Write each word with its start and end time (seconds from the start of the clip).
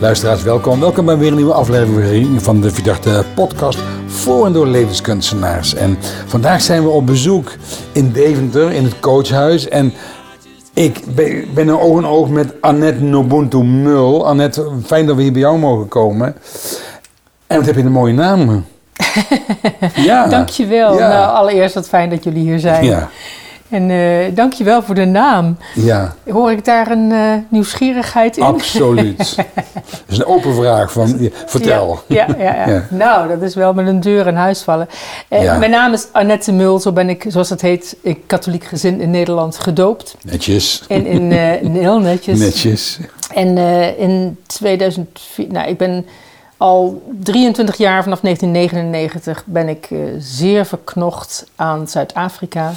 Luisteraars, 0.00 0.42
welkom. 0.42 0.80
Welkom 0.80 1.04
bij 1.04 1.16
weer 1.16 1.28
een 1.28 1.36
nieuwe 1.36 1.52
aflevering 1.52 2.42
van 2.42 2.60
de 2.60 2.70
Verdachte 2.70 3.24
podcast 3.34 3.78
voor 4.06 4.46
en 4.46 4.52
door 4.52 4.66
levenskunstenaars. 4.66 5.74
En 5.74 5.98
vandaag 6.26 6.62
zijn 6.62 6.82
we 6.82 6.88
op 6.88 7.06
bezoek 7.06 7.52
in 7.92 8.12
Deventer, 8.12 8.72
in 8.72 8.84
het 8.84 9.00
coachhuis. 9.00 9.68
En 9.68 9.92
ik 10.74 11.02
ben, 11.54 11.68
er 11.68 11.80
oog 11.80 11.98
in 11.98 12.06
oog 12.06 12.28
met 12.28 12.54
Annette 12.60 13.02
Nobuntu 13.02 13.62
Mul. 13.64 14.26
Annette, 14.26 14.70
fijn 14.84 15.06
dat 15.06 15.16
we 15.16 15.22
hier 15.22 15.32
bij 15.32 15.40
jou 15.40 15.58
mogen 15.58 15.88
komen. 15.88 16.36
En 17.46 17.56
wat 17.56 17.66
heb 17.66 17.74
je 17.74 17.82
een 17.82 17.92
mooie 17.92 18.14
naam. 18.14 18.64
ja. 19.94 20.26
Dankjewel. 20.26 20.98
Ja. 20.98 21.08
Nou, 21.08 21.34
allereerst 21.34 21.74
wat 21.74 21.88
fijn 21.88 22.10
dat 22.10 22.24
jullie 22.24 22.42
hier 22.42 22.58
zijn. 22.58 22.84
Ja. 22.84 23.08
En 23.68 23.90
uh, 23.90 24.34
dankjewel 24.34 24.82
voor 24.82 24.94
de 24.94 25.04
naam. 25.04 25.56
Ja. 25.74 26.14
Hoor 26.30 26.50
ik 26.50 26.64
daar 26.64 26.90
een 26.90 27.10
uh, 27.10 27.34
nieuwsgierigheid 27.48 28.36
in? 28.36 28.42
Absoluut. 28.42 29.18
dat 29.36 29.46
is 30.08 30.18
een 30.18 30.24
open 30.24 30.54
vraag. 30.54 30.92
Van, 30.92 31.30
vertel. 31.46 32.00
Ja, 32.06 32.26
ja, 32.38 32.44
ja, 32.44 32.68
ja, 32.68 32.86
Nou, 32.90 33.28
dat 33.28 33.42
is 33.42 33.54
wel 33.54 33.74
met 33.74 33.86
een 33.86 34.00
deur 34.00 34.26
in 34.26 34.34
huis 34.34 34.62
vallen. 34.62 34.88
Uh, 35.30 35.58
mijn 35.58 35.70
naam 35.70 35.92
is 35.92 36.06
Annette 36.12 36.52
Mul. 36.52 36.80
Zo 36.80 36.92
ben 36.92 37.08
ik, 37.08 37.24
zoals 37.28 37.50
het 37.50 37.60
heet, 37.60 37.96
in 38.02 38.26
katholiek 38.26 38.64
gezin 38.64 39.00
in 39.00 39.10
Nederland 39.10 39.58
gedoopt. 39.58 40.16
Netjes. 40.22 40.84
En 40.88 41.06
in, 41.06 41.32
heel 41.72 41.98
netjes. 41.98 42.38
Netjes. 42.38 42.98
En 43.34 43.58
in 43.98 44.38
2004... 44.46 45.46
Nou, 45.48 45.68
ik 45.68 45.78
ben 45.78 46.06
al 46.56 47.02
23 47.22 47.76
jaar, 47.76 48.02
vanaf 48.02 48.20
1999, 48.20 49.42
ben 49.46 49.68
ik 49.68 49.88
zeer 50.18 50.66
verknocht 50.66 51.46
aan 51.56 51.88
Zuid-Afrika 51.88 52.72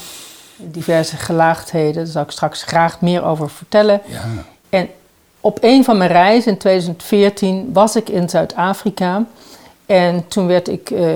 diverse 0.61 1.17
gelaagdheden. 1.17 2.03
Daar 2.03 2.11
zal 2.11 2.21
ik 2.21 2.31
straks 2.31 2.63
graag 2.63 3.02
meer 3.02 3.23
over 3.23 3.49
vertellen. 3.49 4.02
Ja. 4.05 4.23
En 4.69 4.89
op 5.39 5.57
een 5.61 5.83
van 5.83 5.97
mijn 5.97 6.11
reizen 6.11 6.51
in 6.51 6.57
2014 6.57 7.69
was 7.73 7.95
ik 7.95 8.09
in 8.09 8.29
Zuid-Afrika. 8.29 9.25
En 9.85 10.27
toen 10.27 10.47
werd 10.47 10.67
ik 10.67 10.89
uh, 10.89 11.16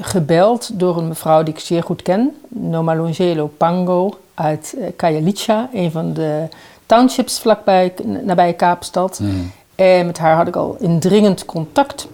gebeld 0.00 0.70
door 0.72 0.96
een 0.96 1.08
mevrouw 1.08 1.42
die 1.42 1.54
ik 1.54 1.60
zeer 1.60 1.82
goed 1.82 2.02
ken, 2.02 2.36
Nomalongelo 2.48 3.46
Pango 3.56 4.18
uit 4.34 4.74
uh, 4.78 4.86
Kayalicha, 4.96 5.68
een 5.72 5.90
van 5.90 6.12
de 6.12 6.48
townships 6.86 7.38
vlakbij, 7.38 7.94
nabij 8.22 8.52
Kaapstad. 8.52 9.20
Mm. 9.20 9.52
En 9.74 10.06
met 10.06 10.18
haar 10.18 10.36
had 10.36 10.48
ik 10.48 10.56
al 10.56 10.76
indringend 10.80 11.44
contact. 11.44 12.08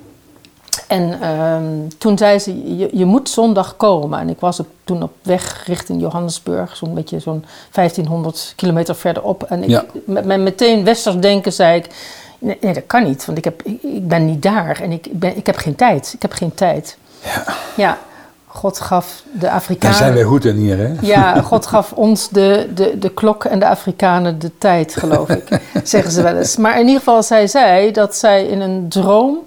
En 0.89 1.21
ehm, 1.21 1.65
toen 1.99 2.19
zei 2.19 2.39
ze, 2.39 2.77
je, 2.77 2.89
je, 2.93 3.05
moet 3.05 3.29
zondag 3.29 3.77
komen. 3.77 4.19
En 4.19 4.29
ik 4.29 4.41
was 4.41 4.63
toen 4.85 5.03
op 5.03 5.13
weg 5.23 5.67
richting 5.67 6.01
Johannesburg, 6.01 6.77
zo'n 6.77 6.95
beetje 6.95 7.19
zo'n 7.19 7.45
1500 7.73 8.53
kilometer 8.57 8.95
verderop. 8.95 9.43
En 9.43 9.65
ik, 9.65 9.83
met 10.05 10.25
mijn 10.25 10.43
meteen 10.43 10.85
westers 10.85 11.17
denken 11.17 11.53
zei 11.53 11.79
ik, 11.79 11.87
nee, 12.39 12.73
dat 12.73 12.87
kan 12.87 13.05
niet, 13.05 13.25
want 13.25 13.39
ik, 13.39 13.45
heb, 13.45 13.63
ik, 13.63 14.09
ben 14.09 14.25
niet 14.27 14.43
daar 14.43 14.81
en 14.81 14.93
ik, 14.93 15.07
ben, 15.13 15.37
ik 15.37 15.47
heb 15.47 15.57
geen 15.57 15.75
tijd. 15.75 16.13
Ik 16.15 16.23
heb 16.23 16.33
geen 16.33 16.55
tijd. 16.55 16.99
Ja. 17.25 17.45
ja. 17.77 17.99
God 18.47 18.81
gaf 18.81 19.23
de 19.33 19.51
Afrikanen... 19.51 19.99
Daar 19.99 20.07
zijn 20.07 20.15
wij 20.15 20.23
goed 20.23 20.45
in 20.45 20.57
hier, 20.57 20.79
hè? 20.79 20.95
Ja, 21.01 21.41
God 21.43 21.67
gaf 21.67 21.93
ons 21.93 22.29
de, 22.29 22.71
de, 22.75 22.99
de 22.99 23.09
klok 23.09 23.45
en 23.45 23.59
de 23.59 23.67
Afrikanen 23.69 24.39
de 24.39 24.59
tijd, 24.59 24.97
geloof 24.97 25.29
ik. 25.29 25.61
zeggen 25.85 26.13
ze 26.13 26.23
wel 26.23 26.37
eens. 26.37 26.57
Maar 26.57 26.75
in 26.75 26.87
ieder 26.87 26.99
geval, 26.99 27.23
zij 27.23 27.47
zei 27.47 27.93
dat 27.93 28.17
zij 28.17 28.47
in 28.47 28.61
een 28.61 28.89
droom 28.89 29.39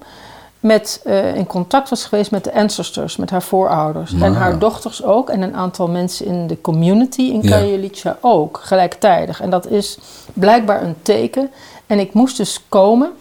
met, 0.61 1.01
uh, 1.05 1.35
in 1.35 1.47
contact 1.47 1.89
was 1.89 2.05
geweest 2.05 2.31
met 2.31 2.43
de 2.43 2.53
ancestors, 2.53 3.15
met 3.15 3.29
haar 3.29 3.41
voorouders. 3.41 4.13
En 4.13 4.33
haar 4.33 4.59
dochters 4.59 5.03
ook. 5.03 5.29
En 5.29 5.41
een 5.41 5.55
aantal 5.55 5.87
mensen 5.87 6.25
in 6.25 6.47
de 6.47 6.61
community 6.61 7.21
in 7.21 7.41
Kajelica 7.41 8.17
ook, 8.19 8.59
gelijktijdig. 8.63 9.41
En 9.41 9.49
dat 9.49 9.67
is 9.67 9.97
blijkbaar 10.33 10.83
een 10.83 10.95
teken. 11.01 11.51
En 11.87 11.99
ik 11.99 12.13
moest 12.13 12.37
dus 12.37 12.63
komen. 12.69 13.11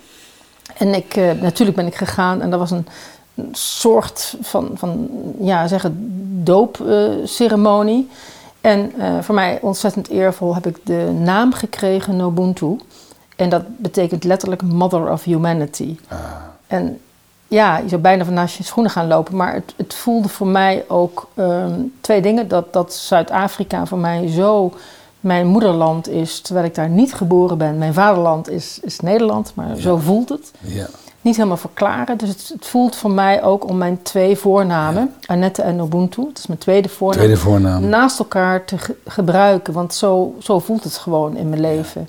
En 0.76 0.94
ik, 0.94 1.16
uh, 1.16 1.32
natuurlijk 1.32 1.76
ben 1.76 1.86
ik 1.86 1.94
gegaan 1.94 2.40
en 2.40 2.50
dat 2.50 2.58
was 2.58 2.70
een, 2.70 2.86
een 3.34 3.48
soort 3.52 4.36
van, 4.40 4.70
van 4.74 5.08
ja, 5.40 5.66
zeggen, 5.66 5.96
doopceremonie. 6.44 8.08
Uh, 8.10 8.70
en 8.70 8.92
voor 9.20 9.34
mij 9.34 9.58
ontzettend 9.62 10.08
eervol 10.08 10.54
heb 10.54 10.66
ik 10.66 10.78
de 10.84 11.12
naam 11.18 11.52
gekregen 11.52 12.16
Nobuntu. 12.16 12.76
En 13.36 13.48
dat 13.48 13.62
betekent 13.78 14.24
letterlijk 14.24 14.62
Mother 14.62 15.10
of 15.10 15.24
Humanity. 15.24 15.96
Ah. 16.08 16.18
En 16.66 17.00
ja, 17.50 17.78
je 17.78 17.88
zou 17.88 18.00
bijna 18.00 18.24
van 18.24 18.34
naast 18.34 18.56
je 18.56 18.62
schoenen 18.62 18.92
gaan 18.92 19.06
lopen. 19.06 19.36
Maar 19.36 19.54
het, 19.54 19.74
het 19.76 19.94
voelde 19.94 20.28
voor 20.28 20.46
mij 20.46 20.84
ook 20.88 21.28
ehm, 21.34 21.80
twee 22.00 22.22
dingen. 22.22 22.48
Dat, 22.48 22.72
dat 22.72 22.94
Zuid-Afrika 22.94 23.86
voor 23.86 23.98
mij 23.98 24.28
zo 24.28 24.72
mijn 25.20 25.46
moederland 25.46 26.08
is, 26.08 26.40
terwijl 26.40 26.66
ik 26.66 26.74
daar 26.74 26.88
niet 26.88 27.14
geboren 27.14 27.58
ben. 27.58 27.78
Mijn 27.78 27.94
vaderland 27.94 28.48
is, 28.48 28.78
is 28.82 29.00
Nederland, 29.00 29.52
maar 29.54 29.76
zo 29.76 29.96
voelt 29.96 30.28
het. 30.28 30.50
Ja. 30.60 30.86
Niet 31.20 31.36
helemaal 31.36 31.56
verklaren. 31.56 32.18
Dus 32.18 32.28
het, 32.28 32.50
het, 32.52 32.66
voelt 32.66 32.96
voor 32.96 33.10
mij 33.10 33.42
ook 33.42 33.68
om 33.68 33.78
mijn 33.78 34.02
twee 34.02 34.36
voornamen, 34.36 35.14
Annette 35.26 35.62
en 35.62 35.78
Ubuntu, 35.78 36.24
dat 36.24 36.38
is 36.38 36.46
mijn 36.46 36.58
tweede 36.58 36.88
voornaam, 36.88 37.18
tweede 37.18 37.40
voornaam. 37.40 37.88
naast 37.88 38.18
elkaar 38.18 38.64
te 38.64 38.76
gebruiken. 39.06 39.72
Want 39.72 39.94
zo, 39.94 40.34
zo 40.38 40.58
voelt 40.58 40.84
het 40.84 40.96
gewoon 40.96 41.36
in 41.36 41.48
mijn 41.48 41.60
leven. 41.60 42.08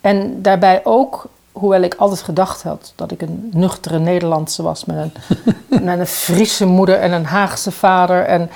En 0.00 0.42
daarbij 0.42 0.80
ook 0.84 1.28
hoewel 1.58 1.82
ik 1.82 1.94
altijd 1.94 2.22
gedacht 2.22 2.62
had 2.62 2.92
dat 2.94 3.10
ik 3.10 3.22
een 3.22 3.50
nuchtere 3.52 3.98
Nederlandse 3.98 4.62
was 4.62 4.84
met 4.84 4.96
een, 4.96 5.12
met 5.84 5.98
een 5.98 6.06
Friese 6.06 6.66
moeder 6.66 6.98
en 6.98 7.12
een 7.12 7.24
Haagse 7.24 7.70
vader. 7.70 8.24
En, 8.24 8.50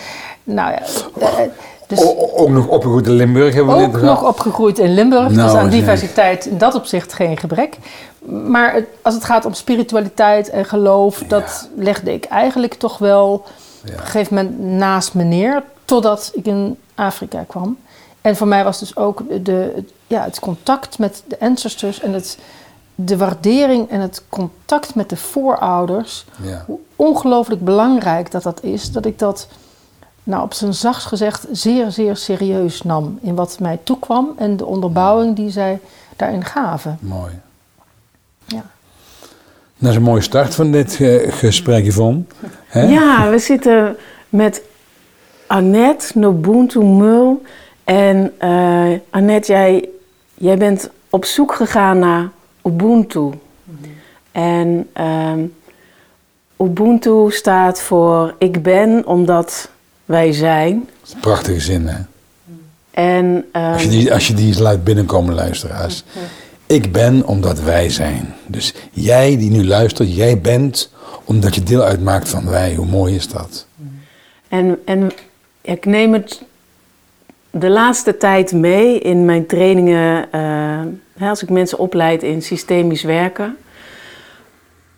nou 0.45 0.71
ja, 0.71 0.81
eh, 1.19 1.49
dus 1.87 2.15
ook 2.35 2.49
nog 2.49 2.67
opgegroeid 2.67 3.07
in 3.07 3.13
Limburg 3.13 3.55
hebben 3.55 3.77
we 3.77 3.83
Ook 3.83 4.01
nog 4.01 4.29
opgegroeid 4.29 4.79
in 4.79 4.95
Limburg, 4.95 5.31
nou, 5.31 5.51
dus 5.51 5.61
aan 5.61 5.71
diversiteit 5.71 6.47
in 6.47 6.59
dat 6.59 6.75
opzicht 6.75 7.13
geen 7.13 7.37
gebrek. 7.37 7.77
Maar 8.25 8.85
als 9.03 9.15
het 9.15 9.25
gaat 9.25 9.45
om 9.45 9.55
spiritualiteit 9.55 10.51
en 10.51 10.65
geloof, 10.65 11.23
dat 11.29 11.69
legde 11.77 12.13
ik 12.13 12.25
eigenlijk 12.25 12.75
toch 12.75 12.99
wel 12.99 13.33
op 13.33 13.93
een 13.93 13.99
gegeven 13.99 14.35
moment 14.35 14.61
naast 14.61 15.15
me 15.15 15.23
neer, 15.23 15.63
totdat 15.85 16.31
ik 16.35 16.47
in 16.47 16.79
Afrika 16.95 17.45
kwam. 17.47 17.79
En 18.21 18.37
voor 18.37 18.47
mij 18.47 18.65
was 18.65 18.79
dus 18.79 18.97
ook 18.97 19.23
de, 19.45 19.85
ja, 20.07 20.25
het 20.25 20.41
contact 20.41 20.99
met 20.99 21.23
de 21.27 21.41
ancestors 21.41 22.01
en 22.01 22.13
het 22.13 22.39
de 23.05 23.17
waardering 23.17 23.91
en 23.91 24.01
het 24.01 24.23
contact 24.29 24.95
met 24.95 25.09
de 25.09 25.17
voorouders, 25.17 26.27
ja. 26.43 26.65
hoe 26.67 26.79
ongelooflijk 26.97 27.65
belangrijk 27.65 28.31
dat 28.31 28.43
dat 28.43 28.63
is, 28.63 28.93
dat 28.93 29.07
ik 29.07 29.19
dat, 29.19 29.49
nou 30.25 30.43
op 30.43 30.55
zijn 30.55 30.75
zachtst 30.75 31.07
gezegd, 31.07 31.47
zeer, 31.53 31.91
zeer 31.91 32.17
serieus 32.17 32.83
nam 32.83 33.19
in 33.23 33.35
wat 33.35 33.61
mij 33.61 33.79
toekwam 33.83 34.33
en 34.37 34.57
de 34.57 34.67
onderbouwing 34.67 35.37
die 35.37 35.51
zij 35.51 35.81
daarin 36.17 36.45
gaven. 36.45 36.99
Mooi. 37.01 37.33
Ja. 38.45 38.65
Dat 39.79 39.91
is 39.91 39.97
een 39.97 40.03
mooie 40.03 40.21
start 40.21 40.55
van 40.55 40.71
dit 40.73 40.99
uh, 40.99 41.33
gesprek, 41.33 41.85
Yvonne. 41.85 42.23
Ja, 42.73 43.31
we 43.31 43.39
zitten 43.39 43.97
met 44.29 44.63
Annette 45.47 46.19
Nobuntu 46.19 46.85
Mul. 46.85 47.43
En 47.85 48.33
uh, 48.43 48.99
Annette, 49.11 49.53
jij, 49.53 49.89
jij 50.35 50.57
bent 50.57 50.91
op 51.11 51.25
zoek 51.25 51.55
gegaan 51.55 51.99
naar 51.99 52.31
Ubuntu. 52.63 53.31
En 54.33 54.89
um, 55.01 55.55
Ubuntu 56.57 57.31
staat 57.31 57.81
voor 57.81 58.35
ik 58.39 58.63
ben 58.63 59.07
omdat 59.07 59.71
wij 60.05 60.33
zijn. 60.33 60.89
Prachtige 61.21 61.61
zin, 61.61 61.87
hè? 61.87 61.99
En, 62.91 63.45
als, 63.53 63.83
je 63.83 63.89
die, 63.89 64.13
als 64.13 64.27
je 64.27 64.35
die 64.35 64.47
eens 64.47 64.59
laat 64.59 64.85
binnenkomen, 64.85 65.35
luisteraars. 65.35 66.05
Ik 66.67 66.93
ben 66.93 67.27
omdat 67.27 67.61
wij 67.61 67.91
zijn. 67.91 68.35
Dus 68.47 68.75
jij 68.91 69.37
die 69.37 69.51
nu 69.51 69.67
luistert, 69.67 70.15
jij 70.15 70.41
bent 70.41 70.91
omdat 71.25 71.55
je 71.55 71.63
deel 71.63 71.83
uitmaakt 71.83 72.29
van 72.29 72.51
wij. 72.51 72.75
Hoe 72.75 72.87
mooi 72.87 73.15
is 73.15 73.29
dat? 73.29 73.67
En, 74.49 74.79
en 74.85 75.13
ik 75.61 75.85
neem 75.85 76.13
het 76.13 76.43
de 77.55 77.69
laatste 77.69 78.17
tijd 78.17 78.53
mee 78.53 78.99
in 78.99 79.25
mijn 79.25 79.47
trainingen, 79.47 80.29
uh, 81.21 81.29
als 81.29 81.43
ik 81.43 81.51
mensen 81.51 81.79
opleid 81.79 82.23
in 82.23 82.43
systemisch 82.43 83.03
werken. 83.03 83.57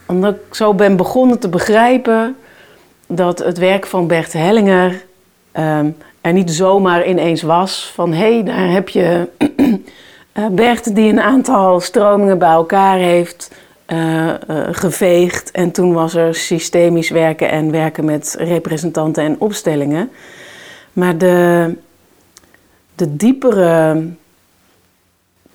Omdat 0.07 0.35
ik 0.35 0.55
zo 0.55 0.75
ben 0.75 0.97
begonnen 0.97 1.39
te 1.39 1.49
begrijpen 1.49 2.37
dat 3.07 3.39
het 3.39 3.59
werk 3.59 3.87
van 3.87 4.07
Bert 4.07 4.33
Hellinger 4.33 5.05
uh, 5.55 5.79
er 6.21 6.33
niet 6.33 6.51
zomaar 6.51 7.07
ineens 7.07 7.43
was 7.43 7.91
van 7.95 8.13
hé, 8.13 8.35
hey, 8.35 8.45
daar 8.45 8.71
heb 8.71 8.89
je 8.89 9.29
uh, 10.35 10.47
Bert 10.51 10.95
die 10.95 11.11
een 11.11 11.21
aantal 11.21 11.81
stromingen 11.81 12.39
bij 12.39 12.49
elkaar 12.49 12.99
heeft 12.99 13.51
uh, 13.87 14.33
geveegd. 14.71 15.51
En 15.51 15.71
toen 15.71 15.93
was 15.93 16.15
er 16.15 16.35
systemisch 16.35 17.11
werken 17.11 17.51
en 17.51 17.71
werken 17.71 18.05
met 18.05 18.37
representanten 18.39 19.25
en 19.25 19.37
opstellingen. 19.39 20.11
Maar 20.93 21.19
de, 21.19 21.75
de 22.95 23.17
diepere, 23.17 24.07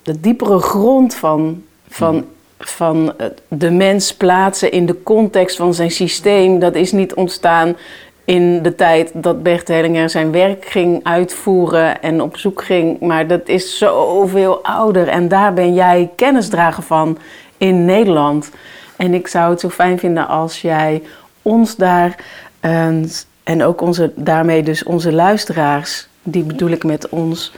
de 0.02 0.20
diepere 0.20 0.58
grond 0.58 1.14
van, 1.14 1.62
van, 1.88 2.24
van 2.58 3.12
de 3.48 3.70
mens 3.70 4.14
plaatsen 4.14 4.72
in 4.72 4.86
de 4.86 5.02
context 5.02 5.56
van 5.56 5.74
zijn 5.74 5.90
systeem, 5.90 6.58
dat 6.58 6.74
is 6.74 6.92
niet 6.92 7.14
ontstaan 7.14 7.76
in 8.24 8.62
de 8.62 8.74
tijd 8.74 9.10
dat 9.14 9.42
Bert 9.42 9.68
Hellinger 9.68 10.10
zijn 10.10 10.32
werk 10.32 10.64
ging 10.64 11.00
uitvoeren 11.02 12.02
en 12.02 12.22
op 12.22 12.36
zoek 12.36 12.62
ging. 12.62 13.00
Maar 13.00 13.26
dat 13.26 13.48
is 13.48 13.78
zoveel 13.78 14.64
ouder 14.64 15.08
en 15.08 15.28
daar 15.28 15.54
ben 15.54 15.74
jij 15.74 16.10
kennisdrager 16.16 16.82
van 16.82 17.18
in 17.56 17.84
Nederland. 17.84 18.50
En 18.96 19.14
ik 19.14 19.26
zou 19.26 19.50
het 19.50 19.60
zo 19.60 19.68
fijn 19.68 19.98
vinden 19.98 20.28
als 20.28 20.60
jij 20.60 21.02
ons 21.42 21.76
daar 21.76 22.16
en, 22.60 23.10
en 23.42 23.62
ook 23.62 23.80
onze, 23.80 24.12
daarmee 24.16 24.62
dus 24.62 24.84
onze 24.84 25.12
luisteraars, 25.12 26.08
die 26.22 26.42
bedoel 26.42 26.70
ik 26.70 26.84
met 26.84 27.08
ons, 27.08 27.52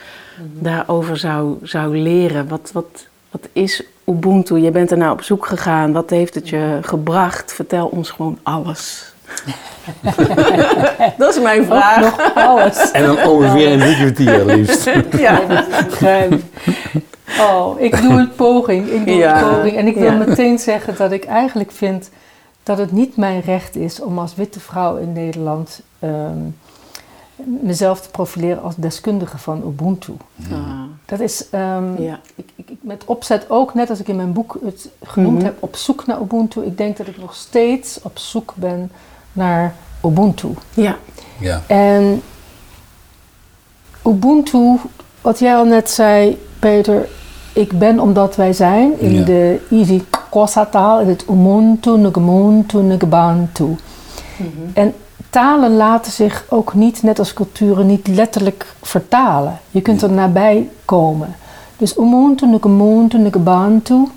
daarover 0.59 1.17
zou, 1.17 1.57
zou 1.63 1.97
leren. 1.97 2.49
Wat, 2.49 2.71
wat, 2.73 3.07
wat 3.31 3.49
is 3.53 3.83
Ubuntu? 4.05 4.59
Je 4.59 4.71
bent 4.71 4.91
er 4.91 4.99
nou 4.99 5.13
op 5.13 5.23
zoek 5.23 5.47
gegaan. 5.47 5.93
Wat 5.93 6.11
heeft 6.11 6.35
het 6.35 6.49
je 6.49 6.79
gebracht? 6.83 7.53
Vertel 7.53 7.87
ons 7.87 8.11
gewoon 8.11 8.39
alles. 8.43 9.13
dat 11.19 11.37
is 11.37 11.43
mijn 11.43 11.65
vraag. 11.65 12.01
Nog 12.01 12.35
alles. 12.35 12.91
En 12.91 13.03
dan 13.03 13.29
ongeveer 13.29 13.73
een 13.73 13.79
drie 13.79 13.97
kwartier 13.97 14.45
liefst. 14.45 14.91
Ja. 15.19 15.41
Oh, 17.41 17.81
ik 17.81 18.03
doe 18.03 18.13
een 18.13 18.35
poging. 18.35 18.89
Ik 18.89 19.07
doe 19.07 19.15
Ja, 19.15 19.43
een 19.43 19.55
poging. 19.55 19.77
En 19.77 19.87
ik 19.87 19.95
wil 19.95 20.05
ja. 20.05 20.17
meteen 20.17 20.59
zeggen 20.59 20.95
dat 20.97 21.13
ik 21.13 21.25
eigenlijk 21.25 21.71
vind 21.71 22.11
dat 22.63 22.79
het 22.79 22.93
niet 22.93 23.17
mijn 23.17 23.41
recht 23.41 23.77
is 23.77 24.01
om 24.01 24.19
als 24.19 24.35
witte 24.35 24.61
vrouw 24.61 24.97
in 24.97 25.13
Nederland 25.13 25.81
ehm, 25.99 26.39
mezelf 27.47 28.01
te 28.01 28.09
profileren 28.11 28.63
als 28.63 28.75
deskundige 28.77 29.39
van 29.39 29.63
Ubuntu. 29.67 30.13
Ah, 30.53 30.59
Dat 31.05 31.21
is 31.21 31.49
ehm, 31.51 32.03
ja. 32.03 32.21
ik, 32.35 32.51
ik, 32.57 32.71
ik- 32.71 32.79
met 32.81 33.05
opzet 33.05 33.45
ook, 33.51 33.75
net 33.75 33.91
als 33.91 34.01
ik 34.01 34.09
in 34.09 34.17
mijn 34.17 34.33
boek 34.33 34.59
het 34.65 34.89
genoemd 35.03 35.37
Mhm. 35.37 35.45
heb, 35.45 35.57
op 35.63 35.77
zoek 35.77 36.07
naar 36.07 36.21
Ubuntu. 36.21 36.61
Ik 36.65 36.77
denk 36.77 36.97
dat 36.97 37.07
ik 37.07 37.19
nog 37.19 37.35
steeds 37.35 37.99
op 38.03 38.19
zoek 38.19 38.53
ben 38.57 38.91
naar 39.33 39.75
Ubuntu. 40.05 40.49
ja. 40.75 40.97
Ja. 41.41 41.63
En 41.67 42.23
Ubuntu, 44.07 44.77
wat 45.21 45.39
jij 45.39 45.57
al 45.57 45.65
net 45.65 45.91
zei, 45.91 46.39
Peter, 46.59 47.09
ik 47.53 47.79
ben 47.79 48.01
omdat 48.01 48.37
wij 48.37 48.53
zijn 48.53 49.01
in 49.01 49.13
Ja. 49.13 49.25
de 49.25 49.67
Easy 49.71 50.03
Kosa 50.31 50.67
taal, 50.67 51.01
is 51.01 51.07
het 51.07 51.23
Ubuntu, 51.31 51.91
Nugumuntu, 51.99 52.79
Nugubantu. 52.79 53.77
En 54.75 54.95
talen 55.31 55.77
laten 55.77 56.13
zich 56.13 56.45
ook 56.49 56.75
niet, 56.75 57.03
net 57.03 57.19
als 57.19 57.33
culturen, 57.33 57.87
niet 57.87 58.07
letterlijk 58.07 58.75
vertalen. 58.83 59.59
Je 59.71 59.81
kunt 59.81 60.03
er 60.03 60.11
nabij 60.11 60.69
komen. 60.85 61.37
Dus 61.77 61.97
Ubuntu, 61.97 62.47
Nugumuntu, 62.47 63.19
Nugubantu, 63.19 64.09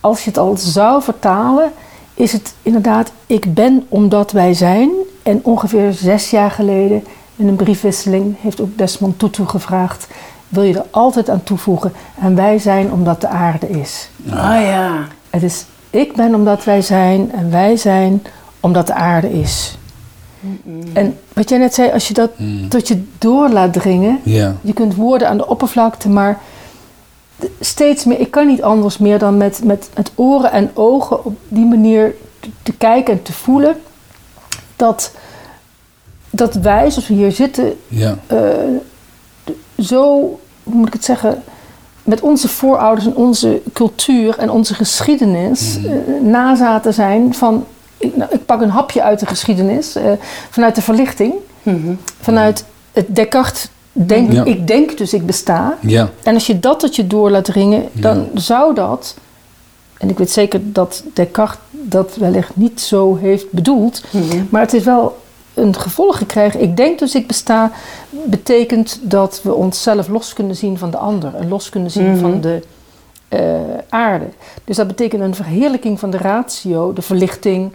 als 0.00 0.24
je 0.24 0.30
het 0.30 0.38
al 0.38 0.56
zou 0.56 1.02
vertalen, 1.02 1.72
is 2.14 2.32
het 2.32 2.54
inderdaad 2.62 3.12
ik 3.26 3.54
ben 3.54 3.86
omdat 3.88 4.32
wij 4.32 4.54
zijn. 4.54 4.90
En 5.22 5.40
ongeveer 5.42 5.92
zes 5.92 6.30
jaar 6.30 6.50
geleden 6.50 7.04
in 7.36 7.48
een 7.48 7.56
briefwisseling 7.56 8.36
heeft 8.40 8.60
ook 8.60 8.78
Desmond 8.78 9.18
Tutu 9.18 9.46
gevraagd: 9.46 10.08
wil 10.48 10.62
je 10.62 10.74
er 10.74 10.86
altijd 10.90 11.30
aan 11.30 11.42
toevoegen? 11.42 11.92
En 12.20 12.34
wij 12.34 12.58
zijn 12.58 12.92
omdat 12.92 13.20
de 13.20 13.28
aarde 13.28 13.68
is. 13.68 14.08
Ah 14.30 14.60
ja. 14.60 15.06
Het 15.30 15.42
is 15.42 15.64
ik 15.92 16.14
ben 16.14 16.34
omdat 16.34 16.64
wij 16.64 16.82
zijn 16.82 17.32
en 17.32 17.50
wij 17.50 17.76
zijn 17.76 18.22
omdat 18.60 18.86
de 18.86 18.94
aarde 18.94 19.32
is. 19.32 19.76
En 20.92 21.18
wat 21.32 21.48
jij 21.48 21.58
net 21.58 21.74
zei, 21.74 21.90
als 21.90 22.08
je 22.08 22.14
dat 22.14 22.30
tot 22.68 22.88
je 22.88 23.02
door 23.18 23.48
laat 23.48 23.72
dringen, 23.72 24.20
Ja. 24.22 24.54
je 24.60 24.72
kunt 24.72 24.94
woorden 24.94 25.28
aan 25.28 25.36
de 25.36 25.46
oppervlakte, 25.46 26.08
maar 26.08 26.38
steeds 27.60 28.04
meer, 28.04 28.20
ik 28.20 28.30
kan 28.30 28.46
niet 28.46 28.62
anders 28.62 28.98
meer 28.98 29.18
dan 29.18 29.36
met, 29.36 29.60
met, 29.64 29.88
met 29.96 30.12
oren 30.14 30.52
en 30.52 30.70
ogen 30.74 31.24
op 31.24 31.36
die 31.48 31.64
manier 31.64 32.14
te, 32.40 32.48
te 32.62 32.72
kijken 32.72 33.12
en 33.14 33.22
te 33.22 33.32
voelen 33.32 33.76
dat, 34.76 35.12
dat 36.30 36.54
wij, 36.54 36.90
zoals 36.90 37.08
we 37.08 37.14
hier 37.14 37.32
zitten, 37.32 37.76
eh, 38.26 38.38
zo, 39.78 40.04
hoe 40.62 40.74
moet 40.74 40.86
ik 40.86 40.92
het 40.92 41.04
zeggen, 41.04 41.42
met 42.02 42.20
onze 42.20 42.48
voorouders 42.48 43.06
en 43.06 43.16
onze 43.16 43.62
cultuur 43.72 44.38
en 44.38 44.50
onze 44.50 44.74
geschiedenis 44.74 45.78
eh, 45.84 45.92
nazaten 46.22 46.94
zijn 46.94 47.34
van, 47.34 47.66
nou, 48.14 48.30
ik 48.34 48.46
pak 48.46 48.60
een 48.60 48.70
hapje 48.70 49.02
uit 49.02 49.20
de 49.20 49.26
geschiedenis, 49.26 49.94
eh, 49.96 50.04
vanuit 50.50 50.74
de 50.74 50.82
verlichting, 50.82 51.34
Mhm. 51.62 51.94
vanuit 52.20 52.64
het 52.92 53.06
Descartes, 53.14 53.68
denk, 53.92 54.32
Ja. 54.32 54.44
ik 54.44 54.66
denk 54.66 54.98
dus 54.98 55.14
ik 55.14 55.26
besta. 55.26 55.78
Ja. 55.80 56.10
En 56.22 56.34
als 56.34 56.46
je 56.46 56.60
dat 56.60 56.80
tot 56.80 56.96
je 56.96 57.06
door 57.06 57.30
laat 57.30 57.44
dringen, 57.44 57.88
dan 57.92 58.28
zou 58.34 58.74
dat, 58.74 59.14
en 59.98 60.08
ik 60.08 60.18
weet 60.18 60.30
zeker 60.30 60.60
dat 60.72 61.02
Descartes 61.14 61.58
dat 61.70 62.16
wellicht 62.16 62.56
niet 62.56 62.80
zo 62.80 63.16
heeft 63.16 63.50
bedoeld, 63.52 64.02
Mhm. 64.10 64.42
maar 64.50 64.60
het 64.60 64.72
is 64.72 64.84
wel 64.84 65.20
een 65.54 65.76
gevolg 65.76 66.18
gekregen. 66.18 66.62
Ik 66.62 66.76
denk 66.76 66.98
dus 66.98 67.14
ik 67.14 67.26
besta, 67.26 67.70
betekent 68.10 68.98
dat 69.02 69.40
we 69.42 69.54
onszelf 69.54 70.08
los 70.08 70.32
kunnen 70.32 70.56
zien 70.56 70.78
van 70.78 70.90
de 70.90 70.96
ander 70.96 71.34
en 71.34 71.48
los 71.48 71.68
kunnen 71.68 71.90
zien 71.90 72.10
Mhm. 72.10 72.18
van 72.20 72.40
de 72.40 72.62
eh, 73.28 73.40
aarde. 73.88 74.24
Dus 74.64 74.76
dat 74.76 74.86
betekent 74.86 75.22
een 75.22 75.34
verheerlijking 75.34 75.98
van 76.00 76.10
de 76.10 76.16
ratio, 76.18 76.92
de 76.92 77.02
verlichting. 77.02 77.72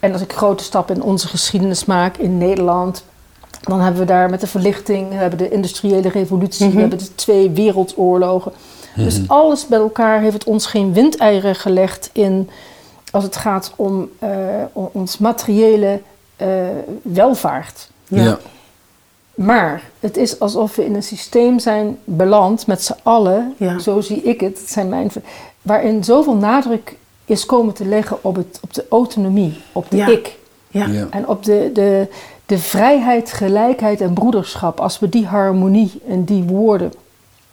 En 0.00 0.12
als 0.12 0.22
ik 0.22 0.32
grote 0.32 0.64
stappen 0.64 0.94
in 0.94 1.02
onze 1.02 1.28
geschiedenis 1.28 1.84
maak 1.84 2.16
in 2.16 2.38
Nederland, 2.38 3.04
dan 3.60 3.80
hebben 3.80 4.00
we 4.00 4.06
daar 4.06 4.30
met 4.30 4.40
de 4.40 4.46
verlichting, 4.46 5.08
we 5.08 5.14
hebben 5.14 5.38
de 5.38 5.48
industriële 5.50 6.08
revolutie, 6.08 6.66
Mhm. 6.66 6.74
we 6.74 6.80
hebben 6.80 6.98
de 6.98 7.14
twee 7.14 7.50
wereldoorlogen. 7.50 8.52
Dus 8.96 9.20
alles 9.26 9.66
bij 9.66 9.78
elkaar 9.78 10.20
heeft 10.20 10.32
het 10.34 10.44
ons 10.44 10.66
geen 10.66 10.92
windeieren 10.92 11.54
gelegd 11.54 12.10
in 12.12 12.50
als 13.10 13.24
het 13.24 13.36
gaat 13.36 13.72
om 13.76 14.08
eh, 14.18 14.30
ons 14.72 15.18
materiële 15.18 16.00
eh, 16.36 16.48
welvaart. 17.02 17.90
Ja. 18.08 18.22
Ja. 18.22 18.38
Maar 19.34 19.82
het 20.00 20.16
is 20.16 20.40
alsof 20.40 20.76
we 20.76 20.84
in 20.84 20.94
een 20.94 21.02
systeem 21.02 21.58
zijn 21.58 21.98
beland 22.04 22.66
met 22.66 22.82
z'n 22.84 22.94
allen, 23.02 23.54
Ja. 23.56 23.78
zo 23.78 24.00
zie 24.00 24.22
ik 24.22 24.40
het, 24.40 24.58
het 24.58 24.70
zijn 24.70 24.88
mijn, 24.88 25.10
waarin 25.62 26.04
zoveel 26.04 26.34
nadruk 26.36 26.96
is 27.28 27.46
komen 27.46 27.74
te 27.74 27.84
leggen 27.86 28.18
op, 28.20 28.36
het, 28.36 28.58
op 28.62 28.74
de 28.74 28.84
autonomie, 28.90 29.60
op 29.72 29.86
de 29.90 29.96
Ja. 29.96 30.06
ik. 30.06 30.36
Ja. 30.70 30.86
Ja. 30.86 31.06
En 31.10 31.28
op 31.28 31.44
de, 31.44 31.70
de, 31.72 32.06
de 32.46 32.58
vrijheid, 32.58 33.32
gelijkheid 33.32 34.00
en 34.00 34.12
broederschap. 34.14 34.80
Als 34.80 34.98
we 34.98 35.08
die 35.08 35.26
harmonie 35.26 36.00
en 36.08 36.24
die 36.24 36.42
woorden 36.42 36.92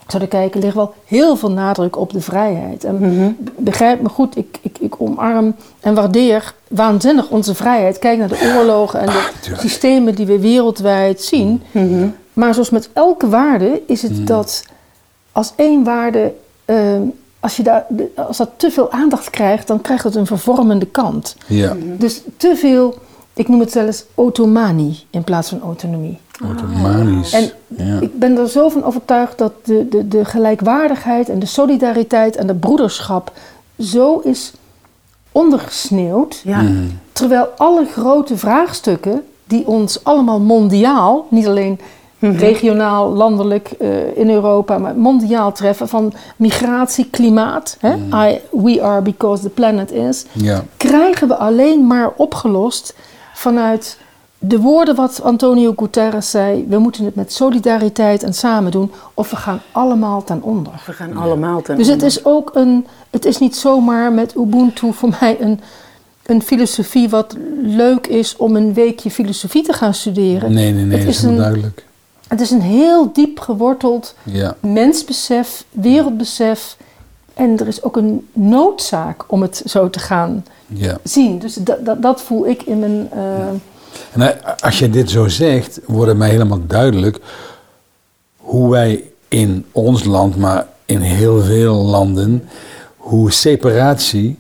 zouden 0.07 0.30
kijken, 0.30 0.60
ligt 0.62 0.75
wel 0.75 0.94
heel 1.06 1.36
veel 1.36 1.51
nadruk 1.51 1.98
op 1.98 2.12
de 2.13 2.22
vrijheid. 2.22 2.83
En 2.83 2.95
Mhm. 3.00 3.31
begrijp 3.57 4.01
me 4.01 4.10
goed, 4.10 4.38
ik, 4.38 4.57
ik, 4.62 4.77
ik 4.80 4.95
omarm 5.01 5.56
en 5.80 5.94
waardeer 5.95 6.54
waanzinnig 6.68 7.30
onze 7.30 7.56
vrijheid. 7.56 8.00
Kijk 8.00 8.18
naar 8.18 8.28
de 8.28 8.54
oorlogen 8.57 9.00
en 9.00 9.06
de 9.06 9.30
tuurlijk. 9.42 9.62
systemen 9.62 10.16
die 10.16 10.25
we 10.25 10.39
wereldwijd 10.39 11.21
zien. 11.24 11.62
Mhm. 11.71 12.07
Maar 12.33 12.54
zoals 12.54 12.69
met 12.69 12.89
elke 12.94 13.30
waarde 13.30 13.81
is 13.88 14.01
het 14.01 14.28
dat 14.28 14.64
als 15.31 15.54
één 15.56 15.83
waarde, 15.83 16.33
ehm, 16.66 17.02
als, 17.45 17.57
je 17.57 17.64
daar, 17.64 17.85
als 18.16 18.37
dat 18.37 18.49
te 18.57 18.71
veel 18.71 18.92
aandacht 18.92 19.30
krijgt, 19.30 19.68
dan 19.68 19.81
krijgt 19.81 20.04
het 20.04 20.16
een 20.16 20.25
vervormende 20.25 20.85
kant. 20.85 21.35
Ja. 21.47 21.75
Dus 21.97 22.21
te 22.37 22.56
veel, 22.56 22.97
ik 23.33 23.47
noem 23.47 23.59
het 23.59 23.73
wel 23.73 23.85
eens 23.85 24.06
automanie 24.16 25.04
in 25.09 25.23
plaats 25.23 25.49
van 25.49 25.61
autonomie. 25.61 26.19
Automatisch. 26.44 27.33
En 27.33 27.52
ja. 27.68 27.99
ik 27.99 28.19
ben 28.19 28.37
er 28.37 28.49
zo 28.49 28.69
van 28.69 28.83
overtuigd 28.83 29.37
dat 29.37 29.52
de, 29.64 29.87
de, 29.90 30.07
de 30.07 30.25
gelijkwaardigheid 30.25 31.30
en 31.30 31.40
de 31.40 31.45
solidariteit 31.45 32.35
en 32.35 32.47
de 32.47 32.56
broederschap 32.56 33.31
zo 33.80 34.19
is 34.19 34.54
ondergesneeuwd. 35.31 36.42
Ja. 36.44 36.61
Mhm. 36.61 36.83
Terwijl 37.11 37.45
alle 37.57 37.85
grote 37.85 38.37
vraagstukken 38.37 39.23
die 39.44 39.68
ons 39.68 40.04
allemaal 40.04 40.40
mondiaal, 40.40 41.28
niet 41.30 41.47
alleen 41.47 41.80
regionaal, 42.19 43.14
landelijk 43.14 43.72
eh, 43.80 44.18
in 44.18 44.30
Europa, 44.30 44.78
maar 44.78 44.95
mondiaal 44.98 45.52
treffen, 45.52 45.88
van 45.88 46.14
migratie, 46.36 47.07
klimaat, 47.10 47.78
hè? 47.80 47.95
I, 48.30 48.40
we 48.52 48.81
are 48.84 49.02
because 49.02 49.44
the 49.44 49.50
planet 49.50 49.92
is, 49.92 50.26
Ja. 50.31 50.64
krijgen 50.78 51.28
we 51.28 51.36
alleen 51.36 51.88
maar 51.88 52.12
opgelost 52.18 52.95
vanuit 53.34 53.98
de 54.40 54.60
woorden 54.60 54.95
wat 54.95 55.22
Antonio 55.24 55.74
Guterres 55.76 56.30
zei. 56.30 56.66
We 56.69 56.78
moeten 56.78 57.06
het 57.06 57.16
met 57.16 57.34
solidariteit 57.34 58.24
en 58.24 58.34
samen 58.34 58.72
doen, 58.72 58.92
of 59.14 59.30
we 59.30 59.36
gaan 59.36 59.62
allemaal 59.72 60.24
ten 60.24 60.42
onder. 60.42 60.74
We 60.86 60.94
gaan 60.94 61.18
allemaal 61.18 61.62
ten 61.62 61.78
Dus 61.78 61.86
het 61.88 61.95
onder. 61.95 62.07
is 62.18 62.26
ook 62.26 62.52
een, 62.54 62.86
het 63.10 63.26
is 63.26 63.38
niet 63.38 63.56
zomaar 63.56 64.12
met 64.12 64.36
Ubuntu 64.36 64.94
voor 64.94 65.10
mij 65.19 65.38
een, 65.42 65.60
een 66.26 66.42
filosofie 66.42 67.10
wat 67.10 67.36
leuk 67.64 68.07
is 68.07 68.36
om 68.36 68.56
een 68.56 68.74
weekje 68.74 69.12
filosofie 69.12 69.64
te 69.64 69.74
gaan 69.74 69.94
studeren. 69.94 70.54
Nee, 70.54 70.74
nee, 70.74 70.84
nee, 70.84 70.98
Het 70.98 71.06
dat 71.06 71.16
is 71.16 71.24
een- 71.24 71.38
duidelijk. 71.38 71.86
Het 72.27 72.41
is 72.41 72.51
een 72.51 72.61
heel 72.61 73.13
diep 73.13 73.39
geworteld 73.39 74.15
Ja. 74.23 74.55
mensbesef, 74.59 75.63
wereldbesef. 75.71 76.77
En 77.33 77.59
er 77.59 77.67
is 77.67 77.83
ook 77.83 77.95
een 77.97 78.27
noodzaak 78.33 79.31
om 79.31 79.41
het 79.41 79.61
zo 79.65 79.89
te 79.89 79.99
gaan 79.99 80.45
ja. 80.67 80.97
zien. 81.03 81.39
Dus 81.39 81.53
dat, 81.53 81.85
dat, 81.85 82.01
dat 82.01 82.21
voel 82.21 82.47
ik 82.47 82.61
in 82.63 82.79
mijn. 82.79 83.07
eh, 83.11 83.47
En 84.13 84.21
eh, 84.44 84.53
als 84.59 84.79
je 84.79 84.89
dit 84.89 85.09
zo 85.09 85.27
zegt, 85.27 85.79
wordt 85.85 86.07
het 86.09 86.17
mij 86.17 86.29
helemaal 86.29 86.65
duidelijk 86.67 87.19
hoe 88.37 88.69
wij 88.71 89.03
in 89.27 89.65
ons 89.71 90.03
land, 90.03 90.35
maar 90.35 90.67
in 90.85 91.01
heel 91.01 91.41
veel 91.44 91.75
landen, 91.75 92.49
hoe 92.97 93.31
separatie 93.31 94.37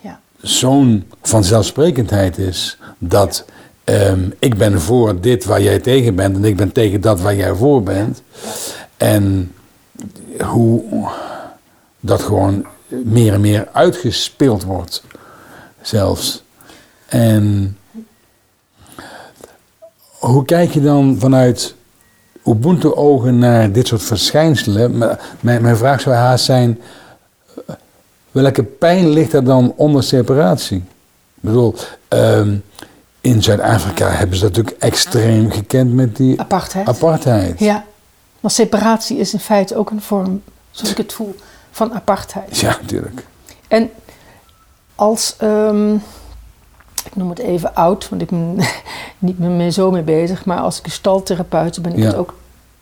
ja. 0.00 0.20
zo'n 0.40 1.04
vanzelfsprekendheid 1.22 2.38
is. 2.38 2.78
Dat 2.98 3.44
ehm, 3.84 4.30
ik 4.38 4.58
ben 4.58 4.80
voor 4.80 5.20
dit 5.20 5.44
waar 5.44 5.62
jij 5.62 5.78
tegen 5.78 6.14
bent 6.14 6.36
en 6.36 6.44
ik 6.44 6.56
ben 6.56 6.72
tegen 6.72 7.00
dat 7.00 7.20
waar 7.20 7.36
jij 7.36 7.54
voor 7.54 7.82
bent. 7.82 8.22
En 8.96 9.52
hoe 10.40 11.08
dat 12.00 12.22
gewoon 12.22 12.66
meer 12.88 13.32
en 13.32 13.40
meer 13.40 13.68
uitgespeeld 13.72 14.64
wordt. 14.64 15.02
zelfs. 15.80 16.42
En 17.06 17.76
hoe 20.18 20.44
kijk 20.44 20.70
je 20.70 20.82
dan 20.82 21.16
vanuit 21.18 21.74
Ubuntu-ogen 22.44 23.38
naar 23.38 23.72
dit 23.72 23.86
soort 23.86 24.02
verschijnselen? 24.02 24.98
Mijn, 25.40 25.62
mijn 25.62 25.76
vraag 25.76 26.00
zou 26.00 26.14
haast 26.14 26.44
zijn, 26.44 26.80
welke 28.30 28.62
pijn 28.62 29.08
ligt 29.08 29.32
er 29.32 29.44
dan 29.44 29.72
onder 29.76 30.02
separatie? 30.02 30.76
Ik 30.76 31.40
bedoel, 31.40 31.74
ehm, 32.08 32.56
in 33.24 33.42
Zuid-Afrika 33.42 34.08
hebben 34.08 34.36
ze 34.36 34.42
dat 34.44 34.56
natuurlijk 34.56 34.82
extreem 34.82 35.50
gekend 35.50 35.92
met 35.94 36.16
die 36.16 36.40
Apartheid. 36.40 36.88
apartheid. 36.88 37.58
ja, 37.58 37.84
maar 38.40 38.50
separatie 38.50 39.18
is 39.18 39.32
in 39.32 39.38
feite 39.40 39.76
ook 39.76 39.90
een 39.90 40.00
vorm, 40.00 40.42
zoals 40.70 40.90
ik 40.90 40.96
het 40.96 41.12
voel, 41.12 41.34
van 41.70 41.94
apartheid. 41.94 42.58
Ja, 42.58 42.76
natuurlijk. 42.80 43.26
En 43.68 43.90
als, 44.94 45.34
ehm, 45.38 45.94
ik 47.04 47.14
noem 47.16 47.30
het 47.30 47.38
even 47.38 47.74
oud, 47.74 48.08
want 48.08 48.22
ik 48.22 48.28
ben 48.30 48.56
niet 49.18 49.38
meer 49.38 49.70
zo 49.70 49.90
mee 49.90 50.02
bezig, 50.02 50.44
maar 50.44 50.58
als 50.58 50.80
gestaltherapeut 50.82 51.82
ben 51.82 51.92
ik 51.92 51.98
Ja. 51.98 52.04
het 52.06 52.14
ook 52.16 52.34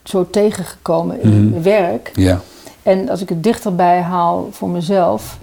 zo 0.02 0.30
tegengekomen 0.30 1.20
in 1.22 1.28
Mhm. 1.40 1.50
mijn 1.50 1.62
werk. 1.62 2.10
Ja, 2.14 2.40
En 2.82 3.08
als 3.08 3.20
ik 3.20 3.28
het 3.28 3.42
dichterbij 3.42 4.00
haal 4.00 4.48
voor 4.52 4.68
mezelf, 4.68 5.38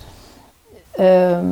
ehm, 0.91 1.46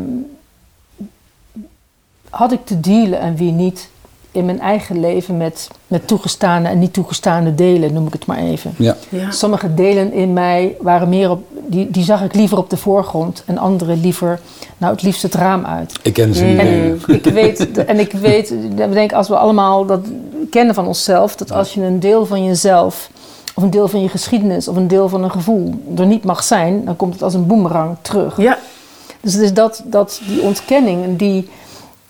had 2.37 2.51
ik 2.51 2.65
te 2.65 2.79
dealen 2.79 3.19
en 3.19 3.35
wie 3.35 3.51
niet 3.51 3.89
in 4.31 4.45
mijn 4.45 4.59
eigen 4.59 4.99
leven 4.99 5.37
met, 5.37 5.67
met 5.87 6.07
toegestane 6.07 6.69
en 6.69 6.79
niet 6.79 6.93
toegestane 6.93 7.55
delen, 7.55 7.93
noem 7.93 8.07
ik 8.07 8.13
het 8.13 8.25
maar 8.25 8.37
even. 8.37 8.73
ja. 8.77 8.95
Ja. 9.09 9.31
Sommige 9.31 9.73
delen 9.73 10.13
in 10.13 10.33
mij 10.33 10.75
waren 10.79 11.09
meer 11.09 11.29
op, 11.29 11.43
die, 11.67 11.91
die 11.91 12.03
zag 12.03 12.23
ik 12.23 12.33
liever 12.33 12.57
op 12.57 12.69
de 12.69 12.77
voorgrond 12.77 13.43
en 13.45 13.57
andere 13.57 13.95
liever, 13.95 14.39
nou 14.77 14.93
het 14.93 15.01
liefst 15.01 15.21
het 15.21 15.33
raam 15.33 15.65
uit. 15.65 15.99
Ik 16.01 16.13
ken 16.13 16.33
ze 16.33 16.43
niet. 16.45 16.59
En 16.59 16.99
ik 17.07 17.23
weet, 17.23 17.85
en 17.85 17.99
ik 17.99 18.11
weet, 18.11 18.49
we 18.75 18.89
denken 18.89 19.17
als 19.17 19.27
we 19.27 19.37
allemaal 19.37 19.85
dat 19.85 20.07
kennen 20.49 20.75
van 20.75 20.87
onszelf, 20.87 21.35
dat 21.35 21.51
als 21.51 21.73
je 21.73 21.81
een 21.81 21.99
deel 21.99 22.25
van 22.25 22.45
jezelf, 22.45 23.09
of 23.55 23.63
een 23.63 23.69
deel 23.71 23.87
van 23.87 24.01
je 24.01 24.09
geschiedenis, 24.09 24.67
of 24.67 24.75
een 24.75 24.87
deel 24.87 25.09
van 25.09 25.23
een 25.23 25.31
gevoel 25.31 25.73
er 25.97 26.05
niet 26.05 26.23
mag 26.23 26.43
zijn, 26.43 26.85
dan 26.85 26.95
komt 26.95 27.13
het 27.13 27.23
als 27.23 27.33
een 27.33 27.47
boemerang 27.47 27.95
terug. 28.01 28.41
Ja. 28.41 28.57
Dus 29.21 29.33
het 29.33 29.41
is 29.41 29.53
dat, 29.53 29.83
dat 29.85 30.21
die 30.27 30.41
ontkenning 30.41 31.03
en 31.03 31.15
die. 31.15 31.49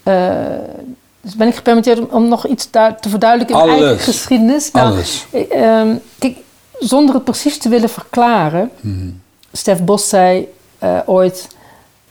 Eh, 0.08 0.86
dus 1.22 1.36
ben 1.36 1.48
ik 1.48 1.56
gepermitteerd 1.56 2.00
om, 2.00 2.08
om 2.12 2.28
nog 2.28 2.48
iets 2.48 2.72
daar 2.72 3.00
te 3.00 3.10
verduidelijken 3.10 3.60
in 3.60 3.66
mijn 3.66 3.84
eigen 3.84 4.00
geschiedenis. 4.00 4.72
Nou, 4.72 4.92
Alles. 4.92 5.26
eh, 5.32 5.80
ehm, 5.80 5.96
kijk, 6.20 6.38
zonder 6.80 7.16
het 7.16 7.24
precies 7.24 7.58
te 7.58 7.70
willen 7.70 7.90
verklaren. 7.90 8.72
Mhm. 8.82 9.10
Stef 9.52 9.84
Bos 9.84 10.10
zei 10.10 10.48
eh, 10.80 10.98
ooit: 11.06 11.48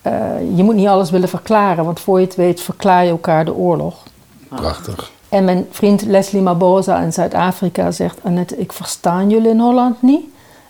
eh, 0.03 0.13
Je 0.57 0.63
moet 0.63 0.75
niet 0.75 0.87
alles 0.87 1.11
willen 1.11 1.29
verklaren, 1.29 1.85
want 1.85 2.01
voor 2.01 2.21
je 2.21 2.27
het 2.27 2.35
weet 2.35 2.61
verklaar 2.61 3.05
je 3.05 3.11
elkaar 3.11 3.45
de 3.45 3.55
oorlog. 3.55 4.03
Prachtig. 4.49 5.11
En 5.29 5.45
mijn 5.45 5.67
vriend 5.71 6.03
Leslie 6.03 6.43
Mabosa 6.43 7.01
in 7.01 7.13
Zuid-Afrika 7.13 7.91
zegt: 7.91 8.19
Annette, 8.23 8.57
ik 8.59 8.73
verstaan 8.73 9.31
jullie 9.31 9.51
in 9.51 9.61
Holland 9.61 10.03
niet. 10.03 10.25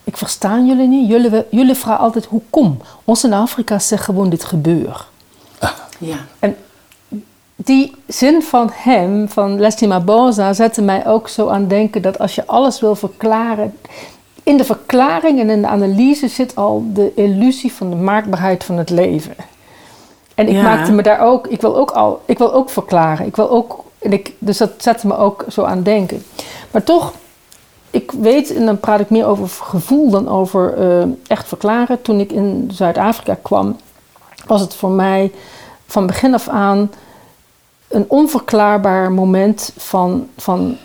Ik 0.04 0.16
verstaan 0.16 0.66
jullie 0.66 0.88
niet. 0.88 1.08
Jullie, 1.08 1.44
jullie 1.50 1.74
vragen 1.74 2.04
altijd 2.04 2.24
hoe 2.24 2.42
kom. 2.50 2.80
Ons 3.04 3.24
in 3.24 3.32
Afrika 3.32 3.78
zegt 3.78 4.04
gewoon 4.04 4.28
dit 4.28 4.44
gebeurt. 4.44 5.06
Ja. 5.98 6.16
En 6.38 6.56
die 7.56 7.92
zin 8.06 8.42
van 8.42 8.70
hem, 8.72 9.28
van 9.28 9.58
Leslie 9.60 9.88
Mabosa, 9.88 10.52
zette 10.52 10.82
mij 10.82 11.06
ook 11.06 11.28
zo 11.28 11.48
aan 11.48 11.68
denken 11.68 12.02
dat 12.02 12.18
als 12.18 12.34
je 12.34 12.46
alles 12.46 12.80
wil 12.80 12.94
verklaren. 12.94 13.76
In 14.42 14.56
de 14.56 14.64
verklaring 14.64 15.40
en 15.40 15.50
in 15.50 15.60
de 15.62 15.68
analyse 15.68 16.28
zit 16.28 16.56
al 16.56 16.84
de 16.92 17.12
illusie 17.14 17.72
van 17.72 17.90
de 17.90 17.96
maakbaarheid 17.96 18.64
van 18.64 18.78
het 18.78 18.90
leven. 18.90 19.34
En 20.34 20.48
ik 20.48 20.54
Ja. 20.54 20.62
maakte 20.62 20.92
me 20.92 21.02
daar 21.02 21.20
ook, 21.20 21.46
ik 21.46 21.60
wil 21.60 21.76
ook 21.76 21.90
al, 21.90 22.20
ik 22.24 22.38
wil 22.38 22.52
ook 22.54 22.70
verklaren. 22.70 23.26
Ik 23.26 23.36
wil 23.36 23.50
ook, 23.50 23.84
en 23.98 24.12
ik, 24.12 24.32
dus 24.38 24.58
dat 24.58 24.70
zette 24.78 25.06
me 25.06 25.16
ook 25.16 25.44
zo 25.48 25.64
aan 25.64 25.82
denken. 25.82 26.22
Maar 26.70 26.82
toch, 26.82 27.12
ik 27.90 28.12
weet, 28.12 28.54
en 28.54 28.66
dan 28.66 28.80
praat 28.80 29.00
ik 29.00 29.10
meer 29.10 29.26
over 29.26 29.48
gevoel 29.48 30.10
dan 30.10 30.28
over 30.28 30.74
eh, 30.78 31.06
echt 31.26 31.48
verklaren. 31.48 32.02
Toen 32.02 32.20
ik 32.20 32.32
in 32.32 32.70
Zuid-Afrika 32.72 33.36
kwam, 33.42 33.76
was 34.46 34.60
het 34.60 34.74
voor 34.74 34.90
mij 34.90 35.32
van 35.86 36.06
begin 36.06 36.34
af 36.34 36.48
aan 36.48 36.90
een 37.88 38.04
onverklaarbaar 38.08 39.12
moment 39.12 39.72
van, 39.76 40.28
van, 40.36 40.76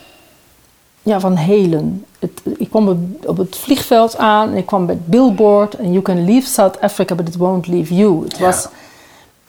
ja, 1.01 1.19
van 1.19 1.35
helen. 1.35 2.05
Het, 2.19 2.41
ik 2.57 2.69
kwam 2.69 2.87
op- 3.25 3.37
het 3.37 3.55
vliegveld 3.55 4.17
aan 4.17 4.49
en 4.49 4.57
ik 4.57 4.65
kwam 4.65 4.85
bij 4.85 4.95
het 4.95 5.05
billboard 5.05 5.73
en 5.75 5.91
you 5.91 6.01
can 6.03 6.25
leave 6.25 6.47
South 6.47 6.81
Africa, 6.81 7.15
but 7.15 7.27
it 7.27 7.35
won't 7.37 7.67
leave 7.67 7.95
you. 7.95 8.23
Het, 8.23 8.37
Ja. 8.37 8.45
was, 8.45 8.67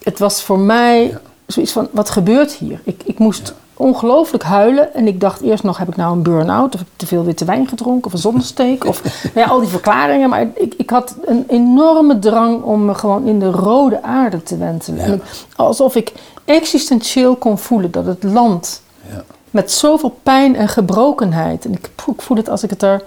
het 0.03 0.19
was 0.19 0.43
voor 0.43 0.59
mij 0.59 1.03
Ja. 1.07 1.21
zoiets 1.47 1.73
van, 1.73 1.89
wat 1.91 2.11
gebeurt 2.11 2.53
hier? 2.53 2.81
Ik, 2.85 3.03
ik 3.05 3.19
moest 3.19 3.55
ongelooflijk 3.75 4.45
huilen 4.45 4.95
en 4.95 5.07
ik 5.07 5.21
dacht 5.21 5.41
eerst 5.41 5.62
nog, 5.62 5.79
heb 5.79 5.88
ik 5.88 5.97
nou 5.97 6.12
een 6.17 6.23
burn-out? 6.23 6.75
Of 6.75 6.81
heb 6.81 6.88
ik 6.88 6.97
te 6.97 7.07
veel 7.07 7.25
witte 7.25 7.45
wijn 7.45 7.69
gedronken 7.69 8.07
of 8.07 8.12
een 8.12 8.19
zonnesteek? 8.19 8.85
of 8.85 9.02
nou 9.35 9.47
ja, 9.47 9.52
al 9.52 9.61
die 9.61 9.69
verklaringen. 9.69 10.29
Maar 10.29 10.47
ik, 10.55 10.75
ik 10.75 10.91
had 10.91 11.17
een 11.25 11.45
enorme 11.49 12.19
drang 12.19 12.62
om 12.62 12.85
me 12.85 12.95
gewoon 12.95 13.26
in 13.26 13.38
de 13.38 13.50
rode 13.50 14.02
aarde 14.02 14.43
te 14.43 14.57
wentelen. 14.57 14.99
Ja. 14.99 15.05
En 15.05 15.12
ik- 15.12 15.23
alsof 15.57 15.95
ik 15.97 16.12
existentieel 16.45 17.37
kon 17.37 17.59
voelen 17.59 17.91
dat 17.91 18.07
het 18.07 18.23
land 18.23 18.83
Ja. 19.11 19.23
met 19.50 19.71
zoveel 19.73 20.17
pijn 20.23 20.57
en 20.57 20.69
gebrokenheid. 20.69 21.64
En 21.64 21.73
ik, 21.73 21.91
ik 22.07 22.23
voel 22.23 22.37
het 22.37 22.49
als 22.49 22.62
ik 22.62 22.71
het 22.71 22.83
er. 22.83 23.02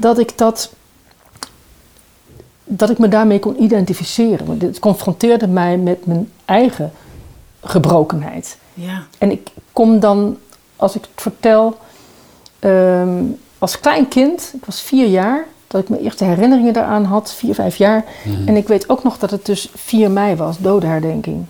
dat 0.00 0.18
ik 0.18 0.38
dat. 0.38 0.72
dat 2.64 2.90
ik 2.90 2.98
me 2.98 3.08
daarmee 3.08 3.38
kon 3.38 3.62
identificeren. 3.62 4.46
Want 4.46 4.62
het 4.62 4.78
confronteerde 4.78 5.46
mij 5.48 5.76
met 5.76 6.06
mijn 6.06 6.30
eigen 6.44 6.92
gebrokenheid. 7.64 8.56
Ja. 8.74 9.02
En 9.18 9.30
ik 9.30 9.48
kom 9.72 10.00
dan, 10.00 10.38
als 10.76 10.94
ik 10.94 11.02
het 11.02 11.22
vertel, 11.22 11.76
ehm, 12.58 13.22
als 13.58 13.80
klein 13.80 14.08
kind, 14.08 14.52
ik 14.54 14.64
was 14.64 14.80
vier 14.80 15.06
jaar, 15.06 15.46
dat 15.66 15.82
ik 15.82 15.88
mijn 15.88 16.02
eerste 16.02 16.24
herinneringen 16.24 16.72
daaraan 16.72 17.04
had, 17.04 17.32
vier, 17.32 17.54
vijf 17.54 17.76
jaar. 17.76 18.04
En 18.46 18.56
ik 18.56 18.68
weet 18.68 18.88
ook 18.88 19.02
nog 19.02 19.18
dat 19.18 19.30
het 19.30 19.46
dus 19.46 19.70
4 19.74 20.10
mei 20.10 20.36
was, 20.36 20.58
dodenherdenking. 20.58 21.44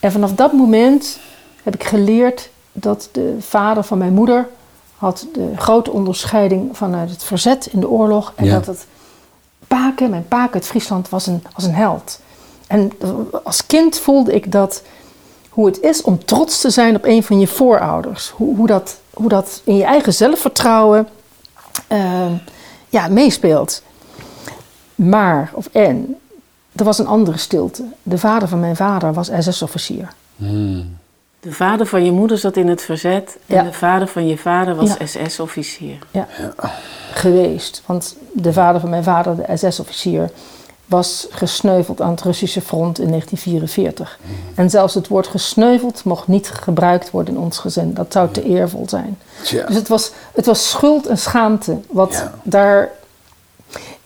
En 0.00 0.12
vanaf 0.12 0.32
dat 0.32 0.52
moment 0.52 1.18
heb 1.62 1.74
ik 1.74 1.84
geleerd 1.84 2.48
dat 2.72 3.08
de 3.12 3.36
vader 3.40 3.82
van 3.82 3.98
mijn 3.98 4.12
moeder 4.12 4.48
had 4.96 5.26
de 5.32 5.52
grote 5.56 5.90
onderscheiding 5.90 6.76
vanuit 6.76 7.10
het 7.10 7.24
verzet 7.24 7.66
in 7.66 7.80
de 7.80 7.88
oorlog. 7.88 8.32
En 8.36 8.44
Ja. 8.44 8.52
dat 8.52 8.66
het 8.66 8.86
Paken, 9.66 10.10
mijn 10.10 10.28
Paken 10.28 10.54
uit 10.54 10.66
Friesland, 10.66 11.08
was 11.08 11.26
een, 11.26 11.42
was 11.54 11.64
een 11.64 11.74
held. 11.74 12.20
En 12.66 12.92
als 13.44 13.66
kind 13.66 13.98
voelde 13.98 14.32
ik 14.34 14.52
dat 14.52 14.82
hoe 15.58 15.66
het 15.66 15.80
is 15.80 16.02
om 16.02 16.24
trots 16.24 16.60
te 16.60 16.70
zijn 16.70 16.96
op 16.96 17.04
een 17.04 17.22
van 17.22 17.40
je 17.40 17.46
voorouders. 17.46 18.28
Hoe, 18.28 18.56
hoe, 18.56 18.66
dat, 18.66 19.00
hoe 19.12 19.28
dat 19.28 19.60
in 19.64 19.76
je 19.76 19.84
eigen 19.84 20.14
zelfvertrouwen 20.14 21.08
eh, 21.86 22.32
ja, 22.88 23.08
meespeelt. 23.08 23.82
Maar, 24.94 25.50
of 25.54 25.68
en, 25.72 26.16
er 26.72 26.84
was 26.84 26.98
een 26.98 27.06
andere 27.06 27.38
stilte. 27.38 27.84
De 28.02 28.18
vader 28.18 28.48
van 28.48 28.60
mijn 28.60 28.76
vader 28.76 29.12
was 29.12 29.30
SS-officier. 29.38 30.08
Hmm. 30.36 30.96
De 31.40 31.52
vader 31.52 31.86
van 31.86 32.04
je 32.04 32.12
moeder 32.12 32.38
zat 32.38 32.56
in 32.56 32.68
het 32.68 32.82
verzet 32.82 33.38
en 33.46 33.56
Ja. 33.56 33.62
de 33.62 33.72
vader 33.72 34.08
van 34.08 34.26
je 34.26 34.38
vader 34.38 34.74
was 34.74 34.94
Ja. 34.98 35.06
SS-officier. 35.06 35.98
Ja, 36.10 36.26
geweest. 37.12 37.82
Want 37.86 38.16
de 38.32 38.52
vader 38.52 38.80
van 38.80 38.90
mijn 38.90 39.04
vader, 39.04 39.36
de 39.36 39.56
SS-officier, 39.56 40.30
was 40.88 41.26
gesneuveld 41.30 42.00
aan 42.00 42.10
het 42.10 42.22
Russische 42.22 42.60
front 42.60 42.98
in 42.98 43.08
1944. 43.08 44.18
En 44.54 44.70
zelfs 44.70 44.94
het 44.94 45.08
woord 45.08 45.26
gesneuveld 45.26 46.04
mocht 46.04 46.28
niet 46.28 46.48
gebruikt 46.48 47.10
worden 47.10 47.34
in 47.34 47.40
ons 47.40 47.58
gezin. 47.58 47.94
Dat 47.94 48.12
zou 48.12 48.30
te 48.30 48.42
eervol 48.42 48.84
zijn. 48.88 49.18
Tja. 49.42 49.66
Dus 49.66 49.74
het 49.76 49.88
was, 49.88 50.10
het 50.34 50.46
was 50.46 50.68
schuld 50.70 51.06
en 51.06 51.18
schaamte 51.18 51.78
wat 51.90 52.12
Ja. 52.12 52.34
daar. 52.42 52.90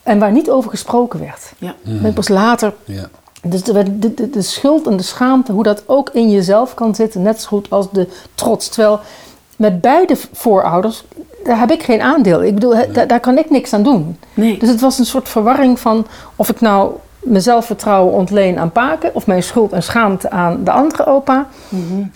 En 0.03 0.19
waar 0.19 0.33
niet 0.33 0.51
over 0.51 0.71
gesproken 0.71 1.21
werd. 1.21 1.53
Ja. 1.59 1.75
Pas 2.15 2.29
later. 2.29 2.75
Ja. 2.85 3.09
Dus 3.43 3.63
de, 3.63 3.99
de, 3.99 4.15
de, 4.15 4.31
de 4.31 4.43
schuld 4.43 4.87
en 4.87 4.97
de 4.97 5.03
schaamte, 5.03 5.53
hoe 5.53 5.63
dat 5.63 5.83
ook 5.87 6.11
in 6.13 6.31
jezelf 6.31 6.75
kan 6.75 6.95
zitten, 6.95 7.23
net 7.23 7.41
zo 7.41 7.49
goed 7.49 7.71
als 7.71 7.87
de 7.93 8.09
trots. 8.35 8.69
Terwijl 8.69 9.01
met 9.57 9.81
beide 9.81 10.17
voorouders, 10.33 11.05
daar 11.45 11.59
heb 11.59 11.71
ik 11.71 11.83
geen 11.83 12.01
aandeel. 12.01 12.43
Ik 12.45 12.55
bedoel, 12.55 12.77
he- 12.77 13.07
daar, 13.07 13.21
kan 13.21 13.39
ik 13.39 13.51
niks 13.51 13.73
aan 13.73 13.83
doen. 13.83 14.19
Nee. 14.35 14.59
Dus 14.59 14.69
het 14.69 14.81
was 14.81 14.99
een 14.99 15.05
soort 15.07 15.29
verwarring 15.29 15.81
van 15.81 16.07
of 16.37 16.49
ik 16.49 16.61
nou 16.61 16.93
mijn 17.21 17.43
zelfvertrouwen 17.43 18.13
ontleen 18.15 18.59
aan 18.59 18.71
Paken 18.73 19.15
of 19.15 19.27
mijn 19.27 19.43
schuld 19.43 19.73
en 19.73 19.83
schaamte 19.83 20.31
aan 20.31 20.65
de 20.65 20.71
andere 20.71 21.07
opa. 21.07 21.47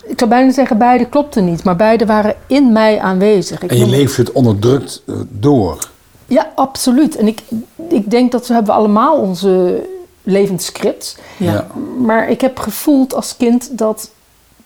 Ik 0.05 0.17
zou 0.19 0.29
bijna 0.29 0.51
zeggen, 0.51 0.77
beide 0.77 1.05
klopten 1.05 1.45
niet, 1.45 1.63
maar 1.63 1.75
beide 1.75 2.05
waren 2.05 2.35
in 2.47 2.71
mij 2.71 2.99
aanwezig. 2.99 3.61
Ik 3.63 3.69
En 3.71 3.75
je 3.77 3.81
noem- 3.81 3.91
leeft 3.91 4.17
het 4.17 4.31
onderdrukt 4.31 5.01
eh, 5.07 5.15
door. 5.29 5.77
Ja, 6.25 6.51
absoluut. 6.55 7.15
En 7.15 7.27
ik, 7.27 7.41
ik 7.89 8.11
denk 8.11 8.31
dat 8.31 8.47
we 8.47 8.53
hebben 8.53 8.73
allemaal 8.73 9.17
onze 9.17 9.83
levensscript. 10.23 11.17
Ja. 11.37 11.51
Ja. 11.51 11.67
Maar 11.99 12.29
ik 12.29 12.41
heb 12.41 12.59
gevoeld 12.59 13.13
als 13.15 13.37
kind 13.37 13.77
dat 13.77 14.09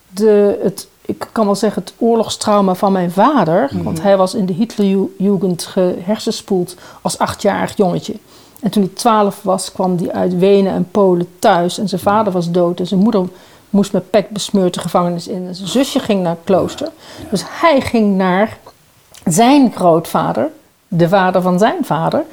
de, 0.09 0.59
het, 0.63 0.87
ik 1.05 1.27
kan 1.31 1.45
wel 1.45 1.55
zeggen, 1.55 1.81
het 1.81 1.93
oorlogstrauma 1.97 2.75
van 2.75 2.91
mijn 2.91 3.11
vader, 3.11 3.69
want 3.83 4.01
hij 4.01 4.17
was 4.17 4.33
in 4.33 4.45
de 4.45 4.53
Hitlerjugend 4.53 5.63
gehersenspoeld 5.63 6.75
als 7.01 7.17
achtjarig 7.17 7.77
jongetje. 7.77 8.15
En 8.59 8.71
toen 8.71 8.83
hij 8.83 8.91
twaalf 8.93 9.41
was, 9.43 9.71
kwam 9.71 9.97
hij 9.97 10.11
uit 10.11 10.37
Wenen 10.37 10.73
en 10.73 10.87
Polen 10.91 11.27
thuis 11.39 11.77
en 11.77 11.89
zijn 11.89 12.01
vader 12.01 12.33
was 12.33 12.51
dood 12.51 12.79
en 12.79 12.87
zijn 12.87 12.99
moeder 12.99 13.27
moest 13.69 13.93
met 13.93 14.09
pek 14.09 14.29
besmeurd 14.29 14.73
de 14.73 14.79
gevangenis 14.79 15.27
in. 15.27 15.47
En 15.47 15.55
zijn 15.55 15.67
zusje 15.67 15.99
ging 15.99 16.21
naar 16.21 16.31
het 16.31 16.43
klooster. 16.43 16.89
Dus 17.29 17.43
hij 17.47 17.81
ging 17.81 18.17
naar 18.17 18.57
zijn 19.25 19.71
grootvader, 19.75 20.49
de 20.87 21.09
vader 21.09 21.41
van 21.41 21.59
zijn 21.59 21.85
vader. 21.85 22.23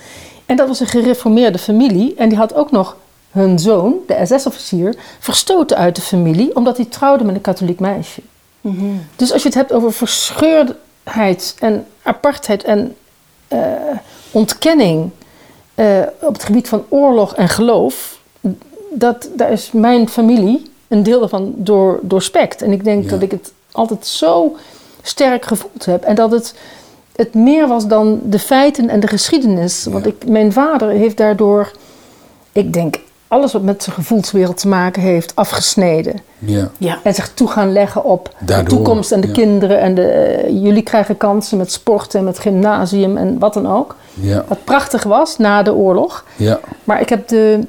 En 0.47 0.57
dat 0.57 0.69
was 0.69 0.81
een 0.81 0.87
gereformeerde 0.87 1.59
familie. 1.59 2.15
En 2.15 2.29
die 2.29 2.39
had 2.39 2.55
ook 2.55 2.71
nog 2.71 2.97
hun 3.31 3.59
zoon, 3.59 3.95
de 4.07 4.27
SS-officier, 4.27 4.97
verstoten 5.19 5.77
uit 5.77 5.97
de 5.97 6.03
familie, 6.03 6.57
omdat 6.57 6.77
hij 6.77 6.87
trouwde 6.87 7.25
met 7.25 7.35
een 7.35 7.41
katholiek 7.41 7.81
meisje. 7.81 8.21
Dus 9.17 9.33
als 9.33 9.43
je 9.43 9.49
het 9.49 9.57
hebt 9.57 9.73
over 9.73 9.93
verscheurdheid 9.93 11.55
en 11.59 11.87
apartheid 12.03 12.65
en 12.65 12.97
eh, 13.49 13.61
ontkenning 14.31 15.11
eh, 15.75 16.01
op 16.21 16.33
het 16.33 16.45
gebied 16.45 16.69
van 16.69 16.85
oorlog 16.89 17.35
en 17.35 17.49
geloof, 17.49 18.19
dat, 18.91 19.29
daar 19.37 19.51
is 19.53 19.71
mijn 19.73 20.09
familie 20.09 20.71
een 20.89 21.03
deel 21.03 21.21
daarvan 21.21 21.53
door, 21.57 21.99
doorspekt. 22.03 22.63
En 22.63 22.73
ik 22.73 22.85
denk 22.85 23.05
Ja. 23.05 23.11
dat 23.11 23.23
ik 23.23 23.31
het 23.31 23.53
altijd 23.73 24.07
zo 24.07 24.57
sterk 25.03 25.45
gevoeld 25.45 25.85
heb 25.85 26.03
en 26.05 26.15
dat 26.15 26.31
het, 26.31 26.55
het 27.17 27.35
meer 27.35 27.69
was 27.69 27.87
dan 27.87 28.21
de 28.25 28.39
feiten 28.39 28.89
en 28.89 29.01
de 29.01 29.07
geschiedenis. 29.07 29.85
Want 29.85 30.05
Ja. 30.05 30.11
ik, 30.11 30.29
mijn 30.29 30.53
vader 30.53 30.89
heeft 30.89 31.17
daardoor, 31.17 31.71
ik 32.53 32.73
denk, 32.73 32.97
alles 33.29 33.53
wat 33.53 33.63
met 33.63 33.83
zijn 33.83 33.97
gevoelswereld 33.97 34.57
te 34.57 34.69
maken 34.69 35.03
heeft, 35.03 35.37
afgesneden. 35.37 36.21
Ja. 36.39 36.71
Ja. 36.79 36.99
En 37.03 37.15
zich 37.15 37.35
toe 37.35 37.49
gaan 37.49 37.73
leggen 37.73 38.05
op 38.05 38.35
Daardoor, 38.39 38.69
de 38.69 38.75
toekomst 38.75 39.13
en 39.13 39.21
de 39.21 39.27
ja. 39.27 39.33
kinderen. 39.33 39.81
En 39.81 39.95
de, 39.95 40.03
eh, 40.03 40.63
jullie 40.63 40.83
krijgen 40.83 41.17
kansen 41.17 41.59
met 41.59 41.73
sporten 41.73 42.19
en 42.19 42.25
met 42.25 42.39
gymnasium 42.39 43.17
en 43.17 43.39
wat 43.39 43.55
dan 43.55 43.67
ook. 43.67 43.97
Ja. 44.15 44.45
Wat 44.49 44.65
prachtig 44.65 45.03
was 45.03 45.39
na 45.39 45.63
de 45.63 45.75
oorlog. 45.75 46.25
Ja. 46.37 46.61
Maar 46.85 47.01
ik 47.01 47.09
heb 47.09 47.29
de, 47.29 47.61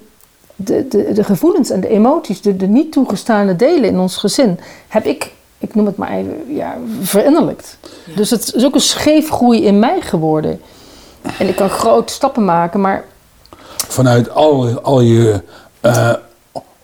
de, 0.56 0.88
de, 0.88 1.14
de 1.14 1.24
gevoelens 1.24 1.70
en 1.70 1.82
de 1.82 1.88
emoties, 1.88 2.42
de, 2.42 2.56
de 2.56 2.68
niet 2.68 2.92
toegestane 2.92 3.56
delen 3.56 3.90
in 3.90 4.00
ons 4.00 4.18
gezin, 4.18 4.60
heb 4.88 5.06
ik, 5.06 5.32
ik 5.58 5.76
noem 5.76 5.86
het 5.86 5.98
maar 5.98 6.12
even, 6.12 6.44
ja, 6.48 6.78
verinnerlijkt. 7.02 7.78
Dus 8.16 8.30
het 8.30 8.54
is 8.56 8.66
ook 8.66 8.76
een 8.76 8.82
scheefgroei 8.82 9.66
in 9.66 9.80
mij 9.80 10.02
geworden. 10.02 10.62
En 11.38 11.48
ik 11.48 11.56
kan 11.56 11.70
grote 11.70 12.14
stappen 12.14 12.46
maken, 12.46 12.82
maar 12.82 13.06
Vanuit 13.88 14.30
al, 14.30 14.80
al 14.82 15.02
je 15.02 15.42
eh, 15.82 16.14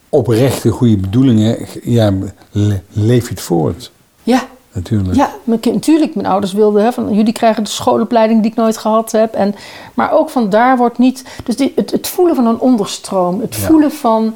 oprechte 0.10 0.70
goede 0.70 0.98
bedoelingen 0.98 1.58
ja, 1.84 2.14
le- 2.52 2.82
leef 2.92 3.24
je 3.24 3.30
het 3.34 3.42
voort. 3.44 3.92
ja, 4.24 4.44
Natuurlijk. 4.72 5.16
Ja, 5.16 5.30
mijn 5.44 5.60
kind, 5.60 5.76
natuurlijk. 5.76 6.16
Mijn 6.16 6.28
ouders 6.28 6.54
wilden 6.54 6.84
hè, 6.84 6.92
van 6.92 7.14
jullie 7.14 7.34
krijgen 7.34 7.64
de 7.64 7.70
schoolopleiding 7.70 8.42
die 8.42 8.52
ik 8.52 8.58
nooit 8.58 8.78
gehad 8.78 9.12
heb. 9.12 9.34
En, 9.34 9.56
maar 9.94 10.12
ook 10.12 10.30
van 10.30 10.50
daar 10.50 10.78
wordt 10.78 10.98
niet. 10.98 11.24
Dus 11.44 11.56
die, 11.56 11.72
het, 11.76 11.92
het 11.92 12.08
voelen 12.08 12.36
van 12.36 12.46
een 12.46 12.60
onderstroom, 12.60 13.42
het 13.42 13.56
Ja. 13.56 13.62
voelen 13.62 13.92
van. 13.92 14.36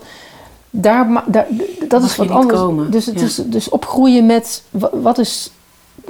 Daar, 0.70 1.24
dat 1.88 2.02
Mag 2.02 2.04
is 2.10 2.16
wat 2.16 2.30
anders. 2.30 2.60
komen, 2.60 2.92
Dus, 2.92 3.06
het 3.06 3.20
ja. 3.20 3.26
is, 3.26 3.36
dus 3.46 3.70
opgroeien 3.70 4.26
met 4.26 4.64
wa- 4.70 4.90
wat 5.02 5.18
is. 5.18 5.52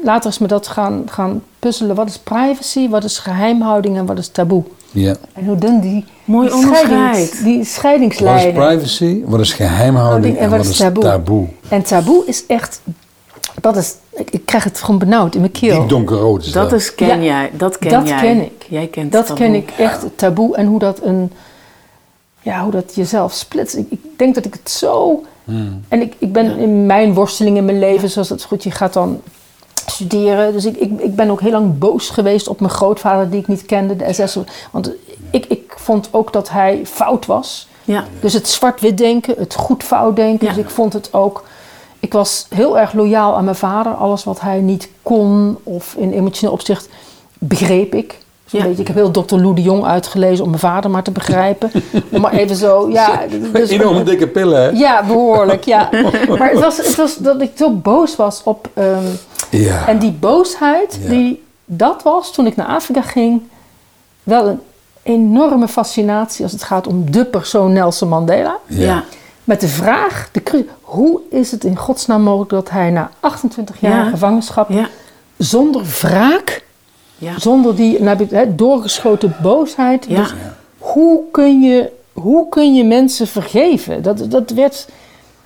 Later 0.04 0.30
is 0.30 0.38
me 0.38 0.48
dat 0.48 0.68
gaan, 0.68 1.04
gaan 1.06 1.44
puzzelen. 1.60 1.96
Wat 1.96 2.08
is 2.10 2.18
privacy, 2.18 2.90
wat 2.90 3.04
is 3.04 3.18
geheimhouding 3.18 3.98
en 3.98 4.06
wat 4.06 4.18
is 4.18 4.28
taboe? 4.28 4.64
Ja. 4.92 5.16
En 5.34 5.46
hoe 5.46 5.58
dan 5.58 5.80
die, 5.80 6.06
Mooi 6.26 6.50
die, 6.50 6.58
scheidings- 6.62 7.32
die 7.44 7.58
Wat 7.58 7.66
is 7.66 7.74
scheidingslijnen. 7.74 8.54
privacy? 8.54 9.22
Wat 9.26 9.40
is 9.40 9.54
geheimhouding? 9.54 10.38
En 10.38 10.50
wat 10.50 10.66
is 10.66 10.78
taboe? 10.78 11.48
En 11.70 11.84
taboe 11.84 12.24
is 12.26 12.46
echt. 12.46 12.82
Dat 13.62 13.78
is, 13.78 13.96
ik, 14.16 14.30
ik 14.30 14.46
krijg 14.46 14.64
het 14.64 14.80
gewoon 14.80 15.00
benauwd 15.00 15.34
in 15.36 15.40
mijn 15.40 15.52
keel. 15.52 15.80
Diep 15.80 15.90
donkerrood 15.90 16.46
is 16.46 16.52
dat. 16.52 16.70
Dat 16.70 16.80
is, 16.80 16.96
ken 16.96 17.08
Ja, 17.08 17.18
jij. 17.18 17.52
Dat 17.58 17.78
ken 17.78 17.90
dat 17.92 18.08
jij. 18.08 18.20
ken 18.20 18.42
ik. 18.42 18.66
Jij 18.70 18.88
kent 18.88 19.12
Dat 19.12 19.26
taboe. 19.28 19.44
ken 19.46 19.54
ik 19.56 19.72
echt, 19.78 20.02
het 20.02 20.18
taboe 20.18 20.56
en 20.56 20.66
hoe 20.66 20.80
dat 20.80 21.00
een, 21.04 21.32
ja, 22.42 22.62
hoe 22.64 22.72
dat 22.72 22.96
jezelf 22.96 23.34
splitst. 23.34 23.76
Ik, 23.76 23.86
ik 23.90 24.00
denk 24.18 24.36
dat 24.36 24.46
ik 24.46 24.54
het 24.54 24.70
zo, 24.72 25.24
Hmm. 25.44 25.82
en 25.88 26.02
ik, 26.02 26.14
ik 26.18 26.34
ben 26.34 26.58
in 26.58 26.86
mijn 26.86 27.14
worsteling 27.14 27.58
in 27.58 27.66
mijn 27.66 27.80
leven, 27.80 28.10
zoals 28.10 28.28
dat 28.28 28.38
is 28.38 28.46
goed, 28.46 28.64
je 28.64 28.72
gaat 28.72 28.94
dan 28.94 29.22
studeren. 29.90 30.54
Dus 30.54 30.66
ik, 30.66 30.78
ik, 30.78 31.02
ik 31.02 31.16
ben 31.16 31.30
ook 31.30 31.42
heel 31.42 31.52
lang 31.52 31.78
boos 31.78 32.10
geweest 32.10 32.48
op 32.48 32.60
mijn 32.60 32.72
grootvader 32.72 33.30
die 33.30 33.40
ik 33.40 33.48
niet 33.48 33.66
kende, 33.66 33.96
de 33.96 34.14
SS. 34.14 34.38
Want 34.72 34.92
ik, 35.32 35.46
ik 35.46 35.74
vond 35.76 36.10
ook 36.12 36.34
dat 36.34 36.50
hij 36.50 36.82
fout 36.86 37.26
was. 37.26 37.68
Ja. 37.84 38.04
Dus 38.20 38.34
het 38.34 38.48
zwart-wit 38.48 38.98
denken, 38.98 39.36
het 39.38 39.56
goed-fout 39.56 40.16
denken. 40.16 40.48
Ja. 40.48 40.54
Dus 40.54 40.64
ik 40.64 40.70
vond 40.70 40.94
het 40.94 41.14
ook. 41.14 41.44
Ik 42.00 42.14
was 42.14 42.46
heel 42.50 42.80
erg 42.80 42.94
loyaal 42.94 43.36
aan 43.36 43.44
mijn 43.44 43.56
vader. 43.56 43.94
Alles 43.94 44.24
wat 44.24 44.42
hij 44.42 44.60
niet 44.60 44.90
kon 45.02 45.58
of 45.64 45.96
in 45.98 46.12
emotioneel 46.12 46.54
opzicht 46.54 46.90
begreep 47.38 47.96
ik. 47.96 48.18
Ja. 48.46 48.64
beetje, 48.64 48.82
ik 48.82 48.88
heb 48.88 48.96
heel 48.96 49.12
Dr. 49.12 49.36
Lou 49.36 49.56
de 49.56 49.62
Jong 49.62 49.86
uitgelezen 49.86 50.44
om 50.44 50.50
mijn 50.50 50.62
vader 50.62 50.92
maar 50.92 51.04
te 51.04 51.12
begrijpen. 51.12 51.72
Om 52.12 52.22
maar 52.22 52.34
even 52.34 52.56
zo, 52.56 52.90
ja. 52.90 53.22
Dus, 53.52 53.70
Enorme 53.70 54.04
dikke 54.04 54.28
pillen, 54.28 54.62
hè? 54.62 54.70
ja, 54.70 55.04
behoorlijk, 55.04 55.64
ja. 55.64 55.90
Maar 56.38 56.50
het 56.50 56.60
was, 56.60 56.78
het 56.78 56.96
was 56.96 57.16
dat 57.16 57.42
ik 57.42 57.52
zo 57.56 57.72
boos 57.72 58.16
was 58.16 58.42
op... 58.44 58.70
ehm, 58.74 59.06
Ja. 59.50 59.88
en 59.88 60.00
die 60.00 60.12
boosheid, 60.12 61.00
Ja. 61.02 61.10
die, 61.10 61.44
dat 61.66 62.04
was 62.04 62.34
toen 62.34 62.46
ik 62.46 62.56
naar 62.56 62.68
Afrika 62.68 63.02
ging, 63.02 63.42
wel 64.24 64.48
een 64.48 64.60
enorme 65.04 65.68
fascinatie 65.68 66.44
als 66.44 66.52
het 66.52 66.64
gaat 66.64 66.88
om 66.88 67.12
de 67.12 67.26
persoon 67.26 67.74
Nelson 67.74 68.10
Mandela. 68.10 68.58
Ja. 68.68 68.86
Ja. 68.86 69.04
Met 69.44 69.62
de 69.62 69.68
vraag, 69.68 70.30
de, 70.32 70.66
hoe 70.82 71.20
is 71.30 71.52
het 71.52 71.64
in 71.64 71.76
godsnaam 71.78 72.22
mogelijk 72.22 72.50
dat 72.50 72.70
hij 72.70 72.90
na 72.90 73.12
28 73.20 73.80
jaar 73.80 74.04
Ja. 74.06 74.10
gevangenschap 74.10 74.70
Ja. 74.72 74.88
zonder 75.38 75.82
wraak, 76.02 76.64
Ja. 77.18 77.40
zonder 77.40 77.76
die 77.76 78.00
hè, 78.30 78.56
doorgeschoten 78.56 79.36
boosheid, 79.42 80.06
Ja. 80.10 80.16
dus 80.22 80.34
hoe, 80.78 81.22
kun 81.32 81.62
je, 81.62 81.92
hoe 82.14 82.50
kun 82.50 82.76
je 82.76 82.84
mensen 82.84 83.28
vergeven? 83.28 84.02
Dat, 84.02 84.32
dat 84.32 84.50
werd, 84.50 84.88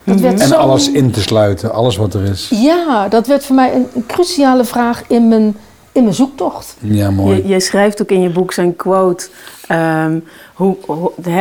dat 0.03 0.19
werd 0.19 0.39
En 0.39 0.47
zo... 0.47 0.55
alles 0.55 0.91
in 0.91 1.11
te 1.11 1.21
sluiten, 1.21 1.73
alles 1.73 1.97
wat 1.97 2.13
er 2.13 2.23
is. 2.23 2.49
Ja, 2.49 3.07
dat 3.07 3.27
werd 3.27 3.45
voor 3.45 3.55
mij 3.55 3.73
een, 3.73 3.87
een 3.95 4.05
cruciale 4.05 4.65
vraag 4.65 5.03
in 5.07 5.27
mijn, 5.27 5.57
in 5.91 6.03
mijn 6.03 6.15
zoektocht. 6.15 6.75
Ja, 6.79 7.11
mooi. 7.11 7.35
Je, 7.35 7.47
je 7.47 7.59
schrijft 7.59 8.01
ook 8.01 8.09
in 8.11 8.21
je 8.21 8.29
boek 8.29 8.53
zijn 8.53 8.75
quote. 8.75 9.27
ehm, 9.67 10.19
hoe, 10.53 10.77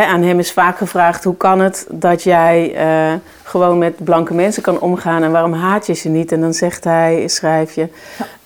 aan 0.09 0.23
hem 0.23 0.39
is 0.39 0.53
vaak 0.53 0.77
gevraagd: 0.77 1.25
hoe 1.25 1.37
kan 1.37 1.61
het 1.61 1.87
dat 1.91 2.23
jij 2.23 2.75
eh, 2.75 3.13
gewoon 3.43 3.79
met 3.79 4.05
blanke 4.05 4.35
mensen 4.35 4.63
kan 4.63 4.81
omgaan 4.81 5.23
en 5.23 5.31
waarom 5.31 5.53
haat 5.53 5.87
je 5.87 5.93
ze 5.95 6.09
niet? 6.09 6.33
En 6.33 6.41
dan 6.41 6.55
zegt 6.55 6.85
hij, 6.85 7.29
schrijf 7.29 7.75
je: 7.75 7.89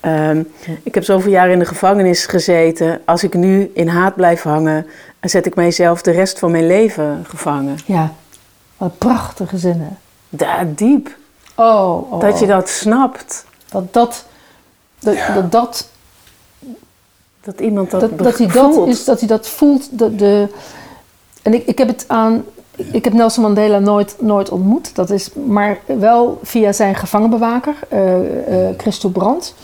ehm, 0.01 0.43
Ik 0.83 0.95
heb 0.95 1.05
zoveel 1.05 1.31
jaar 1.31 1.49
in 1.49 1.59
de 1.59 1.65
gevangenis 1.65 2.27
gezeten. 2.27 3.01
Als 3.05 3.23
ik 3.25 3.35
nu 3.35 3.71
in 3.75 3.89
haat 3.89 4.15
blijf 4.15 4.43
hangen, 4.43 4.87
dan 5.21 5.31
zet 5.31 5.47
ik 5.47 5.55
mijzelf 5.55 6.03
de 6.03 6.11
rest 6.11 6.39
van 6.39 6.51
mijn 6.51 6.67
leven 6.67 7.25
gevangen. 7.29 7.77
Ja, 7.87 8.13
wat 8.77 8.99
prachtige 8.99 9.59
zinnen. 9.59 9.99
Daar 10.37 10.75
diep. 10.75 11.17
Oh, 11.55 12.13
oh, 12.13 12.21
Dat 12.21 12.39
je 12.39 12.45
oh. 12.45 12.51
dat 12.51 12.69
snapt. 12.69 13.45
Dat 13.71 13.93
dat, 13.93 14.25
dat, 14.99 15.15
Ja. 15.15 15.35
dat, 15.35 15.53
dat, 15.53 15.89
Dat 17.41 17.61
iemand 17.61 17.91
dat, 17.91 18.01
dat, 18.01 18.19
dat 18.19 18.39
hij 18.39 18.47
dat 18.47 18.75
voelt. 18.75 18.89
is, 18.89 19.05
dat 19.05 19.19
hij 19.19 19.29
dat 19.29 19.49
voelt. 19.49 19.99
De, 19.99 20.17
de, 20.17 20.49
en 21.43 21.55
ik, 21.55 21.67
ik 21.67 21.79
heb 21.79 21.89
het 21.89 22.05
aan, 22.07 22.45
ik 22.77 23.05
heb 23.05 23.13
Nelson 23.13 23.43
Mandela 23.43 23.79
nooit, 23.79 24.17
nooit 24.21 24.49
ontmoet. 24.51 24.95
Dat 24.95 25.11
is 25.11 25.31
maar 25.35 25.79
wel 25.87 26.39
via 26.43 26.73
zijn 26.73 26.95
gevangenbewaker, 26.95 27.75
eh 27.89 28.69
eh 28.69 28.75
Christo 28.79 29.09
Brandt, 29.09 29.55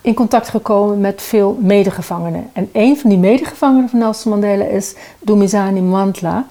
in 0.00 0.14
contact 0.14 0.48
gekomen 0.48 1.00
met 1.00 1.22
veel 1.22 1.58
medegevangenen. 1.60 2.50
En 2.52 2.68
een 2.72 2.98
van 2.98 3.10
die 3.10 3.18
medegevangenen 3.18 3.88
van 3.88 3.98
Nelson 3.98 4.30
Mandela 4.30 4.64
is 4.64 4.94
Dumizani 5.18 5.80
Mantla. 5.80 6.46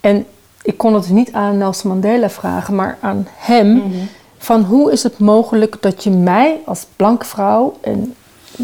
En 0.00 0.26
ik 0.66 0.78
kon 0.78 0.94
het 0.94 1.08
niet 1.10 1.32
aan 1.32 1.58
Nelson 1.58 1.90
Mandela 1.90 2.30
vragen, 2.30 2.74
maar 2.74 2.98
aan 3.00 3.28
hem. 3.36 3.82
Van 4.38 4.62
hoe 4.62 4.92
is 4.92 5.02
het 5.02 5.18
mogelijk 5.18 5.76
dat 5.82 6.04
je 6.04 6.10
mij 6.10 6.60
als 6.64 6.86
blanke 6.96 7.24
vrouw, 7.26 7.76
en 7.80 8.14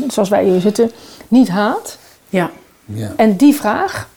zoals 0.09 0.29
wij 0.29 0.45
hier 0.45 0.61
zitten, 0.61 0.91
niet 1.29 1.49
haat? 1.49 1.99
Ja. 2.29 2.51
Ja. 2.85 3.13
En 3.17 3.37
die 3.37 3.55
vraag. 3.55 4.09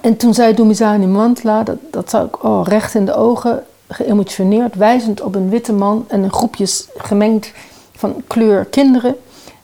En 0.00 0.16
toen 0.16 0.34
zei 0.34 0.54
Dumizani 0.54 1.06
Mantla, 1.06 1.62
dat, 1.62 1.76
dat 1.90 2.10
zou 2.10 2.26
ik 2.26 2.44
oh, 2.44 2.66
recht 2.66 2.94
in 2.94 3.04
de 3.04 3.14
ogen, 3.14 3.64
geëmotioneerd, 3.88 4.74
wijzend 4.74 5.20
op 5.20 5.34
een 5.34 5.48
witte 5.50 5.72
man 5.72 6.04
en 6.08 6.22
een 6.22 6.32
groepje 6.32 6.66
s- 6.66 6.88
gemengd 6.96 7.52
van 7.96 8.22
kleur 8.26 8.64
kinderen. 8.64 9.16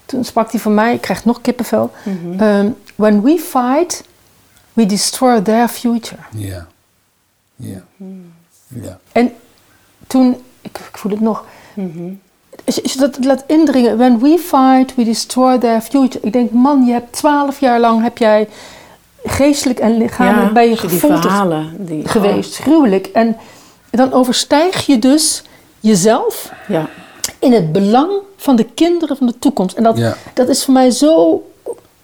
Toen 0.06 0.24
sprak 0.24 0.50
hij 0.50 0.60
van 0.60 0.74
mij, 0.74 0.94
ik 0.94 1.00
krijg 1.00 1.24
nog 1.24 1.40
kippenvel. 1.40 1.90
ehm, 2.38 2.70
When 2.94 3.22
we 3.22 3.38
fight, 3.38 4.04
we 4.72 4.86
destroy 4.86 5.40
their 5.40 5.68
future. 5.68 6.20
Ja. 6.36 6.66
Ja. 7.56 7.82
Ja. 8.68 8.98
En 9.12 9.32
toen, 10.06 10.36
ik, 10.60 10.78
ik 10.78 10.98
voel 10.98 11.12
het 11.12 11.20
nog. 11.20 11.44
Als 12.64 12.74
je, 12.74 12.82
als 12.82 12.92
je 12.92 12.98
dat 12.98 13.24
laat 13.24 13.44
indringen, 13.46 13.96
when 13.96 14.18
we 14.18 14.38
fight, 14.38 14.94
we 14.94 15.04
destroy 15.04 15.58
their 15.58 15.80
future. 15.80 16.18
Ik 16.26 16.32
denk, 16.32 16.50
man, 16.50 16.84
je 16.84 16.92
hebt 16.92 17.12
twaalf 17.12 17.60
jaar 17.60 17.80
lang 17.80 18.02
heb 18.02 18.18
jij 18.18 18.48
geestelijk 19.24 19.78
en 19.78 19.96
lichamelijk 19.96 20.52
bij 20.52 20.68
je. 20.68 20.76
Die, 21.78 22.08
geweest, 22.08 22.56
gruwelijk. 22.56 23.06
En 23.06 23.36
dan 23.90 24.12
overstijg 24.12 24.86
je 24.86 24.98
dus 24.98 25.42
jezelf 25.80 26.50
Oh, 26.52 26.68
ja. 26.68 26.88
in 27.38 27.52
het 27.52 27.72
belang 27.72 28.10
van 28.36 28.56
de 28.56 28.64
kinderen 28.64 29.16
van 29.16 29.26
de 29.26 29.38
toekomst. 29.38 29.76
En 29.76 29.82
dat, 29.82 29.98
Ja. 29.98 30.16
dat 30.34 30.48
is 30.48 30.64
voor 30.64 30.74
mij 30.74 30.90
zo, 30.90 31.42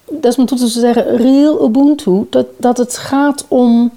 dat 0.08 0.24
is 0.30 0.36
mijn 0.36 0.48
toe 0.48 0.58
te 0.58 0.66
zeggen, 0.66 1.16
real 1.16 1.64
Ubuntu. 1.64 2.26
Dat, 2.30 2.46
dat 2.56 2.76
het 2.76 2.96
gaat 2.96 3.44
om, 3.48 3.90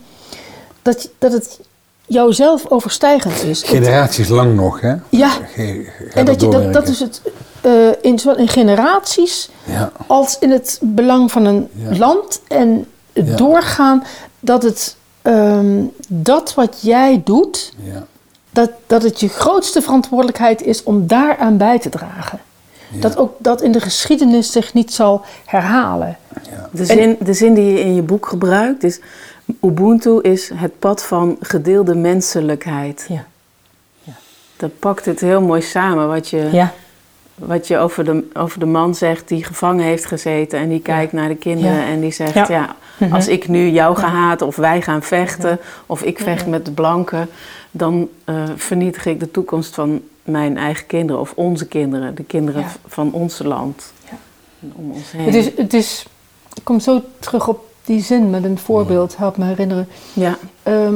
dat, 0.83 1.09
dat 1.17 1.31
het 1.31 1.59
jouzelf 2.05 2.65
overstijgend 2.69 3.43
is. 3.43 3.63
Generaties 3.63 4.27
lang 4.27 4.55
nog, 4.55 4.81
hè? 4.81 4.95
Ja. 5.09 5.29
Ge- 5.29 5.91
En 6.13 6.25
dat, 6.25 6.41
je, 6.41 6.47
dat, 6.49 6.73
dat 6.73 6.87
is 6.87 6.99
het 6.99 7.21
eh, 7.61 7.71
in, 8.01 8.19
zowel 8.19 8.37
in 8.37 8.47
generaties 8.47 9.49
Ja. 9.63 9.91
als 10.07 10.37
in 10.39 10.51
het 10.51 10.79
belang 10.81 11.31
van 11.31 11.45
een 11.45 11.69
Ja. 11.75 11.97
land 11.97 12.41
en 12.47 12.85
het 13.13 13.27
Ja. 13.27 13.35
doorgaan 13.35 14.03
dat 14.39 14.63
het 14.63 14.95
ehm, 15.21 15.83
dat 16.07 16.53
wat 16.53 16.77
jij 16.81 17.21
doet, 17.25 17.73
Ja. 17.83 18.05
dat, 18.49 18.69
dat 18.87 19.03
het 19.03 19.19
je 19.19 19.29
grootste 19.29 19.81
verantwoordelijkheid 19.81 20.61
is 20.61 20.83
om 20.83 21.07
daaraan 21.07 21.57
bij 21.57 21.79
te 21.79 21.89
dragen. 21.89 22.39
Dat 22.99 23.17
ook 23.17 23.33
dat 23.37 23.61
in 23.61 23.71
de 23.71 23.79
geschiedenis 23.79 24.51
zich 24.51 24.73
niet 24.73 24.93
zal 24.93 25.21
herhalen. 25.45 26.17
De 26.71 26.85
zin, 26.85 27.17
de 27.19 27.33
zin 27.33 27.53
die 27.53 27.65
je 27.73 27.79
in 27.79 27.95
je 27.95 28.01
boek 28.01 28.25
gebruikt 28.25 28.83
is... 28.83 28.99
Ubuntu 29.61 30.19
is 30.21 30.49
het 30.53 30.79
pad 30.79 31.03
van 31.03 31.37
gedeelde 31.39 31.95
menselijkheid. 31.95 33.05
Ja. 33.09 33.25
Dat 34.57 34.79
pakt 34.79 35.05
het 35.05 35.19
heel 35.19 35.41
mooi 35.41 35.61
samen. 35.61 36.07
Wat 36.07 36.29
je, 36.29 36.49
Ja. 36.51 36.73
wat 37.35 37.67
je 37.67 37.77
over, 37.77 38.05
de, 38.05 38.27
over 38.33 38.59
de 38.59 38.65
man 38.65 38.95
zegt 38.95 39.27
die 39.27 39.43
gevangen 39.43 39.83
heeft 39.85 40.05
gezeten... 40.05 40.59
en 40.59 40.69
die 40.69 40.79
kijkt 40.81 41.13
naar 41.13 41.27
de 41.27 41.35
kinderen 41.35 41.75
Ja. 41.77 41.85
en 41.85 41.99
die 41.99 42.11
zegt... 42.11 42.33
Ja. 42.33 42.45
ja, 42.49 42.75
Mhm. 42.97 43.13
als 43.13 43.27
ik 43.27 43.47
nu 43.47 43.69
jou 43.69 43.95
ga 43.95 44.07
haten 44.07 44.47
of 44.47 44.55
wij 44.55 44.81
gaan 44.81 45.03
vechten... 45.03 45.59
of 45.85 46.01
ik 46.03 46.19
vecht 46.19 46.47
met 46.47 46.65
de 46.65 46.71
blanken... 46.71 47.29
dan 47.71 48.09
eh, 48.23 48.43
vernietig 48.55 49.05
ik 49.05 49.19
de 49.19 49.31
toekomst 49.31 49.73
van 49.75 50.01
mijn 50.23 50.57
eigen 50.57 50.85
kinderen... 50.85 51.21
of 51.21 51.31
onze 51.35 51.67
kinderen, 51.67 52.15
de 52.15 52.23
kinderen 52.23 52.61
Ja. 52.61 52.71
van 52.87 53.11
ons 53.13 53.39
land. 53.39 53.93
Ja. 54.05 54.17
En 54.61 54.73
Om 54.75 54.91
ons 54.91 55.11
heen. 55.11 55.25
Het 55.25 55.35
is, 55.35 55.49
het 55.57 55.73
is, 55.73 56.05
ik 56.53 56.63
kom 56.63 56.79
zo 56.79 57.01
terug 57.19 57.47
op 57.47 57.72
die 57.85 58.01
zin 58.01 58.29
met 58.29 58.43
een 58.43 58.57
voorbeeld, 58.57 59.17
help 59.17 59.37
me 59.37 59.45
herinneren. 59.45 59.87
Ja, 60.13 60.37
Ehm, 60.63 60.95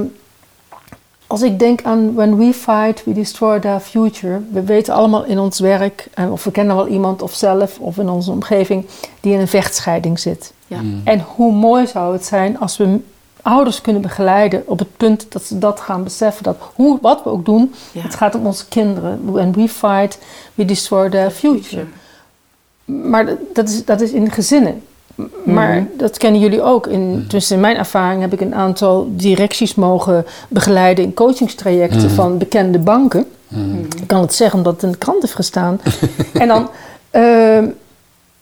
als 1.28 1.42
ik 1.42 1.60
denk 1.60 1.84
aan 1.84 2.14
when 2.14 2.38
we 2.38 2.54
fight, 2.54 3.04
we 3.04 3.14
destroy 3.14 3.60
their 3.60 3.80
future. 3.80 4.42
We 4.52 4.62
weten 4.64 4.94
allemaal 4.94 5.24
in 5.26 5.40
ons 5.40 5.60
werk, 5.60 6.08
en 6.14 6.32
of 6.32 6.44
we 6.44 6.52
kennen 6.52 6.76
wel 6.76 6.88
iemand 6.88 7.22
of 7.22 7.34
zelf 7.34 7.80
of 7.80 7.98
in 7.98 8.10
onze 8.10 8.32
omgeving, 8.32 8.86
die 9.22 9.34
in 9.34 9.40
een 9.40 9.48
vechtscheiding 9.48 10.20
zit. 10.20 10.54
ja. 10.68 10.80
En 11.04 11.26
hoe 11.36 11.54
mooi 11.54 11.88
zou 11.88 12.14
het 12.14 12.26
zijn 12.26 12.60
als 12.60 12.78
we 12.78 13.00
ouders 13.42 13.82
kunnen 13.82 14.02
begeleiden 14.02 14.64
op 14.66 14.80
het 14.80 14.98
punt 14.98 15.26
dat 15.32 15.44
ze 15.44 15.58
dat 15.58 15.80
gaan 15.80 16.04
beseffen. 16.04 16.44
Dat 16.44 16.58
hoe, 16.76 16.98
wat 17.02 17.24
we 17.24 17.30
ook 17.30 17.46
doen, 17.46 17.74
Ja. 17.92 18.02
het 18.02 18.16
gaat 18.16 18.36
om 18.36 18.46
onze 18.46 18.68
kinderen. 18.68 19.32
When 19.32 19.52
we 19.54 19.68
fight, 19.70 20.20
we 20.54 20.66
destroy 20.66 21.10
their 21.10 21.32
future. 21.32 21.86
Maar 22.86 23.26
dat- 23.26 23.38
dat 23.54 23.70
is, 23.70 23.86
dat 23.86 24.02
is 24.02 24.12
in 24.12 24.32
gezinnen. 24.32 24.82
Maar 25.44 25.76
Mhm. 25.76 25.86
dat 25.98 26.18
kennen 26.18 26.42
jullie 26.42 26.62
ook. 26.62 26.88
In, 26.88 27.26
dus 27.28 27.52
in 27.52 27.60
mijn 27.60 27.78
ervaring 27.78 28.22
heb 28.22 28.34
ik 28.34 28.42
een 28.42 28.56
aantal 28.56 29.08
directies 29.12 29.76
mogen 29.76 30.26
begeleiden 30.50 31.04
in 31.04 31.14
coachingstrajecten 31.14 32.06
Mhm. 32.06 32.14
van 32.16 32.38
bekende 32.38 32.80
banken. 32.80 33.26
Mhm. 33.48 33.78
Ik 34.02 34.08
kan 34.08 34.22
het 34.22 34.34
zeggen 34.34 34.58
omdat 34.58 34.74
het 34.74 34.84
in 34.84 34.92
de 34.92 34.98
krant 34.98 35.22
heeft 35.22 35.36
gestaan. 35.36 35.80
en 36.34 36.48
dan, 36.48 36.70
ehm, 37.12 37.66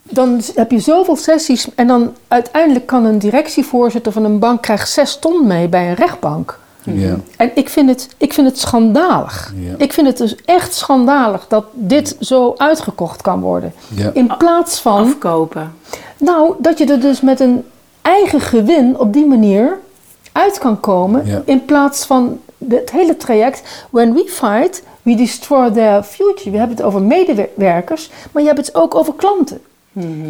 dan 0.02 0.40
heb 0.54 0.70
je 0.70 0.78
zoveel 0.80 1.16
sessies 1.16 1.68
en 1.74 1.86
dan 1.86 2.12
uiteindelijk 2.28 2.86
kan 2.86 3.04
een 3.04 3.18
directievoorzitter 3.18 4.12
van 4.12 4.24
een 4.24 4.38
bank 4.38 4.62
krijgt 4.62 4.90
zes 4.90 5.16
ton 5.18 5.46
mee 5.46 5.68
bij 5.68 5.88
een 5.88 5.94
rechtbank. 5.94 6.58
Ja. 6.94 7.16
En 7.36 7.50
ik 7.54 7.68
vind 7.68 7.88
het, 7.88 8.08
ik 8.16 8.32
vind 8.32 8.46
het 8.46 8.58
schandalig. 8.58 9.54
Ja. 9.58 9.74
Ik 9.78 9.92
vind 9.92 10.06
het 10.06 10.16
dus 10.16 10.36
echt 10.44 10.74
schandalig 10.74 11.46
dat 11.48 11.64
dit 11.72 12.16
zo 12.20 12.54
uitgekocht 12.56 13.22
kan 13.22 13.40
worden. 13.40 13.72
Ja. 13.94 14.10
In 14.14 14.36
plaats 14.38 14.80
van, 14.80 15.02
Afkopen. 15.06 15.74
nou, 16.18 16.54
dat 16.58 16.78
je 16.78 16.86
er 16.86 17.00
dus 17.00 17.20
met 17.20 17.40
een 17.40 17.64
eigen 18.02 18.40
gewin 18.40 18.98
op 18.98 19.12
die 19.12 19.26
manier 19.26 19.78
uit 20.32 20.58
kan 20.58 20.80
komen. 20.80 21.26
Ja. 21.26 21.42
In 21.44 21.64
plaats 21.64 22.04
van 22.04 22.40
het 22.68 22.90
hele 22.90 23.16
traject. 23.16 23.86
When 23.90 24.12
we 24.14 24.24
fight, 24.28 24.82
we 25.02 25.14
destroy 25.14 25.70
their 25.70 26.02
future. 26.02 26.50
We 26.50 26.58
hebben 26.58 26.76
het 26.76 26.86
over 26.86 27.02
medewerkers, 27.02 28.10
maar 28.32 28.42
je 28.42 28.48
hebt 28.48 28.66
het 28.66 28.74
ook 28.74 28.94
over 28.94 29.14
klanten. 29.14 29.60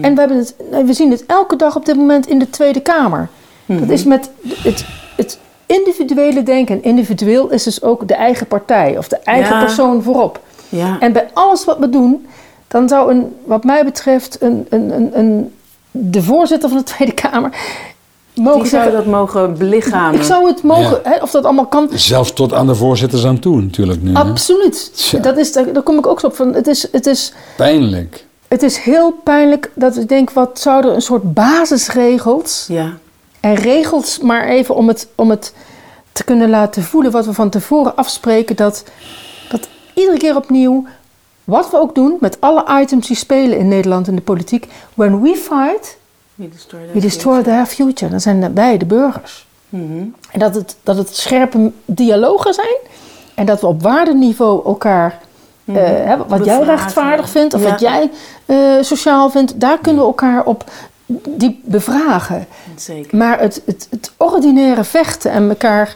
En 0.00 0.14
we, 0.14 0.20
hebben 0.20 0.36
het, 0.36 0.54
we 0.84 0.92
zien 0.92 1.10
het 1.10 1.26
elke 1.26 1.56
dag 1.56 1.76
op 1.76 1.86
dit 1.86 1.96
moment 1.96 2.26
in 2.26 2.38
de 2.38 2.50
Tweede 2.50 2.80
Kamer. 2.80 3.28
Dat 3.66 3.88
is 3.88 4.04
met 4.04 4.30
het, 4.62 4.86
het 5.16 5.38
individuele 5.66 6.42
denken. 6.42 6.74
En 6.74 6.82
individueel 6.82 7.50
is 7.50 7.62
dus 7.62 7.82
ook 7.82 8.08
de 8.08 8.14
eigen 8.14 8.46
partij 8.46 8.98
of 8.98 9.08
de 9.08 9.16
eigen 9.16 9.54
Ja. 9.58 9.64
persoon 9.64 10.02
voorop. 10.02 10.40
Ja. 10.68 10.96
En 11.00 11.12
bij 11.12 11.28
alles 11.32 11.64
wat 11.64 11.78
we 11.78 11.88
doen, 11.90 12.26
dan 12.68 12.88
zou 12.88 13.10
een, 13.10 13.34
wat 13.44 13.64
mij 13.64 13.84
betreft, 13.84 14.36
een, 14.42 14.66
een, 14.70 14.90
een, 14.94 15.18
een, 15.18 15.52
de 15.90 16.22
voorzitter 16.22 16.68
van 16.68 16.78
de 16.78 16.84
Tweede 16.84 17.14
Kamer 17.14 17.50
mogen 18.34 18.60
Die 18.60 18.70
zou 18.70 18.82
zeggen. 18.82 18.92
dat 18.92 19.06
mogen 19.12 19.58
belichamen. 19.58 20.14
Ik 20.20 20.26
zou 20.26 20.46
het 20.46 20.62
mogen, 20.62 21.00
Ja. 21.04 21.10
hè, 21.10 21.16
of 21.22 21.30
dat 21.30 21.44
allemaal 21.44 21.66
kan. 21.66 21.88
Zelfs 21.92 22.32
tot 22.32 22.52
aan 22.52 22.66
de 22.66 22.74
voorzitters 22.74 23.24
aan 23.26 23.38
toe 23.38 23.60
natuurlijk 23.60 24.02
nu. 24.02 24.14
Absoluut. 24.14 25.14
Dat 25.22 25.36
is, 25.36 25.52
daar, 25.52 25.72
daar 25.72 25.82
kom 25.82 25.98
ik 25.98 26.06
ook 26.06 26.20
zo 26.20 26.26
op 26.26 26.36
van. 26.36 26.54
Het 26.54 26.66
is, 26.66 26.88
het, 26.92 27.06
is, 27.06 27.32
Pijnlijk. 27.56 28.24
het 28.48 28.62
is 28.62 28.76
heel 28.78 29.12
pijnlijk 29.24 29.70
dat 29.74 29.96
ik 29.96 30.08
denk, 30.08 30.30
wat 30.30 30.58
zouden 30.60 30.94
een 30.94 31.02
soort 31.02 31.34
basisregels 31.34 32.64
Ja. 32.68 32.92
En 33.46 33.54
regels, 33.54 34.18
maar 34.18 34.44
even 34.48 34.74
om 34.74 34.88
het, 34.88 35.08
om 35.14 35.30
het 35.30 35.52
te 36.12 36.24
kunnen 36.24 36.50
laten 36.50 36.82
voelen 36.82 37.12
wat 37.12 37.26
we 37.26 37.32
van 37.32 37.50
tevoren 37.50 37.96
afspreken, 37.96 38.56
dat, 38.56 38.84
dat 39.48 39.68
iedere 39.94 40.16
keer 40.16 40.36
opnieuw, 40.36 40.86
wat 41.44 41.70
we 41.70 41.78
ook 41.80 41.94
doen 41.94 42.16
met 42.20 42.40
alle 42.40 42.80
items 42.80 43.06
die 43.06 43.16
spelen 43.16 43.58
in 43.58 43.68
Nederland 43.68 44.08
in 44.08 44.14
de 44.14 44.22
politiek, 44.22 44.66
when 44.94 45.22
we 45.22 45.34
fight, 45.36 45.96
We 46.34 46.48
destroy 46.48 46.80
we 46.92 47.00
destroy 47.00 47.42
their 47.42 47.66
future. 47.66 48.10
Dan 48.10 48.20
zijn 48.20 48.54
wij 48.54 48.76
de 48.78 48.84
burgers. 48.84 49.46
Mhm. 49.68 50.04
En 50.30 50.38
dat 50.38 50.54
het, 50.54 50.76
dat 50.82 50.96
het 50.96 51.16
scherpe 51.16 51.72
dialogen 51.84 52.54
zijn 52.54 52.76
en 53.34 53.46
dat 53.46 53.60
we 53.60 53.66
op 53.66 53.82
waardeniveau 53.82 54.64
elkaar. 54.66 55.18
eh, 55.64 55.74
hè, 55.74 56.16
wat 56.26 56.44
jij 56.44 56.62
rechtvaardig 56.62 57.28
vindt 57.28 57.54
of 57.54 57.62
Ja. 57.62 57.70
wat 57.70 57.80
jij 57.80 58.10
eh, 58.46 58.56
sociaal 58.80 59.30
vindt, 59.30 59.60
daar 59.60 59.78
kunnen 59.78 60.02
we 60.02 60.08
elkaar 60.08 60.44
op 60.44 60.64
die 61.28 61.60
bevragen. 61.64 62.46
Zeker. 62.76 63.16
Maar 63.16 63.40
het, 63.40 63.62
het, 63.66 63.86
het 63.90 64.12
ordinaire 64.16 64.84
vechten 64.84 65.30
en 65.30 65.48
elkaar, 65.48 65.94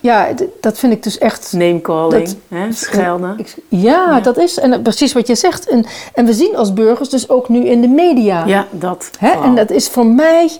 ja, 0.00 0.28
dat 0.60 0.78
vind 0.78 0.92
ik 0.92 1.02
dus 1.02 1.18
echt. 1.18 1.52
Name 1.52 1.80
calling, 1.80 2.24
Dat- 2.24 2.36
hè, 2.48 2.72
schelden. 2.72 3.38
Ik- 3.38 3.56
ja, 3.68 4.20
dat 4.20 4.36
is 4.38 4.58
en 4.58 4.82
precies 4.82 5.12
wat 5.12 5.26
je 5.26 5.34
zegt. 5.34 5.68
En, 5.68 5.84
en 6.14 6.24
we 6.24 6.32
zien 6.32 6.56
als 6.56 6.72
burgers 6.72 7.08
dus 7.08 7.28
ook 7.28 7.48
nu 7.48 7.64
in 7.66 7.80
de 7.80 7.88
media. 7.88 8.46
Ja, 8.46 8.66
dat. 8.70 9.10
Hè? 9.18 9.30
En 9.42 9.54
dat 9.54 9.70
is 9.70 9.88
voor 9.88 10.06
mij, 10.06 10.50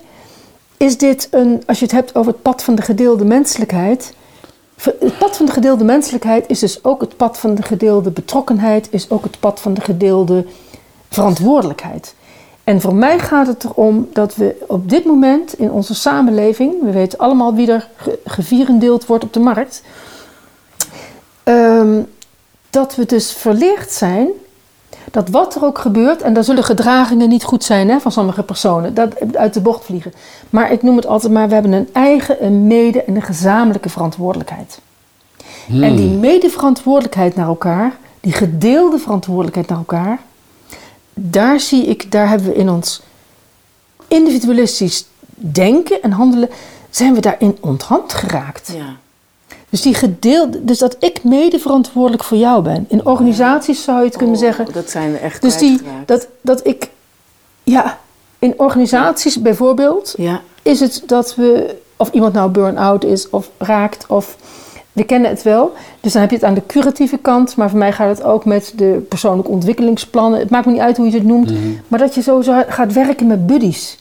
is 0.76 0.98
dit 0.98 1.29
een, 1.31 1.62
als 1.66 1.79
je 1.79 1.85
het 1.85 1.94
hebt 1.94 2.14
over 2.14 2.33
het 2.33 2.42
pad 2.42 2.62
van 2.62 2.74
de 2.74 2.83
gedeelde 2.83 3.24
menselijkheid. 3.24 4.14
Het 4.98 5.18
pad 5.18 5.37
van 5.37 5.46
de 5.46 5.53
gedeelde 5.53 5.85
menselijkheid 5.85 6.44
is 6.48 6.59
dus 6.59 6.85
ook 6.85 7.00
het 7.00 7.16
pad 7.16 7.38
van 7.38 7.55
de 7.55 7.62
gedeelde 7.62 8.11
betrokkenheid, 8.11 8.88
is 8.90 9.11
ook 9.11 9.22
het 9.24 9.40
pad 9.40 9.61
van 9.61 9.74
de 9.74 9.81
gedeelde 9.81 10.44
verantwoordelijkheid. 11.11 12.14
En 12.70 12.80
voor 12.80 12.94
mij 12.94 13.18
gaat 13.18 13.46
het 13.46 13.64
erom 13.64 14.09
dat 14.12 14.35
we 14.35 14.56
op 14.66 14.90
dit 14.90 15.04
moment 15.04 15.59
in 15.59 15.70
onze 15.70 15.94
samenleving, 15.94 16.74
we 16.83 16.90
weten 16.90 17.18
allemaal 17.18 17.54
wie 17.54 17.72
er 17.72 17.88
ge- 17.96 18.18
gevierendeeld 18.24 19.06
wordt 19.06 19.24
op 19.24 19.33
de 19.33 19.40
markt, 19.40 19.83
ehm, 21.42 22.02
dat 22.70 22.94
we 22.94 23.06
dus 23.06 23.33
verleerd 23.33 23.90
zijn 23.90 24.28
dat 25.11 25.28
wat 25.28 25.54
er 25.54 25.64
ook 25.64 25.78
gebeurt, 25.78 26.22
en 26.22 26.33
daar 26.35 26.44
zullen 26.44 26.64
gedragingen 26.64 27.28
niet 27.28 27.44
goed 27.44 27.64
zijn 27.64 27.88
hè, 27.88 28.00
van 28.00 28.12
sommige 28.12 28.42
personen, 28.42 28.94
dat 28.94 29.37
uit 29.37 29.54
de 29.54 29.61
bocht 29.61 29.85
vliegen. 29.85 30.12
Maar 30.50 30.72
ik 30.72 30.83
noem 30.83 30.96
het 30.96 31.06
altijd 31.06 31.33
maar, 31.33 31.48
we 31.48 31.54
hebben 31.54 31.72
een 31.72 31.88
eigen, 31.92 32.44
een 32.44 32.66
mede 32.66 33.02
en 33.04 33.14
een 33.16 33.22
gezamenlijke 33.22 33.88
verantwoordelijkheid. 33.88 34.80
En 35.70 35.96
die 35.96 36.11
medeverantwoordelijkheid 36.11 37.37
naar 37.37 37.46
elkaar, 37.46 37.96
die 38.20 38.33
gedeelde 38.33 38.98
verantwoordelijkheid 38.98 39.68
naar 39.68 39.78
elkaar, 39.78 40.18
daar 41.22 41.61
zie 41.61 41.85
ik, 41.87 42.12
daar 42.12 42.28
hebben 42.28 42.48
we 42.48 42.54
in 42.54 42.68
ons 42.68 43.02
individualistisch 44.09 45.06
denken 45.35 46.02
en 46.02 46.11
handelen, 46.11 46.48
zijn 46.90 47.14
we 47.14 47.20
daarin 47.20 47.56
onthand 47.61 48.12
geraakt. 48.12 48.72
Ja. 48.76 48.96
Dus 49.68 49.83
die 49.83 49.94
gedeelde, 49.94 50.64
dus 50.64 50.78
dat 50.78 50.96
ik 50.98 51.24
mede 51.24 51.59
verantwoordelijk 51.59 52.24
voor 52.24 52.38
jou 52.38 52.62
ben. 52.62 52.87
In 52.88 53.06
organisaties 53.06 53.83
zou 53.83 53.98
je 53.98 54.04
het 54.04 54.16
kunnen 54.16 54.35
Oh, 54.35 54.40
zeggen. 54.40 54.66
Dat 54.72 54.90
zijn 54.90 55.12
we 55.12 55.18
echt 55.18 55.42
Dus 55.42 55.56
die, 55.56 55.80
dat, 56.06 56.28
dat 56.40 56.66
ik, 56.66 56.90
ja, 57.62 57.98
in 58.38 58.54
organisaties 58.56 59.40
bijvoorbeeld, 59.40 60.14
Ja, 60.16 60.40
is 60.62 60.80
het 60.80 61.02
dat 61.06 61.35
we, 61.35 61.76
of 61.96 62.11
iemand 62.11 62.33
nou 62.33 62.50
burn-out 62.50 63.04
is 63.04 63.30
of 63.30 63.50
raakt, 63.59 64.06
of 64.09 64.37
we 64.92 65.05
kennen 65.05 65.31
het 65.31 65.42
wel. 65.42 65.72
Dus 66.00 66.12
dan 66.12 66.20
heb 66.20 66.31
je 66.31 66.37
het 66.37 66.44
aan 66.44 66.55
de 66.55 66.66
curatieve 66.66 67.18
kant, 67.18 67.57
maar 67.57 67.70
voor 67.70 67.79
mij 67.79 67.92
gaat 67.92 68.16
het 68.16 68.26
ook 68.26 68.44
met 68.44 68.72
de 68.76 69.07
persoonlijke 69.09 69.50
ontwikkelingsplannen. 69.50 70.38
Het 70.38 70.50
maakt 70.50 70.66
me 70.66 70.72
niet 70.72 70.81
uit 70.81 70.96
hoe 70.96 71.07
je 71.07 71.12
het 71.12 71.26
noemt, 71.26 71.53
maar 71.88 71.98
dat 71.98 72.14
je 72.14 72.22
zo 72.22 72.40
zo 72.40 72.62
gaat 72.68 72.92
werken 72.92 73.26
met 73.26 73.46
buddies. 73.46 73.98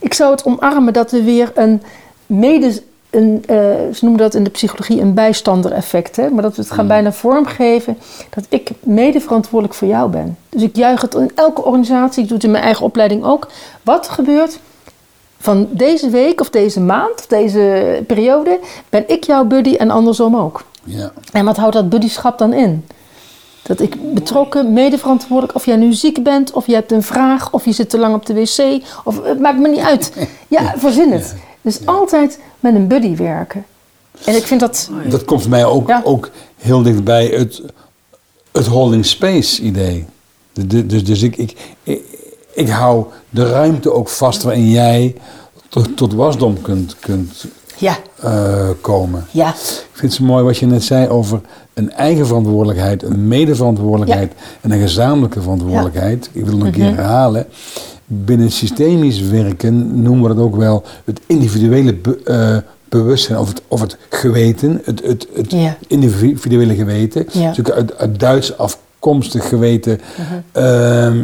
Ik 0.00 0.14
zou 0.14 0.30
het 0.30 0.44
omarmen 0.44 0.92
dat 0.92 1.10
we 1.10 1.22
weer 1.22 1.52
een 1.54 1.82
mede, 2.26 2.82
een, 3.10 3.42
eh, 3.46 3.56
ze 3.92 3.98
noemen 4.00 4.20
dat 4.20 4.34
in 4.34 4.44
de 4.44 4.50
psychologie 4.50 5.00
een 5.00 5.14
bijstander-effect, 5.14 6.16
hè? 6.16 6.30
maar 6.30 6.42
dat 6.42 6.56
we 6.56 6.62
het 6.62 6.70
gaan 6.70 6.86
bijna 6.86 7.12
vormgeven 7.12 7.98
dat 8.30 8.46
ik 8.48 8.70
mede 8.80 9.20
verantwoordelijk 9.20 9.78
voor 9.78 9.88
jou 9.88 10.10
ben. 10.10 10.36
Dus 10.48 10.62
ik 10.62 10.76
juich 10.76 11.00
het 11.00 11.14
in 11.14 11.30
elke 11.34 11.64
organisatie, 11.64 12.22
ik 12.22 12.28
doe 12.28 12.36
het 12.36 12.46
in 12.46 12.52
mijn 12.52 12.64
eigen 12.64 12.84
opleiding 12.84 13.24
ook. 13.24 13.48
Wat 13.82 14.08
gebeurt, 14.08 14.58
van 15.40 15.68
deze 15.70 16.10
week 16.10 16.40
of 16.40 16.50
deze 16.50 16.80
maand 16.80 17.14
of 17.18 17.26
deze 17.26 18.02
periode 18.06 18.58
ben 18.88 19.08
ik 19.08 19.24
jouw 19.24 19.44
buddy 19.44 19.74
en 19.74 19.90
andersom 19.90 20.36
ook. 20.36 20.64
Ja. 20.84 21.12
En 21.32 21.44
wat 21.44 21.56
houdt 21.56 21.74
dat 21.74 21.88
buddyschap 21.88 22.38
dan 22.38 22.52
in? 22.52 22.86
Dat 23.62 23.80
ik 23.80 24.14
betrokken, 24.14 24.72
medeverantwoordelijk, 24.72 25.54
of 25.56 25.66
jij 25.66 25.76
nu 25.76 25.92
ziek 25.92 26.22
bent, 26.22 26.52
of 26.52 26.66
je 26.66 26.74
hebt 26.74 26.92
een 26.92 27.02
vraag, 27.02 27.52
of 27.52 27.64
je 27.64 27.72
zit 27.72 27.90
te 27.90 27.98
lang 27.98 28.14
op 28.14 28.26
de 28.26 28.34
wc, 28.34 28.82
of 29.04 29.24
het 29.24 29.40
maakt 29.40 29.58
me 29.58 29.68
niet 29.68 29.80
uit. 29.80 30.12
Ja, 30.48 30.74
verzin 30.76 31.12
het. 31.12 31.34
Dus 31.62 31.86
altijd 31.86 32.38
met 32.60 32.74
een 32.74 32.86
buddy 32.88 33.16
werken. 33.16 33.64
En 34.24 34.36
ik 34.36 34.46
vind 34.46 34.60
dat. 34.60 34.90
Dat 35.08 35.24
komt 35.24 35.40
voor 35.40 35.50
mij 35.50 35.64
ook, 35.64 35.88
Ja. 35.88 36.00
ook 36.04 36.30
heel 36.58 36.82
dichtbij 36.82 37.26
het, 37.26 37.62
het 38.52 38.66
holding 38.66 39.06
space 39.06 39.62
idee. 39.62 40.06
De- 40.52 40.66
de- 40.66 40.86
Dus, 40.86 41.04
dus 41.04 41.22
ik, 41.22 41.36
ik, 41.36 41.56
ik, 42.54 42.68
hou 42.68 43.04
de 43.30 43.50
ruimte 43.50 43.92
ook 43.92 44.08
vast 44.08 44.42
waarin 44.42 44.70
jij 44.70 45.14
tot, 45.68 45.96
tot 45.96 46.14
wasdom 46.14 46.62
kunt, 46.62 46.96
kunt 47.00 47.44
Ja, 47.76 47.96
eh, 48.20 48.68
komen. 48.80 49.26
ja, 49.30 49.48
Ik 49.48 49.54
vind 49.92 50.12
het 50.12 50.12
zo 50.12 50.24
mooi 50.24 50.44
wat 50.44 50.58
je 50.58 50.66
net 50.66 50.82
zei 50.84 51.08
over 51.08 51.40
een 51.74 51.92
eigen 51.92 52.26
verantwoordelijkheid, 52.26 53.02
een 53.02 53.28
medeverantwoordelijkheid 53.28 54.32
en 54.60 54.70
een 54.70 54.80
gezamenlijke 54.80 55.40
verantwoordelijkheid. 55.42 56.30
Ik 56.32 56.44
wil 56.44 56.50
het 56.50 56.56
nog 56.58 56.66
een 56.66 56.72
keer 56.72 56.94
herhalen. 56.94 57.46
Binnen 58.06 58.50
systemisch 58.50 59.20
werken 59.20 60.02
noemen 60.02 60.28
we 60.28 60.34
dat 60.34 60.44
ook 60.44 60.56
wel 60.56 60.82
het 61.04 61.20
individuele 61.26 61.94
be- 61.94 62.20
eh, 62.24 62.56
bewustzijn 62.88 63.38
of 63.38 63.48
het, 63.48 63.62
of 63.68 63.80
het 63.80 63.96
geweten, 64.08 64.80
het, 64.84 65.02
het, 65.04 65.26
het 65.34 65.50
Ja. 65.50 65.76
individuele 65.88 66.74
geweten. 66.74 67.26
Ja. 67.32 67.54
Uit, 67.74 67.98
uit 67.98 68.20
Duits 68.20 68.58
afkomstig 68.58 69.48
geweten. 69.48 70.00
Ehm, 70.52 71.18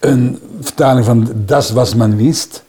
een 0.00 0.38
vertaling 0.60 1.04
van 1.06 1.28
das 1.34 1.70
was 1.70 1.94
man 1.94 2.16
wist. 2.16 2.62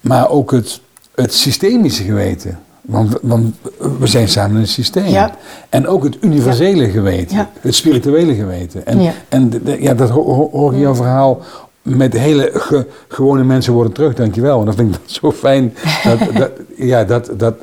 Maar 0.00 0.28
ook 0.30 0.50
het, 0.50 0.80
het 1.14 1.34
systemische 1.34 2.02
geweten. 2.04 2.58
Want, 2.80 3.18
want 3.22 3.54
we 3.98 4.06
zijn 4.06 4.28
samen 4.28 4.60
een 4.60 4.68
systeem. 4.68 5.06
Ja. 5.06 5.34
En 5.68 5.86
ook 5.86 6.04
het 6.04 6.16
universele 6.20 6.90
geweten. 6.90 7.36
Ja. 7.36 7.50
Het 7.60 7.74
spirituele 7.74 8.34
geweten. 8.34 8.86
En, 8.86 9.00
Ja. 9.02 9.12
en 9.28 9.50
de- 9.50 9.62
de- 9.62 9.82
ja, 9.82 9.94
dat 9.94 10.08
ho- 10.10 10.24
ho- 10.34 10.50
hoor 10.52 10.68
ik 10.70 10.74
in 10.76 10.82
jouw 10.82 10.94
verhaal 10.94 11.40
met 11.82 12.12
hele 12.12 12.50
ge- 12.54 12.86
gewone 13.08 13.44
mensen 13.44 13.72
worden 13.72 13.92
terug, 13.92 14.14
dankjewel. 14.14 14.60
En 14.60 14.66
dat 14.66 14.74
vind 14.74 14.94
ik 14.94 15.00
dat 15.02 15.10
zo 15.10 15.32
fijn 15.32 15.74
dat 16.04 16.18
dat, 16.34 16.50
ja, 16.76 17.04
dat, 17.04 17.30
dat, 17.36 17.54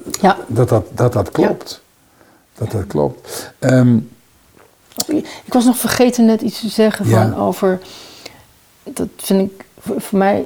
dat, 0.48 0.70
dat, 0.70 0.84
dat, 0.96 1.14
dat 1.14 1.32
klopt. 1.32 1.82
Dat 2.58 2.72
dat 2.72 2.88
klopt. 2.88 3.54
Ehm, 3.60 3.98
Ik 5.46 5.54
was 5.54 5.66
nog 5.66 5.78
vergeten 5.78 6.26
net 6.26 6.42
iets 6.42 6.60
te 6.60 6.70
zeggen 6.70 7.06
van 7.06 7.36
over. 7.36 7.80
Dat 8.94 9.08
vind 9.18 9.52
ik 9.52 9.66
voor, 9.80 10.02
voor 10.02 10.18
mij. 10.18 10.46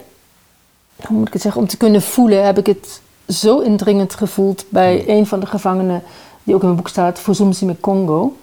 Hoe 0.96 1.18
moet 1.18 1.28
ik 1.28 1.34
het 1.34 1.42
zeggen? 1.42 1.62
Om 1.62 1.68
te 1.68 1.78
kunnen 1.78 2.02
voelen 2.02 2.46
heb 2.46 2.58
ik 2.58 2.66
het 2.66 3.02
zo 3.28 3.60
indringend 3.60 4.14
gevoeld 4.14 4.66
bij 4.70 5.04
een 5.08 5.28
van 5.28 5.40
de 5.40 5.46
gevangenen. 5.46 6.04
die 6.44 6.56
ook 6.56 6.62
in 6.62 6.68
mijn 6.68 6.80
boek 6.80 6.90
staat, 6.90 7.20
Fuzumsi 7.20 7.76
Congo. 7.80 8.36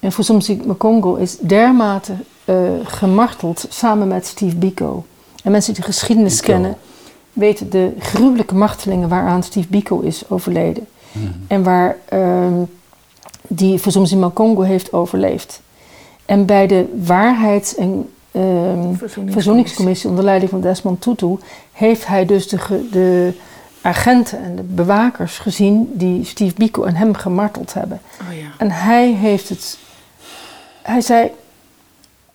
En 0.00 0.12
Fuzumsi 0.12 0.60
Congo 0.78 1.14
is 1.14 1.36
dermate 1.38 2.12
eh, 2.44 2.56
gemarteld 2.84 3.66
samen 3.68 4.08
met 4.08 4.26
Steve 4.26 4.56
Biko. 4.56 5.04
En 5.42 5.50
mensen 5.50 5.74
die 5.74 5.82
de 5.82 5.88
geschiedenis 5.92 6.40
Biko. 6.40 6.52
kennen 6.52 6.76
weten 7.32 7.70
de 7.70 7.92
gruwelijke 7.98 8.54
martelingen 8.54 9.08
waaraan 9.08 9.42
Steve 9.42 9.68
Biko 9.68 10.00
is 10.00 10.30
overleden. 10.30 10.86
En 11.46 11.62
waar 11.62 11.96
ehm, 12.08 12.62
die 13.48 13.78
Fuzumsi 13.78 14.18
Congo 14.34 14.60
heeft 14.60 14.92
overleefd. 14.92 15.60
En 16.24 16.46
bij 16.46 16.66
de 16.66 17.00
waarheids- 17.04 17.74
en 17.74 18.08
ehm, 18.32 18.44
Verzoeningscommissie. 18.44 19.32
verzoeningscommissie 19.32 20.08
onder 20.10 20.24
leiding 20.24 20.50
van 20.50 20.60
Desmond 20.60 21.00
Tutu 21.00 21.36
heeft 21.72 22.06
hij 22.06 22.26
dus 22.26 22.48
de, 22.48 22.88
de 22.90 23.32
agenten 23.80 24.42
en 24.42 24.56
de 24.56 24.62
bewakers 24.62 25.38
gezien 25.38 25.90
die 25.92 26.24
Steve 26.24 26.54
Biko 26.56 26.82
en 26.82 26.94
hem 26.94 27.14
gemarteld 27.14 27.74
hebben. 27.74 28.00
Oh 28.20 28.36
ja. 28.36 28.46
En 28.58 28.70
hij 28.70 29.12
heeft 29.12 29.48
het. 29.48 29.78
Hij 30.82 31.00
zei: 31.00 31.30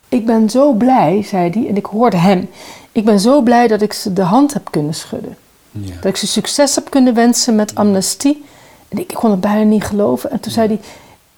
Ik 0.08 0.26
ben 0.26 0.50
zo 0.50 0.72
blij, 0.72 1.22
zei 1.22 1.50
hij, 1.50 1.68
en 1.68 1.76
ik 1.76 1.86
hoorde 1.86 2.16
hem. 2.16 2.48
Ik 2.92 3.04
ben 3.04 3.20
zo 3.20 3.40
blij 3.42 3.66
dat 3.66 3.82
ik 3.82 3.92
ze 3.92 4.12
de 4.12 4.22
hand 4.22 4.52
heb 4.52 4.68
kunnen 4.70 4.94
schudden. 4.94 5.36
ja. 5.70 5.94
Dat 5.94 6.04
ik 6.04 6.16
ze 6.16 6.26
succes 6.26 6.74
heb 6.74 6.90
kunnen 6.90 7.14
wensen 7.14 7.54
met 7.54 7.74
amnestie. 7.74 8.44
En 8.88 8.98
ik 8.98 9.08
kon 9.14 9.30
het 9.30 9.40
bijna 9.40 9.62
niet 9.62 9.84
geloven. 9.84 10.30
En 10.30 10.40
toen 10.40 10.52
zei 10.52 10.66
hij: 10.66 10.80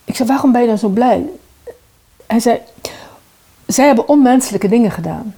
Ik 0.04 0.16
zei, 0.16 0.28
waarom 0.28 0.52
ben 0.52 0.60
je 0.60 0.66
dan 0.66 0.78
zo 0.78 0.88
blij? 0.88 1.24
Hij 2.26 2.40
zei: 2.40 2.60
Zij 3.68 3.86
hebben 3.86 4.08
onmenselijke 4.08 4.68
dingen 4.68 4.90
gedaan. 4.90 5.34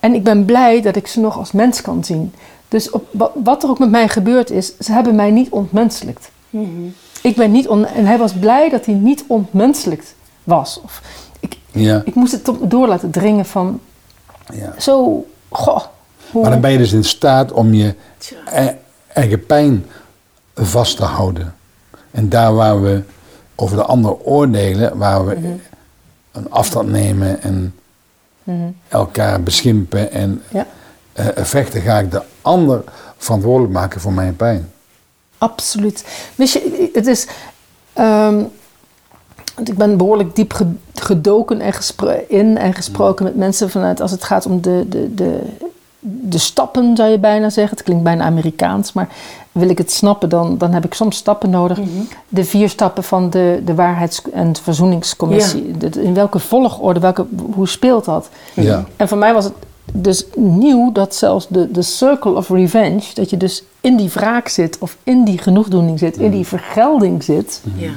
En 0.00 0.14
ik 0.14 0.24
ben 0.24 0.44
blij 0.44 0.80
dat 0.82 0.96
ik 0.96 1.06
ze 1.06 1.20
nog 1.20 1.38
als 1.38 1.52
mens 1.52 1.80
kan 1.80 2.04
zien. 2.04 2.34
Dus 2.68 2.90
op, 2.90 3.08
wa- 3.12 3.30
wat 3.44 3.62
er 3.62 3.68
ook 3.68 3.78
met 3.78 3.90
mij 3.90 4.08
gebeurd 4.08 4.50
is, 4.50 4.76
ze 4.78 4.92
hebben 4.92 5.14
mij 5.14 5.30
niet 5.30 5.50
ontmenselijkt. 5.50 6.30
Ik 7.22 7.36
ben 7.36 7.50
niet 7.50 7.68
on, 7.68 7.86
en 7.86 8.06
hij 8.06 8.18
was 8.18 8.32
blij 8.32 8.68
dat 8.70 8.84
hij 8.86 8.94
niet 8.94 9.24
ontmenselijkt 9.28 10.14
was. 10.44 10.80
Of, 10.84 11.02
ik, 11.40 11.56
Ja, 11.70 12.02
ik 12.04 12.14
moest 12.14 12.32
het 12.32 12.50
door 12.62 12.88
laten 12.88 13.10
dringen 13.10 13.46
van 13.46 13.80
ja. 14.54 14.74
zo, 14.78 15.26
goh. 15.48 15.80
Hoe, 16.30 16.42
Maar 16.42 16.50
dan 16.50 16.60
ben 16.60 16.70
je 16.72 16.78
dus 16.78 16.92
in 16.92 17.04
staat 17.04 17.52
om 17.52 17.74
je 17.74 17.94
e- 18.52 18.74
eigen 19.12 19.46
pijn 19.46 19.86
vast 20.54 20.96
te 20.96 21.04
houden. 21.04 21.54
En 22.10 22.28
daar 22.28 22.54
waar 22.54 22.82
we 22.82 23.02
over 23.54 23.76
de 23.76 23.82
ander 23.84 24.16
oordelen, 24.16 24.98
waar 24.98 25.26
we 25.26 25.56
een 26.38 26.50
afstand 26.50 26.88
nemen 26.88 27.42
en 27.42 27.74
elkaar 28.88 29.42
beschimpen 29.42 30.10
en 30.12 30.42
ja, 30.50 30.66
eh, 31.12 31.26
vechten, 31.36 31.80
ga 31.80 31.98
ik 31.98 32.10
de 32.10 32.22
ander 32.42 32.84
verantwoordelijk 33.16 33.72
maken 33.72 34.00
voor 34.00 34.12
mijn 34.12 34.36
pijn. 34.36 34.72
absoluut. 35.38 36.04
Wist 36.34 36.52
je, 36.52 36.90
het 36.92 37.06
is. 37.06 37.26
ehm, 37.92 38.42
want 39.54 39.68
ik 39.68 39.76
ben 39.76 39.96
behoorlijk 39.96 40.36
diep 40.36 40.52
ge- 40.52 40.72
gedoken 40.94 41.60
en 41.60 41.72
in 42.28 42.58
en 42.58 42.74
gesproken 42.74 43.24
met 43.24 43.36
mensen 43.36 43.70
vanuit 43.70 44.00
als 44.00 44.10
het 44.10 44.24
gaat 44.24 44.46
om 44.46 44.60
de, 44.60 44.84
de, 44.88 45.14
de, 45.14 45.40
de 46.10 46.38
stappen, 46.38 46.96
zou 46.96 47.10
je 47.10 47.18
bijna 47.18 47.50
zeggen. 47.50 47.76
Het 47.76 47.86
klinkt 47.86 48.02
bijna 48.04 48.24
Amerikaans, 48.24 48.92
maar 48.92 49.08
wil 49.52 49.68
ik 49.68 49.78
het 49.78 49.92
snappen, 49.92 50.28
dan, 50.28 50.58
dan 50.58 50.72
heb 50.72 50.84
ik 50.84 50.94
soms 50.94 51.16
stappen 51.16 51.50
nodig. 51.50 51.78
De 52.28 52.44
vier 52.44 52.68
stappen 52.68 53.04
van 53.04 53.30
de, 53.30 53.62
de 53.64 53.74
Waarheids- 53.74 54.22
en 54.32 54.56
Verzoeningscommissie. 54.62 55.76
De- 55.76 56.02
in 56.02 56.14
welke 56.14 56.38
volgorde, 56.38 57.00
welke, 57.00 57.26
hoe 57.54 57.68
speelt 57.68 58.04
dat? 58.04 58.28
Ja. 58.54 58.84
En 58.96 59.08
voor 59.08 59.18
mij 59.18 59.32
was 59.34 59.44
het 59.44 59.52
dus 59.92 60.24
nieuw 60.36 60.92
dat 60.92 61.14
zelfs 61.14 61.46
de, 61.48 61.70
de 61.70 61.82
circle 61.82 62.32
of 62.34 62.48
revenge, 62.48 63.02
dat 63.14 63.30
je 63.30 63.36
dus 63.36 63.62
in 63.80 63.96
die 63.96 64.10
wraak 64.12 64.48
zit 64.48 64.78
of 64.80 64.96
in 65.02 65.24
die 65.24 65.38
genoegdoening 65.38 65.98
zit, 65.98 66.16
in 66.16 66.30
die 66.30 66.46
vergelding 66.46 67.22
zit, 67.22 67.62
Ja. 67.76 67.90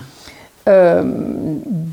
Ehm, 0.64 1.08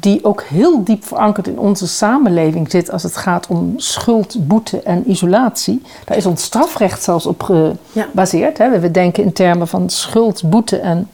die 0.01 0.25
ook 0.25 0.43
heel 0.43 0.85
diep 0.85 1.05
verankerd 1.05 1.47
in 1.47 1.59
onze 1.59 1.87
samenleving 1.89 2.71
zit 2.71 2.91
als 2.91 3.03
het 3.03 3.17
gaat 3.17 3.47
om 3.47 3.73
schuld, 3.77 4.49
boete 4.49 4.83
en 4.83 5.11
isolatie. 5.11 5.83
Daar 6.05 6.17
is 6.17 6.27
ons 6.27 6.43
strafrecht 6.43 7.03
zelfs 7.03 7.27
op 7.27 7.47
Ja. 7.93 8.03
gebaseerd. 8.03 8.59
Hè? 8.59 8.79
We 8.81 8.91
denken 8.91 9.23
in 9.25 9.33
termen 9.33 9.69
van 9.69 9.91
schuld, 9.91 10.51
boete 10.51 10.79
en. 10.79 11.09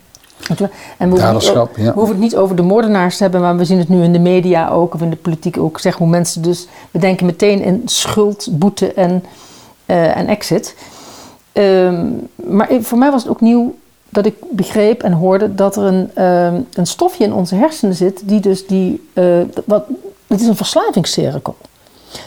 En 0.99 1.11
we 1.11 1.21
hoeven, 1.21 1.69
ja. 1.77 1.95
we 1.95 2.01
het 2.01 2.19
niet 2.19 2.37
over 2.37 2.57
de 2.57 2.63
moordenaars 2.63 3.17
te 3.17 3.23
hebben, 3.23 3.41
maar 3.41 3.57
we 3.57 3.65
zien 3.65 3.79
het 3.79 3.89
nu 3.89 4.03
in 4.03 4.13
de 4.13 4.19
media 4.19 4.69
ook, 4.69 4.95
of 4.95 5.01
in 5.03 5.11
de 5.11 5.17
politiek 5.17 5.59
ook, 5.59 5.81
zeg 5.81 5.97
hoe 5.97 6.09
mensen 6.09 6.43
dus, 6.43 6.67
we 6.91 6.99
denken 6.99 7.27
meteen 7.27 7.63
in 7.63 7.83
schuld, 7.85 8.49
boete 8.51 8.93
en, 8.93 9.25
eh, 9.87 10.17
en 10.17 10.27
exit. 10.27 10.77
Ehm, 11.53 12.07
maar 12.35 12.69
voor 12.81 12.99
mij 12.99 13.11
was 13.11 13.23
het 13.23 13.31
ook 13.31 13.41
nieuw 13.41 13.75
dat 14.15 14.27
ik 14.27 14.35
begreep 14.51 15.03
en 15.03 15.13
hoorde 15.13 15.55
dat 15.55 15.77
er 15.77 15.83
een, 15.83 16.11
ehm, 16.15 16.61
een 16.73 16.87
stofje 16.87 17.25
in 17.25 17.33
onze 17.33 17.55
hersenen 17.55 17.95
zit, 17.95 18.23
die 18.25 18.41
dus 18.41 18.67
die, 18.67 19.09
eh, 19.13 19.41
wat, 19.65 19.85
het 20.27 20.41
is 20.41 20.47
een 20.47 20.57
verslavingscirkel. 20.57 21.57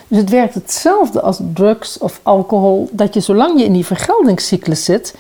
Dus 0.08 0.17
het 0.17 0.30
werkt 0.30 0.54
hetzelfde 0.54 1.21
als 1.21 1.39
drugs 1.54 1.97
of 1.97 2.19
alcohol, 2.23 2.89
dat 2.91 3.13
je 3.13 3.19
zolang 3.19 3.60
je 3.60 3.65
in 3.65 3.73
die 3.73 3.86
vergeldingscyclus 3.86 4.84
zit, 4.84 5.13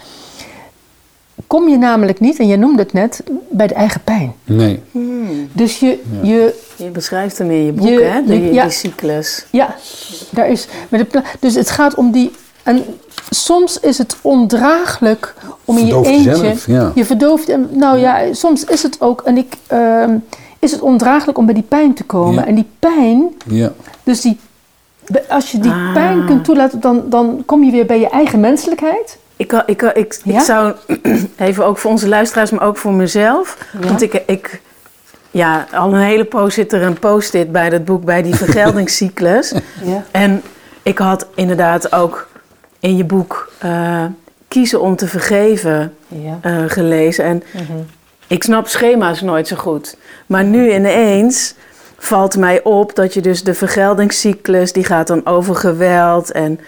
kom 1.47 1.69
je 1.69 1.77
namelijk 1.77 2.19
niet, 2.19 2.39
en 2.39 2.47
jij 2.47 2.57
noemde 2.57 2.81
het 2.81 2.93
net, 2.93 3.23
bij 3.49 3.67
de 3.67 3.73
eigen 3.73 4.01
pijn. 4.03 4.33
Nee. 4.43 4.79
Dus 5.53 5.79
je, 5.79 6.01
je 6.21 6.53
Je 6.75 6.89
beschrijft 6.89 7.37
hem 7.37 7.51
in 7.51 7.65
je 7.65 7.71
boek, 7.71 7.87
Je- 7.87 8.01
hè? 8.03 8.23
Die, 8.25 8.41
je- 8.43 8.53
ja. 8.53 8.61
die 8.63 8.71
cyclus. 8.71 9.45
ja, 9.51 9.75
daar 10.29 10.49
is. 10.49 10.67
Maar 10.89 10.99
de, 11.09 11.21
dus 11.39 11.55
het 11.55 11.69
gaat 11.69 11.95
om 11.95 12.11
die. 12.11 12.31
En 12.67 12.83
soms 13.29 13.79
is 13.79 13.97
het 13.97 14.15
ondraaglijk 14.21 15.33
om 15.65 15.77
in 15.77 15.85
je 15.85 15.91
Verdooft 15.91 16.09
eentje. 16.09 16.29
jezelf, 16.29 16.65
ja. 16.67 16.91
Je 16.95 17.05
verdooft. 17.05 17.49
En, 17.49 17.69
nou 17.71 17.97
ja, 17.97 18.33
soms 18.33 18.63
is 18.63 18.83
het 18.83 19.01
ook. 19.01 19.21
En 19.21 19.37
ik. 19.37 19.53
ehm, 19.67 20.17
is 20.59 20.71
het 20.71 20.81
ondraaglijk 20.81 21.37
om 21.37 21.45
bij 21.45 21.53
die 21.53 21.63
pijn 21.63 21.93
te 21.93 22.03
komen. 22.03 22.33
Ja. 22.33 22.45
En 22.45 22.55
die 22.55 22.67
pijn. 22.79 23.35
Ja. 23.45 23.71
Dus 24.03 24.21
die. 24.21 24.39
Als 25.29 25.51
je 25.51 25.59
die 25.59 25.71
Ah. 25.71 25.93
pijn 25.93 26.25
kunt 26.25 26.43
toelaten, 26.43 26.79
dan, 26.79 27.03
dan 27.05 27.43
kom 27.45 27.63
je 27.63 27.71
weer 27.71 27.85
bij 27.85 27.99
je 27.99 28.09
eigen 28.09 28.39
menselijkheid. 28.39 29.17
Ik, 29.35 29.51
ik, 29.65 29.81
ik, 29.81 29.93
ik, 29.95 30.19
Ja? 30.23 30.43
zou, 30.43 30.73
even 31.37 31.65
ook 31.65 31.77
voor 31.77 31.91
onze 31.91 32.07
luisteraars, 32.07 32.49
maar 32.51 32.63
ook 32.67 32.77
voor 32.77 32.93
mezelf. 32.93 33.57
Ja. 33.81 33.87
Want 33.87 34.01
ik, 34.01 34.13
ik, 34.25 34.61
ja, 35.31 35.65
al 35.73 35.93
een 35.93 35.99
hele 36.01 36.25
poos 36.25 36.53
zit 36.53 36.73
er 36.73 36.81
een 36.81 36.99
post-it 36.99 37.51
bij 37.51 37.69
dat 37.69 37.85
boek, 37.85 38.03
bij 38.05 38.21
die 38.21 38.35
vergeldingscyclus. 38.45 39.53
Ja. 39.83 40.03
En 40.11 40.41
ik 40.83 40.97
had 40.97 41.27
inderdaad 41.35 41.91
ook 41.93 42.27
in 42.79 42.97
je 42.97 43.03
boek 43.03 43.51
eh, 43.59 44.03
Kiezen 44.47 44.81
om 44.81 44.95
te 44.95 45.07
vergeven 45.07 45.93
Ja. 46.07 46.39
eh, 46.41 46.63
gelezen. 46.67 47.23
En 47.25 47.43
Mhm. 47.53 47.63
ik 48.27 48.43
snap 48.43 48.67
schema's 48.67 49.21
nooit 49.21 49.47
zo 49.47 49.55
goed. 49.55 49.97
Maar 50.25 50.43
nu 50.43 50.73
ineens 50.73 51.53
valt 51.97 52.37
mij 52.37 52.63
op 52.63 52.95
dat 52.95 53.13
je 53.13 53.21
dus 53.21 53.43
de 53.43 53.53
vergeldingscyclus... 53.53 54.73
die 54.73 54.83
gaat 54.83 55.07
dan 55.07 55.25
over 55.25 55.55
geweld 55.55 56.31
en 56.31 56.59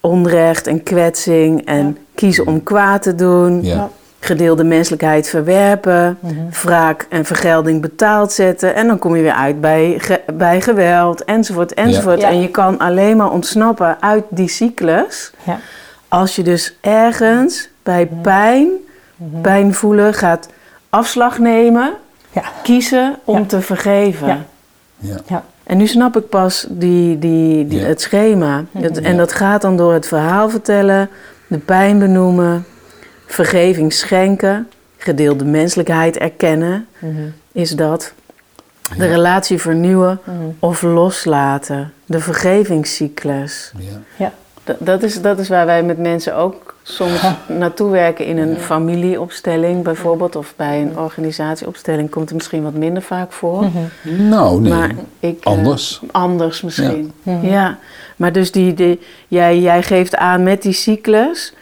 onrecht 0.00 0.66
en 0.66 0.82
kwetsing... 0.82 1.64
en 1.66 1.86
Ja. 1.86 1.92
kiezen 2.14 2.46
om 2.46 2.62
kwaad 2.62 3.02
te 3.02 3.14
doen... 3.14 3.64
Ja. 3.64 3.90
Gedeelde 4.24 4.64
menselijkheid 4.64 5.28
verwerpen... 5.28 6.18
Mhm. 6.20 6.32
wraak 6.62 7.06
en 7.08 7.24
vergelding 7.24 7.80
betaald 7.80 8.32
zetten... 8.32 8.74
en 8.74 8.86
dan 8.86 8.98
kom 8.98 9.16
je 9.16 9.22
weer 9.22 9.32
uit 9.32 9.60
bij, 9.60 9.94
ge- 9.98 10.22
bij 10.34 10.60
geweld, 10.60 11.24
enzovoort, 11.24 11.74
enzovoort. 11.74 12.20
Ja. 12.20 12.28
En 12.28 12.40
je 12.40 12.48
kan 12.48 12.78
alleen 12.78 13.16
maar 13.16 13.30
ontsnappen 13.30 13.96
uit 14.02 14.24
die 14.28 14.48
cyclus... 14.48 15.32
Ja. 15.44 15.58
als 16.08 16.36
je 16.36 16.42
dus 16.42 16.76
ergens 16.80 17.68
bij 17.82 18.06
pijn, 18.22 18.68
pijn 19.42 19.74
voelen, 19.74 20.14
gaat 20.14 20.48
afslag 20.90 21.38
nemen... 21.38 21.92
Ja. 22.32 22.42
kiezen 22.62 23.16
om 23.24 23.38
Ja. 23.38 23.44
te 23.44 23.60
vergeven. 23.60 24.46
Ja. 24.98 25.42
En 25.64 25.76
nu 25.76 25.86
snap 25.86 26.16
ik 26.16 26.28
pas 26.28 26.66
die, 26.68 27.18
die, 27.18 27.68
die, 27.68 27.80
Ja. 27.80 27.86
het 27.86 28.00
schema. 28.00 28.64
Dat- 28.72 28.96
en 28.98 29.16
dat 29.16 29.32
gaat 29.32 29.62
dan 29.62 29.76
door 29.76 29.92
het 29.92 30.06
verhaal 30.06 30.48
vertellen, 30.50 31.08
de 31.46 31.58
pijn 31.58 31.98
benoemen, 31.98 32.66
vergeving 33.26 33.92
schenken, 33.92 34.68
gedeelde 34.96 35.44
menselijkheid 35.44 36.16
erkennen, 36.18 36.86
Mhm. 36.98 37.12
is 37.52 37.70
dat. 37.70 38.12
De 38.98 39.06
relatie 39.06 39.58
vernieuwen 39.60 40.20
Mhm. 40.24 40.36
of 40.58 40.82
loslaten. 40.82 41.92
De 42.06 42.20
vergevingscyclus. 42.20 43.72
Ja. 43.78 44.00
Ja. 44.16 44.32
Dat, 44.78 45.02
is, 45.02 45.20
dat 45.22 45.38
is 45.38 45.48
waar 45.48 45.66
wij 45.66 45.82
met 45.82 45.98
mensen 45.98 46.36
ook 46.36 46.74
soms 46.82 47.20
naartoe 47.48 47.90
werken 47.90 48.26
in 48.26 48.38
een 48.38 48.56
familieopstelling 48.58 49.82
bijvoorbeeld. 49.82 50.36
Of 50.36 50.52
bij 50.56 50.82
een 50.82 50.98
organisatieopstelling 50.98 52.10
komt 52.10 52.24
het 52.28 52.34
misschien 52.34 52.62
wat 52.62 52.72
minder 52.74 53.02
vaak 53.02 53.32
voor. 53.32 53.64
Mhm. 53.64 54.28
Nou, 54.28 54.60
nee. 54.60 54.72
Maar 54.72 54.90
ik, 55.20 55.44
eh, 55.44 55.52
Anders. 55.52 56.00
anders 56.10 56.62
misschien. 56.62 57.12
Ja. 57.22 57.38
Ja. 57.42 57.78
Maar 58.16 58.32
dus 58.32 58.52
die, 58.52 58.74
die, 58.74 59.00
jij, 59.28 59.58
jij 59.60 59.82
geeft 59.82 60.16
aan 60.16 60.42
met 60.42 60.62
die 60.62 60.72
cyclus. 60.72 61.54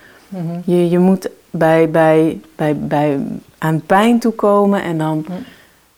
Je, 0.65 0.91
je 0.91 0.99
moet 0.99 1.29
bij, 1.53 1.91
bij, 1.91 2.41
bij, 2.57 2.77
bij 2.77 3.19
aan 3.59 3.83
pijn 3.87 4.19
toekomen 4.19 4.83
en 4.83 4.99
dan 4.99 5.25
Mhm. 5.29 5.39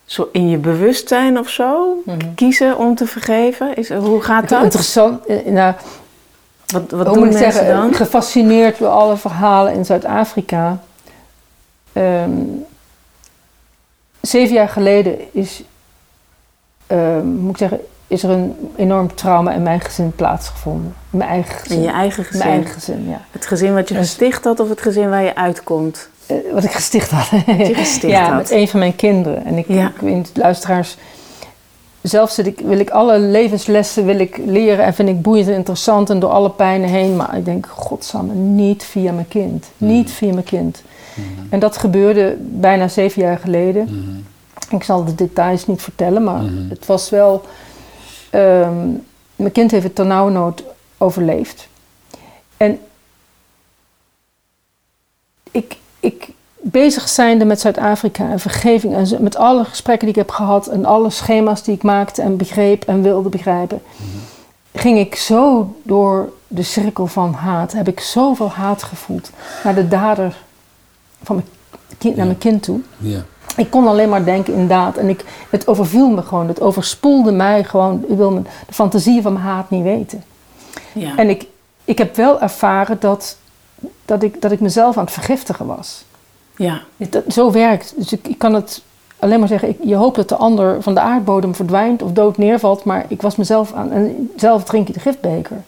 zo 0.05 0.29
in 0.33 0.49
je 0.49 0.57
bewustzijn 0.57 1.39
of 1.39 1.49
zo 1.49 2.03
Mhm. 2.05 2.19
kiezen 2.35 2.79
om 2.79 2.95
te 2.95 3.07
vergeven. 3.07 3.77
Is, 3.77 3.91
hoe 3.91 4.21
gaat 4.23 4.49
dat? 4.49 4.63
interessant. 4.63 5.27
eh, 5.27 5.45
Nou, 5.47 5.75
Wat, 6.67 6.91
wat 6.91 7.05
doen 7.07 7.19
moet 7.19 7.25
ik 7.27 7.33
mensen 7.33 7.53
zeggen, 7.53 7.75
dan? 7.75 7.95
gefascineerd 7.95 8.79
door 8.79 8.89
alle 8.89 9.17
verhalen 9.17 9.73
in 9.73 9.85
Zuid-Afrika. 9.85 10.83
Ehm, 11.93 12.31
zeven 14.21 14.55
jaar 14.55 14.69
geleden 14.69 15.19
is, 15.33 15.63
ehm, 16.87 17.27
moet 17.27 17.51
ik 17.51 17.57
zeggen, 17.57 17.81
is 18.15 18.23
er 18.23 18.31
een 18.31 18.55
enorm 18.77 19.15
trauma 19.15 19.53
in 19.53 19.63
mijn 19.63 19.81
gezin 19.81 20.13
plaatsgevonden. 20.17 20.95
Mijn 21.11 21.31
eigen 21.31 21.55
gezin. 21.55 21.77
In 21.77 21.83
je 21.83 21.91
eigen 21.91 22.25
gezin. 22.25 22.39
Mijn 22.47 22.51
eigen 22.61 22.73
gezin, 22.75 23.09
ja. 23.09 23.21
Het 23.31 23.47
gezin 23.47 23.75
wat 23.75 23.89
je 23.89 23.95
Dus- 23.95 24.07
gesticht 24.09 24.45
had 24.45 24.61
of 24.61 24.69
het 24.69 24.81
gezin 24.81 25.09
waar 25.11 25.23
je 25.23 25.35
uitkomt? 25.37 26.09
Eh, 26.27 26.37
wat 26.53 26.65
ik 26.65 26.71
gesticht 26.71 27.11
had. 27.11 27.29
je 27.69 27.75
gesticht 27.75 28.13
ja, 28.13 28.25
had. 28.29 28.35
met 28.37 28.51
een 28.51 28.69
van 28.69 28.79
mijn 28.79 28.97
kinderen. 28.97 29.45
En 29.45 29.59
ik, 29.59 29.65
Ja. 29.69 29.87
ik 29.87 30.01
weet 30.01 30.15
niet, 30.15 30.31
luisteraars... 30.35 30.97
Zelf 32.03 32.31
zit 32.31 32.47
ik, 32.47 32.61
wil 32.65 32.79
ik 32.79 32.91
alle 32.91 33.19
levenslessen 33.19 34.05
wil 34.05 34.19
ik 34.19 34.41
leren 34.47 34.85
en 34.85 34.95
vind 34.95 35.09
ik 35.09 35.23
boeiend 35.23 35.49
en 35.49 35.55
interessant 35.55 36.11
en 36.11 36.19
door 36.19 36.31
alle 36.31 36.51
pijnen 36.51 36.89
heen. 36.89 37.17
Maar 37.17 37.37
ik 37.37 37.45
denk, 37.45 37.67
godsamme, 37.67 38.35
niet 38.35 38.85
via 38.85 39.13
mijn 39.13 39.29
kind. 39.29 39.67
Niet 39.77 40.11
via 40.11 40.33
mijn 40.33 40.45
kind. 40.45 40.83
En 41.51 41.59
dat 41.59 41.77
gebeurde 41.77 42.37
bijna 42.41 42.89
zeven 42.89 43.23
jaar 43.23 43.39
geleden. 43.39 43.85
Mhm. 43.85 44.75
Ik 44.77 44.83
zal 44.85 45.05
de 45.05 45.15
details 45.15 45.67
niet 45.67 45.83
vertellen, 45.83 46.25
maar 46.25 46.43
Mhm. 46.43 46.69
het 46.69 46.87
was 46.87 47.11
wel... 47.11 47.43
ehm, 48.35 48.89
mijn 49.37 49.53
kind 49.53 49.71
heeft 49.71 49.85
het 49.85 49.95
ternauwernood 49.95 50.65
overleefd. 50.99 51.69
En 52.57 52.79
ik, 55.51 55.77
ik 56.01 56.29
bezig 56.61 57.09
zijnde 57.09 57.45
met 57.45 57.61
Zuid-Afrika 57.61 58.31
en 58.31 58.41
vergeving 58.41 58.95
en 58.95 59.23
met 59.23 59.37
alle 59.37 59.65
gesprekken 59.65 60.07
die 60.07 60.17
ik 60.17 60.23
heb 60.27 60.31
gehad 60.31 60.67
en 60.67 60.85
alle 60.85 61.11
schema's 61.11 61.63
die 61.63 61.75
ik 61.75 61.83
maakte 61.83 62.23
en 62.23 62.37
begreep 62.37 62.85
en 62.85 63.03
wilde 63.03 63.29
begrijpen, 63.29 63.83
ging 64.73 64.99
ik 64.99 65.15
zo 65.15 65.75
door 65.83 66.33
de 66.49 66.63
cirkel 66.63 67.07
van 67.07 67.33
haat. 67.33 67.73
Heb 67.73 67.89
ik 67.89 68.01
zoveel 68.01 68.51
haat 68.51 68.83
gevoeld 68.83 69.31
naar 69.65 69.75
de 69.75 69.89
dader 69.89 70.37
van 71.23 71.37
mijn 71.37 71.49
kind, 71.99 72.17
naar 72.17 72.27
mijn 72.27 72.39
kind 72.39 72.63
toe. 72.63 72.81
Ja. 72.99 73.25
Ik 73.57 73.71
kon 73.71 73.87
alleen 73.87 74.09
maar 74.09 74.25
denken 74.25 74.55
in 74.55 74.69
daad. 74.69 74.97
En 74.97 75.09
ik, 75.09 75.25
het 75.51 75.67
overviel 75.67 76.09
me 76.09 76.23
gewoon. 76.23 76.49
Het 76.49 76.61
overspoelde 76.61 77.33
mij 77.33 77.65
gewoon. 77.65 78.05
Ik 78.09 78.17
wil 78.17 78.43
de 78.67 78.73
fantasieën 78.73 79.23
van 79.23 79.33
mijn 79.33 79.45
haat 79.45 79.71
niet 79.71 79.83
weten. 79.83 80.25
Ja. 80.93 81.17
En 81.17 81.29
ik, 81.29 81.47
ik 81.85 81.99
heb 81.99 82.17
wel 82.17 82.41
ervaren 82.41 82.97
dat, 83.01 83.37
dat, 84.05 84.23
ik, 84.23 84.41
dat 84.41 84.53
ik 84.53 84.61
mezelf 84.61 84.97
aan 84.97 85.05
het 85.05 85.13
vergiftigen 85.13 85.67
was. 85.67 86.05
ja. 86.57 86.83
Dat, 86.97 87.23
zo 87.29 87.51
werkt. 87.51 87.95
Dus 87.97 88.13
ik, 88.13 88.29
ik 88.29 88.39
kan 88.39 88.55
het 88.55 88.83
alleen 89.19 89.39
maar 89.39 89.49
zeggen. 89.49 89.69
Ik, 89.69 89.79
je 89.83 89.95
hoopt 89.95 90.17
dat 90.17 90.29
de 90.29 90.37
ander 90.37 90.83
van 90.83 90.95
de 90.95 91.01
aardbodem 91.01 91.55
verdwijnt 91.55 92.03
of 92.03 92.13
dood 92.13 92.39
neervalt. 92.39 92.85
Maar 92.85 93.05
ik 93.09 93.23
was 93.23 93.37
mezelf 93.37 93.73
aan. 93.73 93.91
En 93.91 94.31
zelf 94.37 94.65
drink 94.65 94.87
je 94.87 94.93
de 94.93 95.01
giftbeker. 95.01 95.63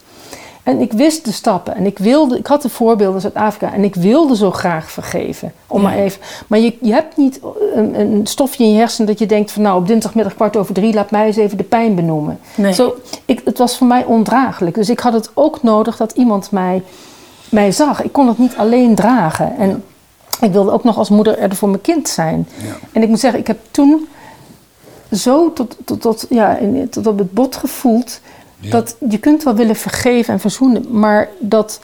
En 0.67 0.79
ik 0.81 0.91
wist 0.93 1.25
de 1.25 1.31
stappen. 1.31 1.75
En 1.75 1.85
ik 1.85 1.97
wilde. 1.99 2.37
Ik 2.37 2.47
had 2.47 2.61
de 2.61 2.69
voorbeelden 2.69 3.13
uit 3.13 3.21
Zuid-Afrika. 3.33 3.73
En 3.73 3.83
ik 3.83 3.95
wilde 3.95 4.35
zo 4.35 4.51
graag 4.51 4.91
vergeven. 4.91 5.51
Om 5.67 5.81
Ja. 5.81 5.87
maar 5.87 5.97
even. 5.97 6.21
Maar 6.47 6.59
je, 6.59 6.77
je 6.81 6.91
hebt 6.93 7.17
niet 7.17 7.39
een, 7.73 7.99
een 7.99 8.27
stofje 8.27 8.63
in 8.63 8.71
je 8.71 8.77
hersenen 8.77 9.07
dat 9.07 9.19
je 9.19 9.25
denkt 9.25 9.51
van 9.51 9.61
nou 9.61 9.79
op 9.79 9.87
dinsdagmiddag 9.87 10.35
kwart 10.35 10.57
over 10.57 10.73
drie 10.73 10.93
laat 10.93 11.11
mij 11.11 11.25
eens 11.25 11.35
even 11.35 11.57
de 11.57 11.63
pijn 11.63 11.95
benoemen. 11.95 12.39
Nee. 12.55 12.73
Zo, 12.73 12.95
ik, 13.25 13.41
het 13.45 13.57
was 13.57 13.77
voor 13.77 13.87
mij 13.87 14.03
ondraaglijk. 14.05 14.75
Dus 14.75 14.89
ik 14.89 14.99
had 14.99 15.13
het 15.13 15.29
ook 15.33 15.63
nodig 15.63 15.97
dat 15.97 16.11
iemand 16.11 16.51
mij, 16.51 16.83
mij 17.49 17.71
zag. 17.71 18.03
Ik 18.03 18.11
kon 18.11 18.27
het 18.27 18.37
niet 18.37 18.55
alleen 18.57 18.95
dragen. 18.95 19.57
En 19.57 19.83
ik 20.41 20.51
wilde 20.51 20.71
ook 20.71 20.83
nog 20.83 20.97
als 20.97 21.09
moeder 21.09 21.37
er 21.39 21.55
voor 21.55 21.69
mijn 21.69 21.81
kind 21.81 22.09
zijn. 22.09 22.47
Ja. 22.63 22.75
En 22.91 23.01
ik 23.01 23.09
moet 23.09 23.19
zeggen, 23.19 23.39
ik 23.39 23.47
heb 23.47 23.57
toen 23.71 24.07
zo 25.11 25.53
tot, 25.53 25.75
tot, 25.85 26.01
tot, 26.01 26.25
ja, 26.29 26.57
in- 26.57 26.89
tot 26.89 27.07
op 27.07 27.17
het 27.17 27.31
bot 27.33 27.55
gevoeld... 27.55 28.19
Ja. 28.59 28.69
dat 28.71 28.95
je 29.09 29.17
kunt 29.17 29.43
wel 29.43 29.55
willen 29.55 29.75
vergeven 29.75 30.33
en 30.33 30.39
verzoenen... 30.39 30.99
maar 30.99 31.29
dat 31.39 31.79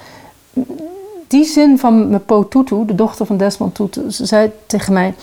die 1.27 1.45
zin 1.45 1.79
van 1.79 2.09
Mepo 2.09 2.47
Tutu, 2.47 2.85
de 2.85 2.95
dochter 2.95 3.25
van 3.25 3.37
Desmond 3.37 3.75
Tutu... 3.75 4.11
ze 4.11 4.25
zei 4.25 4.51
tegen 4.65 4.93
mij... 4.93 5.13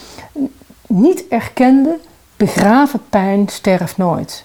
niet 0.87 1.25
erkende, 1.29 1.99
begraven 2.37 3.01
pijn 3.09 3.49
sterft 3.49 3.97
nooit. 3.97 4.45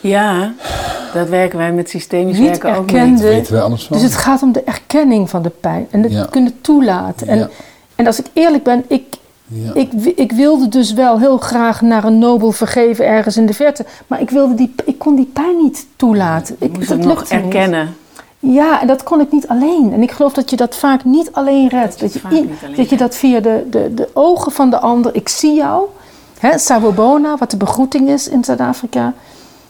ja, 0.00 0.54
dat 1.12 1.28
werken 1.28 1.58
wij 1.58 1.72
met 1.72 1.88
systemisch 1.90 2.38
Niet 2.38 2.48
werken 2.48 2.74
ook 2.76 2.90
mee. 2.92 3.00
erkende... 3.00 3.22
weten 3.22 3.52
wij 3.52 3.62
anders 3.62 3.86
van. 3.86 3.96
Dus 3.96 4.06
het 4.06 4.16
gaat 4.16 4.42
om 4.42 4.52
de 4.52 4.62
erkenning 4.62 5.30
van 5.30 5.42
de 5.42 5.50
pijn 5.50 5.86
en 5.90 6.02
het 6.02 6.12
Ja. 6.12 6.24
kunnen 6.30 6.60
toelaten. 6.60 7.26
En, 7.28 7.38
Ja. 7.38 7.48
en 7.94 8.06
als 8.06 8.18
ik 8.20 8.26
eerlijk 8.32 8.62
ben, 8.64 8.84
ik, 8.88 9.04
Ja. 9.50 9.74
ik, 9.74 9.92
ik 10.16 10.32
wilde 10.32 10.68
dus 10.68 10.92
wel 10.92 11.18
heel 11.18 11.38
graag 11.38 11.80
naar 11.80 12.04
een 12.04 12.18
nobel 12.18 12.52
vergeven 12.52 13.06
ergens 13.06 13.36
in 13.36 13.46
de 13.46 13.54
verte. 13.54 13.84
Maar 14.06 14.20
ik, 14.20 14.30
wilde 14.30 14.54
die, 14.54 14.74
ik 14.84 14.98
kon 14.98 15.14
die 15.14 15.30
pijn 15.32 15.56
niet 15.56 15.86
toelaten. 15.96 16.56
Ik, 16.58 16.72
moest 16.76 16.88
dat 16.88 16.98
het 16.98 17.06
nog 17.06 17.20
niet. 17.20 17.30
erkennen. 17.30 17.94
Ja, 18.38 18.80
en 18.80 18.86
dat 18.86 19.02
kon 19.02 19.20
ik 19.20 19.32
niet 19.32 19.48
alleen. 19.48 19.92
En 19.92 20.02
ik 20.02 20.10
geloof 20.10 20.32
dat 20.32 20.50
je 20.50 20.56
dat 20.56 20.76
vaak 20.76 21.04
niet 21.04 21.32
alleen 21.32 21.68
redt. 21.68 21.94
je 21.94 22.00
Dat 22.00 22.12
je, 22.12 22.18
i- 22.18 22.24
alleen 22.32 22.76
dat, 22.76 22.90
je 22.90 22.96
dat 22.96 23.14
via 23.16 23.40
de, 23.40 23.66
de, 23.70 23.94
de 23.94 24.08
ogen 24.12 24.52
van 24.52 24.70
de 24.70 24.78
ander... 24.78 25.14
Ik 25.14 25.28
zie 25.28 25.54
jou. 25.54 25.84
Hè, 26.38 26.58
Sawubona, 26.58 27.36
wat 27.36 27.50
de 27.50 27.56
begroeting 27.56 28.08
is 28.08 28.28
in 28.28 28.44
Zuid-Afrika. 28.44 29.12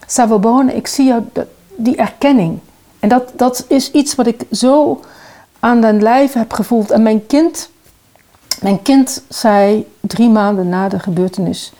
Sawubona, 0.07 0.73
ik 0.73 0.87
zie 0.87 1.07
jou. 1.07 1.23
dat- 1.33 1.47
Die 1.77 1.97
erkenning. 1.97 2.59
En 3.01 3.09
dat, 3.09 3.33
dat 3.37 3.65
is 3.69 3.91
iets 3.91 4.15
wat 4.15 4.27
ik 4.27 4.41
zo 4.53 5.01
aan 5.61 5.81
den 5.81 6.03
lijve 6.03 6.39
heb 6.39 6.53
gevoeld. 6.53 6.91
En 6.91 7.03
mijn 7.03 7.27
kind... 7.27 7.71
Mijn 8.61 8.83
kind 8.83 9.23
zei 9.29 9.87
drie 10.01 10.29
maanden 10.29 10.69
na 10.69 10.89
de 10.89 10.99
gebeurtenis... 10.99 11.73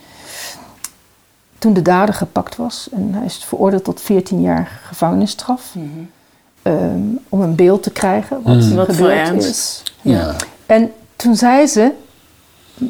Toen 1.57 1.73
de 1.73 1.81
dader 1.81 2.13
gepakt 2.15 2.55
was... 2.55 2.89
en 2.91 3.13
hij 3.13 3.25
is 3.25 3.35
veroordeeld 3.43 3.83
tot 3.83 4.01
14 4.01 4.41
jaar 4.41 4.79
gevangenisstraf... 4.83 5.75
ehm, 6.61 6.99
om 7.29 7.41
een 7.41 7.55
beeld 7.55 7.83
te 7.83 7.91
krijgen 7.91 8.41
wat 8.43 8.55
Mm. 8.55 8.75
Wat 8.75 8.85
voor 8.85 8.95
gebeurd 8.95 9.43
is. 9.43 9.83
ja. 10.01 10.35
En 10.65 10.91
toen 11.15 11.35
zei 11.35 11.67
ze: 11.67 11.91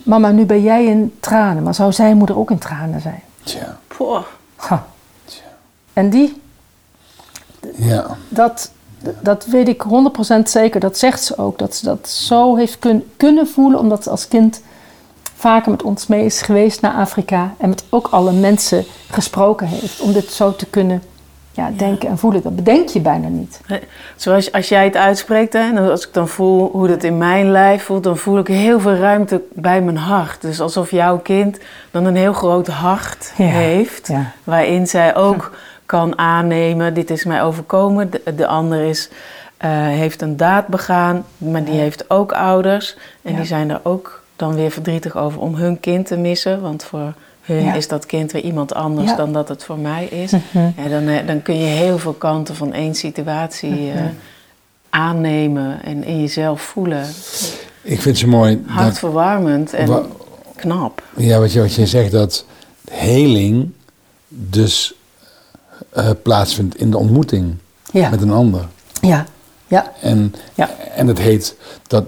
Mama, 0.03 0.31
nu 0.31 0.45
ben 0.45 0.61
jij 0.61 0.85
in 0.85 1.15
tranen, 1.19 1.63
maar 1.63 1.75
zou 1.75 1.93
zijn 1.93 2.17
moeder 2.17 2.37
ook 2.37 2.51
in 2.51 2.57
tranen 2.57 3.01
zijn? 3.01 3.23
Tja. 3.43 3.79
Poh. 3.87 4.23
Ha. 4.55 4.85
Tja. 5.25 5.41
En 5.93 6.09
die, 6.09 6.41
Ja. 7.75 8.05
dat, 8.29 8.71
dat 9.21 9.45
weet 9.45 9.67
ik 9.67 9.83
100% 9.83 10.41
zeker, 10.43 10.79
dat 10.79 10.97
zegt 10.97 11.23
ze 11.23 11.37
ook, 11.37 11.59
dat 11.59 11.75
ze 11.75 11.85
dat 11.85 12.09
zo 12.09 12.55
heeft 12.55 12.79
kun, 12.79 13.03
kunnen 13.17 13.47
voelen, 13.47 13.79
omdat 13.79 14.03
ze 14.03 14.09
als 14.09 14.27
kind 14.27 14.61
vaker 15.35 15.71
met 15.71 15.83
ons 15.83 16.07
mee 16.07 16.25
is 16.25 16.41
geweest 16.41 16.81
naar 16.81 16.93
Afrika 16.93 17.53
en 17.57 17.69
met 17.69 17.83
ook 17.89 18.07
alle 18.11 18.31
mensen 18.31 18.85
gesproken 19.09 19.67
heeft, 19.67 20.01
om 20.01 20.13
dit 20.13 20.31
zo 20.31 20.55
te 20.55 20.65
kunnen 20.65 21.03
ja, 21.51 21.71
denken 21.77 22.09
en 22.09 22.17
voelen. 22.17 22.41
Dat 22.41 22.55
bedenk 22.55 22.89
je 22.89 22.99
bijna 22.99 23.27
niet. 23.27 23.61
Nee, 23.67 23.79
Zoals 24.15 24.51
als 24.51 24.69
jij 24.69 24.83
het 24.83 24.95
uitspreekt, 24.95 25.53
hè, 25.53 25.59
en 25.59 25.77
als 25.77 26.07
ik 26.07 26.13
dan 26.13 26.27
voel 26.27 26.69
hoe 26.71 26.87
dat 26.87 27.03
in 27.03 27.17
mijn 27.17 27.51
lijf 27.51 27.83
voelt, 27.83 28.03
dan 28.03 28.17
voel 28.17 28.37
ik 28.37 28.47
heel 28.47 28.79
veel 28.79 28.95
ruimte 28.95 29.41
bij 29.53 29.81
mijn 29.81 29.97
hart. 29.97 30.41
Dus 30.41 30.59
alsof 30.59 30.91
jouw 30.91 31.17
kind 31.17 31.57
dan 31.91 32.05
een 32.05 32.15
heel 32.15 32.33
groot 32.33 32.67
hart 32.67 33.33
Ja, 33.37 33.45
heeft, 33.45 34.09
waarin 34.43 34.87
zij 34.87 35.15
ook 35.15 35.51
kan 35.89 36.17
aannemen, 36.17 36.93
dit 36.93 37.09
is 37.09 37.23
mij 37.25 37.43
overkomen. 37.43 38.09
De, 38.11 38.35
de 38.35 38.47
ander 38.47 38.81
is, 38.81 39.09
eh, 39.57 39.69
heeft 39.71 40.21
een 40.21 40.37
daad 40.37 40.67
begaan, 40.67 41.25
maar 41.37 41.63
die 41.63 41.73
heeft 41.79 42.09
ook 42.09 42.31
ouders. 42.31 42.95
En 43.21 43.31
Ja. 43.31 43.37
die 43.37 43.47
zijn 43.47 43.69
er 43.69 43.79
ook 43.83 44.23
dan 44.35 44.55
weer 44.55 44.71
verdrietig 44.71 45.17
over 45.17 45.39
om 45.41 45.55
hun 45.55 45.79
kind 45.79 46.05
te 46.07 46.17
missen. 46.17 46.61
Want 46.61 46.83
voor 46.83 47.13
hun 47.41 47.63
Ja. 47.63 47.73
is 47.73 47.87
dat 47.87 48.05
kind 48.05 48.31
weer 48.31 48.41
iemand 48.43 48.73
anders 48.73 49.09
Ja. 49.09 49.15
dan 49.15 49.33
dat 49.33 49.49
het 49.49 49.63
voor 49.63 49.77
mij 49.77 50.05
is. 50.05 50.31
Mhm. 50.31 50.69
Ja, 50.83 50.87
dan, 50.89 51.07
eh, 51.07 51.27
dan 51.27 51.41
kun 51.41 51.57
je 51.57 51.65
heel 51.65 51.97
veel 51.99 52.13
kanten 52.13 52.55
van 52.55 52.73
één 52.73 52.95
situatie 52.95 53.91
eh, 53.91 54.01
aannemen 54.89 55.83
en 55.83 56.03
in 56.03 56.19
jezelf 56.21 56.61
voelen. 56.61 57.05
Ik 57.81 58.01
vind 58.01 58.03
het 58.03 58.17
zo 58.17 58.27
mooi 58.27 58.61
dat, 58.65 58.75
Hartverwarmend 58.75 59.73
en 59.73 59.87
Wa- 59.87 60.05
knap. 60.55 61.03
ja, 61.15 61.39
wat, 61.39 61.53
je, 61.53 61.59
wat 61.59 61.73
je 61.75 61.85
zegt, 61.85 62.11
dat 62.11 62.45
heling 62.91 63.69
dus 64.27 64.93
eh, 65.89 66.09
plaatsvindt 66.23 66.77
in 66.77 66.91
de 66.91 66.97
ontmoeting 66.97 67.55
Ja, 67.91 68.09
met 68.09 68.21
een 68.21 68.31
ander. 68.31 68.67
ja, 69.01 69.25
ja. 69.67 69.91
En, 70.01 70.33
Ja. 70.53 70.69
en 70.95 71.07
dat, 71.07 71.17
heet, 71.17 71.55
dat, 71.87 72.03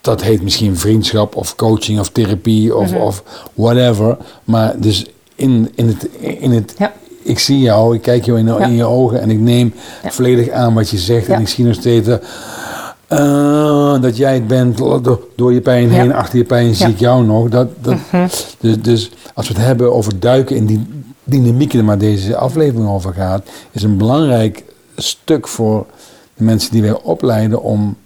dat 0.00 0.22
heet 0.22 0.42
misschien 0.42 0.76
vriendschap 0.76 1.36
of 1.36 1.56
coaching 1.56 2.00
of 2.00 2.08
therapie 2.08 2.76
of, 2.76 2.90
Mhm. 2.90 3.00
of 3.00 3.22
whatever. 3.54 4.16
Maar 4.44 4.74
dus 4.80 5.06
in, 5.34 5.72
in 5.74 5.86
het, 5.88 6.08
in 6.20 6.50
het 6.50 6.74
Ja. 6.78 6.92
ik 7.22 7.38
zie 7.38 7.58
jou, 7.58 7.94
ik 7.94 8.02
kijk 8.02 8.24
jou 8.24 8.38
in, 8.38 8.48
in 8.48 8.72
je 8.76 8.84
ogen 8.84 9.20
en 9.20 9.30
ik 9.30 9.38
neem 9.38 9.74
volledig 10.04 10.50
aan 10.50 10.74
wat 10.74 10.90
je 10.90 10.98
zegt. 10.98 11.28
En 11.28 11.40
ik 11.40 11.48
zie 11.48 11.64
nog 11.64 11.74
steeds 11.74 12.08
eh, 13.06 14.00
dat 14.00 14.16
jij 14.16 14.34
het 14.34 14.46
bent 14.46 14.76
door, 14.78 15.20
door 15.36 15.52
je 15.52 15.60
pijn 15.60 15.90
heen, 15.90 16.14
achter 16.14 16.38
je 16.38 16.44
pijn 16.44 16.74
zie 16.74 16.88
ik 16.88 16.98
jou 16.98 17.24
nog. 17.24 17.48
Dat, 17.48 17.68
dat, 17.80 17.94
Mhm. 18.12 18.26
dus, 18.60 18.76
dus 18.82 19.10
als 19.34 19.48
we 19.48 19.54
het 19.54 19.62
hebben 19.64 19.92
over 19.94 20.18
duiken 20.20 20.56
in 20.56 20.66
die 20.66 20.86
dynamieken 21.24 21.84
waar 21.84 21.98
deze 21.98 22.36
aflevering 22.36 22.88
over 22.88 23.14
gaat, 23.14 23.48
is 23.70 23.82
een 23.82 23.96
belangrijk 23.96 24.64
stuk 24.96 25.48
voor 25.48 25.86
de 26.34 26.44
mensen 26.44 26.72
die 26.72 26.82
wij 26.82 27.00
opleiden 27.02 27.62
om, 27.62 27.96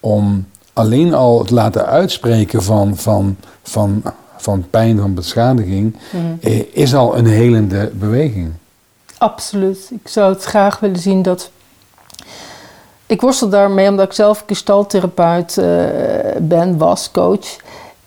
om 0.00 0.46
alleen 0.72 1.14
al 1.14 1.38
het 1.38 1.50
laten 1.50 1.86
uitspreken 1.86 2.62
van, 2.62 2.96
van, 2.96 3.36
van, 3.62 4.02
van 4.36 4.66
pijn, 4.70 4.98
van 4.98 5.14
beschadiging, 5.14 5.96
eh, 6.40 6.62
is 6.72 6.94
al 6.94 7.16
een 7.16 7.26
helende 7.26 7.90
beweging. 7.94 8.52
Absoluut. 9.18 9.90
Ik 9.90 10.08
zou 10.08 10.32
het 10.32 10.44
graag 10.44 10.80
willen 10.80 10.98
zien 10.98 11.22
dat. 11.22 11.50
Ik 13.06 13.20
worstel 13.20 13.48
daarmee 13.48 13.88
omdat 13.88 14.06
ik 14.06 14.12
zelf 14.12 14.44
gestaltherapeut 14.46 15.58
eh 15.58 15.66
ben, 16.40 16.78
was, 16.78 17.10
coach. 17.10 17.56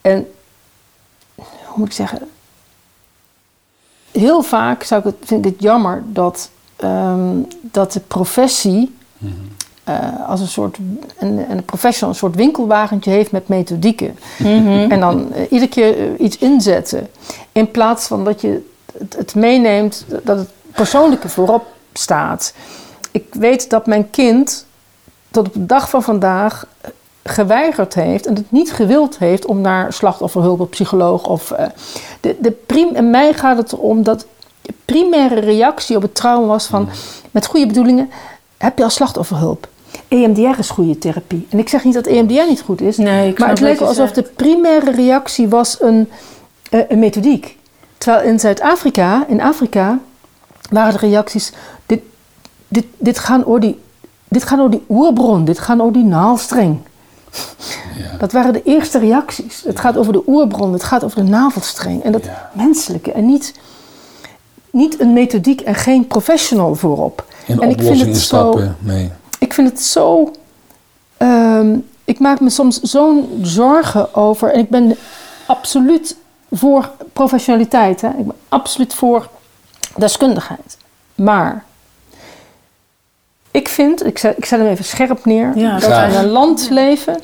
En 0.01 0.27
hoe 1.35 1.75
moet 1.75 1.87
ik 1.87 1.93
zeggen? 1.93 2.19
Heel 4.13 4.41
vaak 4.41 4.83
zou 4.83 4.99
ik 4.99 5.05
het, 5.05 5.15
vind 5.27 5.45
ik 5.45 5.51
het 5.51 5.61
jammer 5.61 6.03
dat, 6.05 6.49
ehm, 6.75 7.37
dat 7.61 7.93
de 7.93 7.99
professie 7.99 8.95
eh, 9.83 10.29
als 10.29 10.39
een 10.39 10.47
soort 10.47 10.77
en, 11.17 11.47
en 11.47 11.57
de 11.57 11.63
professional 11.63 12.09
een 12.09 12.19
soort 12.19 12.35
winkelwagentje 12.35 13.11
heeft 13.11 13.31
met 13.31 13.47
methodieken. 13.47 14.17
En 14.89 14.99
dan 14.99 15.33
eh, 15.33 15.41
iedere 15.51 15.69
keer 15.71 15.97
eh, 15.97 16.25
iets 16.25 16.37
inzetten. 16.37 17.07
In 17.51 17.71
plaats 17.71 18.07
van 18.07 18.23
dat 18.23 18.41
je 18.41 18.69
het, 18.97 19.15
het 19.17 19.35
meeneemt, 19.35 20.05
dat 20.23 20.37
het 20.37 20.49
persoonlijke 20.73 21.29
voorop 21.29 21.65
staat. 21.93 22.53
Ik 23.11 23.25
weet 23.31 23.69
dat 23.69 23.85
mijn 23.85 24.09
kind 24.09 24.65
tot 25.31 25.47
op 25.47 25.53
de 25.53 25.65
dag 25.65 25.89
van 25.89 26.03
vandaag 26.03 26.67
geweigerd 27.23 27.93
heeft 27.93 28.25
en 28.25 28.35
het 28.35 28.51
niet 28.51 28.73
gewild 28.73 29.17
heeft 29.17 29.45
om 29.45 29.61
naar 29.61 29.93
slachtofferhulp 29.93 30.59
of 30.59 30.69
psycholoog 30.69 31.27
of 31.27 31.51
eh, 31.51 31.65
de, 32.19 32.35
de 32.39 32.51
prim, 32.51 32.95
en 32.95 33.09
mij 33.09 33.33
gaat 33.33 33.57
het 33.57 33.71
erom 33.71 34.03
dat 34.03 34.25
de 34.61 34.73
primaire 34.85 35.39
reactie 35.39 35.95
op 35.95 36.01
het 36.01 36.15
trauma 36.15 36.47
was 36.47 36.65
van 36.65 36.89
met 37.31 37.45
goede 37.45 37.67
bedoelingen 37.67 38.09
heb 38.57 38.77
je 38.77 38.83
al 38.83 38.89
slachtofferhulp. 38.89 39.67
EMDR 40.07 40.59
is 40.59 40.69
goede 40.69 40.97
therapie. 40.97 41.47
En 41.49 41.59
ik 41.59 41.69
zeg 41.69 41.83
niet 41.83 41.93
dat 41.93 42.07
EMDR 42.07 42.47
niet 42.47 42.61
goed 42.61 42.81
is, 42.81 42.97
Nee, 42.97 43.29
ik 43.29 43.39
maar 43.39 43.49
het 43.49 43.59
leek 43.59 43.79
alsof 43.79 44.11
de 44.11 44.21
primaire 44.21 44.91
reactie 44.91 45.47
was 45.47 45.81
een, 45.81 46.09
eh, 46.69 46.79
een 46.87 46.99
methodiek. 46.99 47.57
Terwijl 47.97 48.23
in 48.23 48.39
Zuid-Afrika, 48.39 49.25
in 49.27 49.41
Afrika, 49.41 49.99
waren 50.69 50.93
de 50.93 50.99
reacties: 50.99 51.51
dit, 51.85 52.01
dit, 52.67 52.85
dit, 52.97 53.19
gaan 53.19 53.45
over 53.45 53.59
die, 53.59 53.79
dit 54.27 54.51
over 54.51 54.71
die 54.71 54.83
oerbron, 54.89 55.45
dit 55.45 55.59
gaat 55.59 55.79
over 55.79 55.93
die 55.93 56.03
navelstreng. 57.33 58.17
Dat 58.19 58.31
waren 58.31 58.53
de 58.53 58.63
eerste 58.63 58.99
reacties. 58.99 59.61
Het 59.65 59.79
gaat 59.79 59.97
over 59.97 60.13
de 60.13 60.23
oerbron, 60.27 60.73
het 60.73 60.83
gaat 60.83 61.03
over 61.03 61.23
de 61.25 61.29
navelstreng. 61.31 62.03
En 62.03 62.11
dat 62.11 62.23
Ja. 62.25 62.49
menselijke. 62.53 63.11
En 63.11 63.25
niet, 63.25 63.53
niet 64.69 64.99
een 64.99 65.13
methodiek 65.13 65.61
en 65.61 65.75
geen 65.75 66.07
professional 66.07 66.75
voorop. 66.75 67.25
In 67.45 67.59
en 67.61 67.69
ik 67.69 67.81
vind 67.81 67.99
het 68.01 68.15
zo 68.17 68.21
stappen, 68.23 68.77
nee. 68.79 69.11
ik 69.39 69.53
vind 69.53 69.69
het 69.69 69.81
zo. 69.81 70.31
ehm, 71.17 71.77
ik 72.05 72.19
maak 72.19 72.39
me 72.39 72.49
soms 72.49 72.81
zo'n 72.81 73.39
zorgen 73.41 74.15
over. 74.15 74.53
En 74.53 74.59
ik 74.59 74.69
ben 74.69 74.95
absoluut 75.47 76.15
voor 76.51 76.91
professionaliteit. 77.13 78.01
Hè? 78.01 78.07
Ik 78.07 78.25
ben 78.25 78.35
absoluut 78.49 78.93
voor 78.93 79.29
deskundigheid. 79.97 80.77
Maar 81.15 81.63
ik 83.53 83.67
vind, 83.67 84.05
ik 84.05 84.17
zet, 84.17 84.37
ik 84.37 84.45
zet 84.45 84.59
hem 84.59 84.67
even 84.67 84.85
scherp 84.85 85.25
neer, 85.25 85.51
Ja, 85.57 85.79
dat 85.79 85.89
we 85.89 86.05
in 86.11 86.23
een 86.23 86.29
land 86.29 86.67
leven 86.69 87.19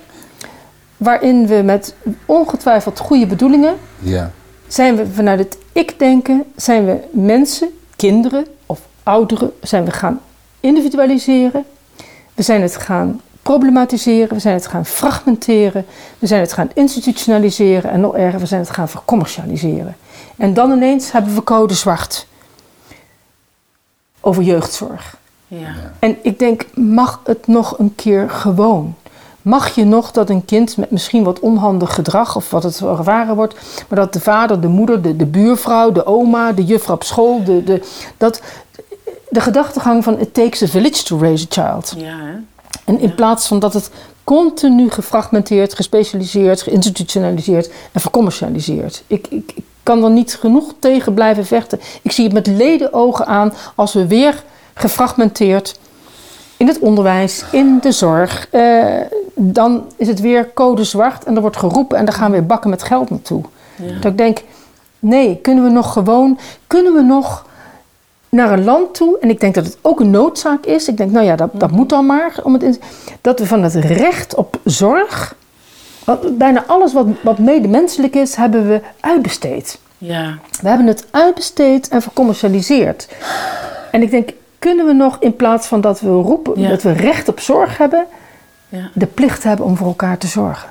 waarin 0.97 1.47
we 1.47 1.61
met 1.61 1.95
ongetwijfeld 2.25 2.99
goede 2.99 3.25
bedoelingen 3.25 3.75
Ja. 3.99 4.31
zijn 4.67 4.95
we 4.95 5.07
vanuit 5.07 5.39
het 5.39 5.57
ik-denken, 5.71 6.43
zijn 6.55 6.85
we 6.85 6.97
mensen, 7.11 7.69
kinderen 7.95 8.45
of 8.65 8.79
ouderen, 9.03 9.51
zijn 9.61 9.85
we 9.85 9.91
gaan 9.91 10.21
individualiseren. 10.59 11.65
We 12.33 12.41
zijn 12.43 12.61
het 12.61 12.75
gaan 12.77 13.21
problematiseren, 13.41 14.33
we 14.33 14.39
zijn 14.39 14.53
het 14.53 14.67
gaan 14.67 14.85
fragmenteren, 14.85 15.85
we 16.19 16.27
zijn 16.27 16.41
het 16.41 16.53
gaan 16.53 16.69
institutionaliseren 16.73 17.91
en 17.91 17.99
nog 17.99 18.15
erger, 18.15 18.39
we 18.39 18.45
zijn 18.45 18.61
het 18.61 18.69
gaan 18.69 18.89
vercommercialiseren. 18.89 19.95
En 20.37 20.53
dan 20.53 20.71
ineens 20.71 21.11
hebben 21.11 21.35
we 21.35 21.43
code 21.43 21.73
zwart 21.73 22.27
over 24.21 24.43
jeugdzorg. 24.43 25.17
Ja. 25.49 25.75
En 25.99 26.17
ik 26.21 26.39
denk, 26.39 26.65
mag 26.73 27.21
het 27.23 27.47
nog 27.47 27.79
een 27.79 27.95
keer 27.95 28.29
gewoon? 28.29 28.95
Mag 29.41 29.75
je 29.75 29.85
nog 29.85 30.11
dat 30.11 30.29
een 30.29 30.45
kind 30.45 30.77
met 30.77 30.91
misschien 30.91 31.23
wat 31.23 31.39
onhandig 31.39 31.93
gedrag 31.93 32.35
of 32.35 32.49
wat 32.49 32.63
het 32.63 32.81
ervaren 32.81 33.35
wordt, 33.35 33.55
maar 33.87 33.99
dat 33.99 34.13
de 34.13 34.19
vader, 34.19 34.61
de 34.61 34.67
moeder, 34.67 35.01
de, 35.01 35.15
de 35.15 35.25
buurvrouw, 35.25 35.91
de 35.91 36.05
oma, 36.05 36.51
de 36.51 36.65
juffrouw 36.65 36.95
op 36.95 37.03
school, 37.03 37.43
de, 37.43 37.63
de, 37.63 37.81
dat, 38.17 38.41
de 39.29 39.41
gedachtegang 39.41 40.03
van 40.03 40.19
it 40.19 40.33
takes 40.33 40.63
a 40.63 40.67
village 40.67 41.03
to 41.03 41.19
raise 41.19 41.45
a 41.45 41.63
child. 41.63 41.93
Ja, 41.97 42.17
hè? 42.17 42.33
En 42.85 42.99
in 42.99 43.15
plaats 43.15 43.47
van 43.47 43.59
dat 43.59 43.73
het 43.73 43.89
continu 44.23 44.89
gefragmenteerd, 44.89 45.73
gespecialiseerd, 45.73 46.61
geïnstitutionaliseerd 46.61 47.71
en 47.91 48.01
vercommercialiseerd. 48.01 49.03
Ik, 49.07 49.27
ik, 49.29 49.51
ik 49.55 49.63
kan 49.83 50.03
er 50.03 50.09
niet 50.09 50.37
genoeg 50.39 50.73
tegen 50.79 51.13
blijven 51.13 51.45
vechten. 51.45 51.79
Ik 52.01 52.11
zie 52.11 52.23
het 52.23 52.33
met 52.33 52.47
ledenogen 52.47 53.25
aan 53.25 53.53
als 53.75 53.93
we 53.93 54.07
weer 54.07 54.43
gefragmenteerd 54.79 55.79
in 56.57 56.67
het 56.67 56.79
onderwijs, 56.79 57.43
in 57.51 57.79
de 57.81 57.91
zorg. 57.91 58.47
eh, 58.49 58.85
dan 59.35 59.85
is 59.95 60.07
het 60.07 60.19
weer 60.19 60.53
code 60.53 60.83
zwart 60.83 61.23
en 61.23 61.35
er 61.35 61.41
wordt 61.41 61.57
geroepen 61.57 61.97
en 61.97 62.05
daar 62.05 62.13
gaan 62.13 62.31
we 62.31 62.37
weer 62.37 62.45
bakken 62.45 62.69
met 62.69 62.83
geld 62.83 63.09
naartoe. 63.09 63.43
Dat 64.01 64.11
ik 64.11 64.17
denk, 64.17 64.39
nee, 64.99 65.39
kunnen 65.41 65.63
we 65.63 65.69
nog 65.69 65.93
gewoon, 65.93 66.39
kunnen 66.67 66.93
we 66.93 67.01
nog 67.01 67.45
naar 68.29 68.51
een 68.51 68.63
land 68.63 68.93
toe, 68.93 69.17
en 69.19 69.29
ik 69.29 69.39
denk 69.39 69.55
dat 69.55 69.65
het 69.65 69.77
ook 69.81 69.99
een 69.99 70.09
noodzaak 70.09 70.65
is. 70.65 70.87
Ik 70.87 70.97
denk, 70.97 71.11
nou 71.11 71.25
ja, 71.25 71.35
dat, 71.35 71.49
dat 71.53 71.71
moet 71.71 71.89
dan 71.89 72.05
maar. 72.05 72.39
Om 72.43 72.53
het 72.53 72.63
in, 72.63 72.81
dat 73.21 73.39
we 73.39 73.45
van 73.45 73.63
het 73.63 73.75
recht 73.75 74.35
op 74.35 74.59
zorg, 74.63 75.35
wat, 76.03 76.37
bijna 76.37 76.63
alles 76.67 76.93
wat, 76.93 77.05
wat 77.23 77.39
medemenselijk 77.39 78.15
is, 78.15 78.35
hebben 78.35 78.67
we 78.67 78.81
uitbesteed. 78.99 79.79
Ja. 79.97 80.37
We 80.61 80.67
hebben 80.67 80.87
het 80.87 81.05
uitbesteed 81.11 81.87
en 81.87 82.01
vercommercialiseerd. 82.01 83.07
En 83.91 84.01
ik 84.01 84.11
denk, 84.11 84.29
kunnen 84.59 84.85
we 84.85 84.93
nog 84.93 85.17
in 85.19 85.35
plaats 85.35 85.67
van 85.67 85.81
dat 85.81 85.99
we 85.99 86.09
roepen 86.09 86.61
Ja. 86.61 86.69
dat 86.69 86.81
we 86.81 86.91
recht 86.91 87.27
op 87.27 87.39
zorg 87.39 87.77
hebben, 87.77 88.05
ja. 88.69 88.89
de 88.93 89.05
plicht 89.05 89.43
hebben 89.43 89.65
om 89.65 89.77
voor 89.77 89.87
elkaar 89.87 90.17
te 90.17 90.27
zorgen? 90.27 90.69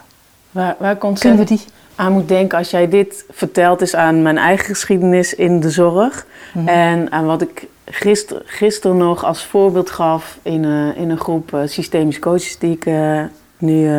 Waar, 0.50 0.76
waar 0.78 0.92
ik 0.92 0.98
Kunnen 0.98 1.38
we 1.38 1.44
die? 1.44 1.64
aan 1.94 2.12
moet 2.12 2.28
denken 2.28 2.58
als 2.58 2.70
jij 2.70 2.88
dit 2.88 3.24
vertelt, 3.30 3.80
is 3.80 3.94
aan 3.94 4.22
mijn 4.22 4.38
eigen 4.38 4.64
geschiedenis 4.66 5.34
in 5.34 5.60
de 5.60 5.70
zorg. 5.70 6.26
En 6.66 7.12
aan 7.12 7.26
wat 7.26 7.42
ik 7.42 7.66
gister, 7.84 8.42
gisteren 8.44 8.96
nog 8.96 9.24
als 9.24 9.44
voorbeeld 9.44 9.90
gaf 9.90 10.38
in, 10.42 10.64
eh, 10.64 10.96
in 11.02 11.10
een 11.10 11.18
groep 11.18 11.54
eh, 11.54 11.60
systemische 11.64 12.20
coaches 12.20 12.58
die 12.58 12.72
ik 12.72 12.86
eh, 12.86 13.22
nu 13.58 13.90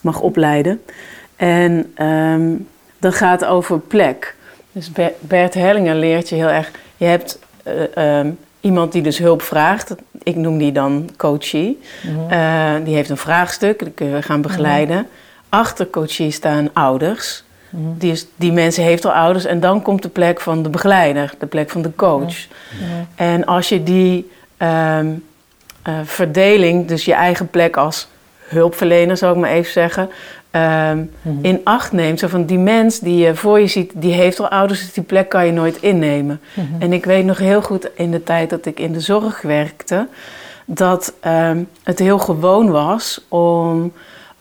mag 0.00 0.20
opleiden. 0.20 0.82
En 1.36 1.92
ehm, 1.94 2.50
dat 2.98 3.14
gaat 3.14 3.44
over 3.44 3.78
plek. 3.78 4.34
Dus 4.72 4.92
Ber- 4.92 5.12
Bert 5.20 5.54
Hellinger 5.54 5.94
leert 5.94 6.28
je 6.28 6.34
heel 6.34 6.48
erg. 6.48 6.70
Je 6.96 7.04
hebt 7.04 7.38
eh, 7.62 8.18
ehm, 8.18 8.30
iemand 8.60 8.92
die 8.92 9.02
dus 9.02 9.18
hulp 9.18 9.42
vraagt. 9.42 9.94
Ik 10.22 10.36
noem 10.36 10.58
die 10.58 10.72
dan 10.72 11.10
coachie. 11.16 11.80
Eh, 12.28 12.74
die 12.84 12.94
heeft 12.94 13.10
een 13.10 13.16
vraagstuk, 13.16 13.78
die 13.78 13.90
kunnen 13.90 14.14
we 14.14 14.22
gaan 14.22 14.42
begeleiden. 14.42 15.06
Achter 15.48 15.86
coachie 15.86 16.30
staan 16.30 16.70
ouders. 16.72 17.44
Die, 17.70 18.12
is, 18.12 18.26
die 18.36 18.52
mensen 18.52 18.84
heeft 18.84 19.04
al 19.04 19.12
ouders 19.12 19.44
en 19.44 19.60
dan 19.60 19.82
komt 19.82 20.02
de 20.02 20.08
plek 20.08 20.40
van 20.40 20.62
de 20.62 20.68
begeleider, 20.68 21.34
de 21.38 21.46
plek 21.46 21.70
van 21.70 21.82
de 21.82 21.94
coach. 21.96 22.46
En 23.14 23.44
als 23.44 23.68
je 23.68 23.82
die 23.82 24.30
ehm, 24.56 25.08
eh, 25.82 25.94
verdeling, 26.04 26.86
dus 26.86 27.04
je 27.04 27.14
eigen 27.14 27.48
plek 27.48 27.76
als 27.76 28.08
hulpverlener, 28.48 29.16
zou 29.16 29.34
ik 29.34 29.40
maar 29.40 29.50
even 29.50 29.72
zeggen, 29.72 30.10
ehm, 30.50 31.02
in 31.42 31.60
acht 31.64 31.92
neemt. 31.92 32.18
Zo 32.18 32.26
van 32.28 32.44
die 32.44 32.58
mens 32.58 32.98
die 33.00 33.16
je 33.16 33.34
voor 33.34 33.60
je 33.60 33.66
ziet, 33.66 33.92
die 33.94 34.12
heeft 34.12 34.40
al 34.40 34.48
ouders, 34.48 34.80
dus 34.80 34.92
die 34.92 35.02
plek 35.02 35.28
kan 35.28 35.46
je 35.46 35.52
nooit 35.52 35.76
innemen. 35.82 36.40
En 36.78 36.92
ik 36.92 37.04
weet 37.04 37.24
nog 37.24 37.38
heel 37.38 37.62
goed 37.62 37.90
in 37.94 38.10
de 38.10 38.22
tijd 38.22 38.50
dat 38.50 38.66
ik 38.66 38.80
in 38.80 38.92
de 38.92 39.00
zorg 39.00 39.42
werkte, 39.42 40.06
dat 40.64 41.12
ehm, 41.20 41.62
het 41.82 41.98
heel 41.98 42.18
gewoon 42.18 42.70
was 42.70 43.24
om 43.28 43.92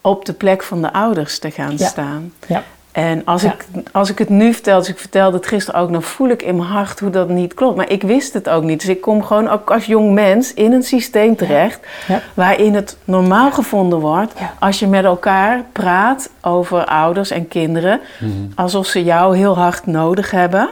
op 0.02 0.26
de 0.26 0.34
plek 0.34 0.64
van 0.64 0.82
de 0.82 0.94
ouders 0.94 1.40
te 1.40 1.52
gaan 1.52 1.78
Ja. 1.78 1.88
staan. 1.88 2.34
Ja. 2.48 2.64
En 2.98 3.22
als, 3.26 3.42
Ja. 3.42 3.54
ik, 3.54 3.66
als 3.92 4.10
ik 4.10 4.18
het 4.18 4.30
nu 4.30 4.54
vertel, 4.54 4.76
als 4.76 4.90
ik 4.90 4.98
vertelde 4.98 5.38
het 5.38 5.48
gisteren 5.48 5.82
ook, 5.82 5.92
dan 5.92 6.04
voel 6.04 6.30
ik 6.30 6.42
in 6.42 6.56
mijn 6.56 6.70
hart 6.70 7.00
hoe 7.00 7.10
dat 7.10 7.30
niet 7.30 7.54
klopt. 7.54 7.76
Maar 7.76 7.90
ik 7.90 8.02
wist 8.04 8.34
het 8.34 8.50
ook 8.50 8.64
niet. 8.64 8.80
Dus 8.80 8.90
ik 8.90 9.02
kom 9.02 9.24
gewoon 9.24 9.50
ook 9.50 9.72
als 9.72 9.86
jong 9.86 10.14
mens 10.14 10.54
in 10.54 10.72
een 10.74 10.84
systeem 10.84 11.36
terecht 11.36 11.80
Ja. 12.08 12.22
waarin 12.34 12.76
het 12.76 12.98
normaal 13.04 13.52
gevonden 13.52 14.00
wordt 14.00 14.34
als 14.60 14.80
je 14.80 14.88
met 14.88 15.04
elkaar 15.06 15.64
praat 15.72 16.30
over 16.42 16.86
ouders 16.86 17.32
en 17.32 17.48
kinderen, 17.48 18.00
alsof 18.56 18.86
ze 18.88 19.04
jou 19.04 19.38
heel 19.38 19.58
hard 19.58 19.86
nodig 19.86 20.32
hebben 20.32 20.70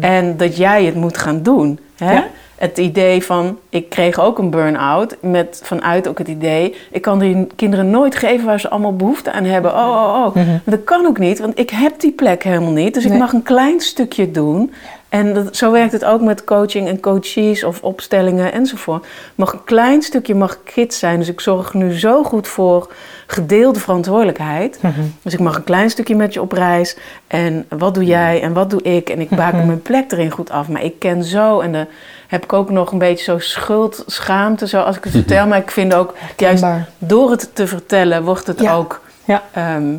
en 0.00 0.36
dat 0.36 0.56
jij 0.56 0.84
het 0.84 0.94
moet 0.94 1.18
gaan 1.18 1.42
doen. 1.42 1.78
Hè? 1.96 2.20
Het 2.56 2.78
idee 2.78 3.24
van, 3.24 3.58
ik 3.68 3.88
kreeg 3.88 4.20
ook 4.20 4.38
een 4.38 4.50
burn-out, 4.50 5.16
met 5.20 5.60
vanuit 5.64 6.08
ook 6.08 6.18
het 6.18 6.28
idee, 6.28 6.74
ik 6.90 7.02
kan 7.02 7.18
die 7.18 7.46
kinderen 7.56 7.90
nooit 7.90 8.16
geven 8.16 8.46
waar 8.46 8.60
ze 8.60 8.70
allemaal 8.70 8.96
behoefte 8.96 9.32
aan 9.32 9.44
hebben. 9.44 9.70
Oh, 9.70 9.78
oh, 9.78 10.24
oh. 10.26 10.34
Maar 10.34 10.60
dat 10.64 10.84
kan 10.84 11.06
ook 11.06 11.18
niet, 11.18 11.38
want 11.38 11.58
ik 11.58 11.70
heb 11.70 12.00
die 12.00 12.12
plek 12.12 12.42
helemaal 12.42 12.72
niet. 12.72 12.94
Dus 12.94 13.04
ik 13.04 13.12
mag 13.12 13.32
een 13.32 13.42
klein 13.42 13.80
stukje 13.80 14.30
doen. 14.30 14.72
En 15.08 15.34
dat, 15.34 15.56
zo 15.56 15.70
werkt 15.72 15.92
het 15.92 16.04
ook 16.04 16.20
met 16.20 16.44
coaching 16.44 16.88
en 16.88 17.00
coaches 17.00 17.64
of 17.64 17.82
opstellingen 17.82 18.52
enzovoort. 18.52 19.06
Mag 19.34 19.52
een 19.52 19.64
klein 19.64 20.02
stukje 20.02 20.34
mag 20.34 20.58
gids 20.64 20.98
zijn. 20.98 21.18
Dus 21.18 21.28
ik 21.28 21.40
zorg 21.40 21.74
nu 21.74 21.98
zo 21.98 22.22
goed 22.22 22.48
voor 22.48 22.92
gedeelde 23.26 23.80
verantwoordelijkheid. 23.80 24.78
Dus 25.22 25.32
ik 25.32 25.38
mag 25.40 25.56
een 25.56 25.64
klein 25.64 25.90
stukje 25.90 26.16
met 26.16 26.32
je 26.34 26.40
op 26.40 26.52
reis. 26.52 26.96
En 27.26 27.66
wat 27.78 27.94
doe 27.94 28.04
jij 28.04 28.42
en 28.42 28.52
wat 28.52 28.70
doe 28.70 28.82
ik? 28.82 29.08
En 29.10 29.20
ik 29.20 29.28
baken 29.30 29.66
mijn 29.66 29.82
plek 29.82 30.12
erin 30.12 30.30
goed 30.30 30.50
af. 30.50 30.68
Maar 30.68 30.82
ik 30.82 30.98
ken 30.98 31.24
zo 31.24 31.60
en 31.60 31.72
dan 31.72 31.86
heb 32.26 32.44
ik 32.44 32.52
ook 32.52 32.70
nog 32.70 32.92
een 32.92 32.98
beetje 32.98 33.24
zo 33.24 33.38
schuld, 33.38 34.02
schaamte, 34.06 34.68
zo 34.68 34.80
als 34.80 34.96
ik 34.96 35.04
het 35.04 35.12
vertel. 35.12 35.46
Maar 35.46 35.58
ik 35.58 35.70
vind 35.70 35.94
ook, 35.94 36.14
juist 36.36 36.64
door 36.98 37.30
het 37.30 37.50
te 37.54 37.66
vertellen, 37.66 38.24
wordt 38.24 38.46
het 38.46 38.60
Ja. 38.60 38.74
ook... 38.74 39.00
Ja. 39.24 39.42
ehm, 39.52 39.94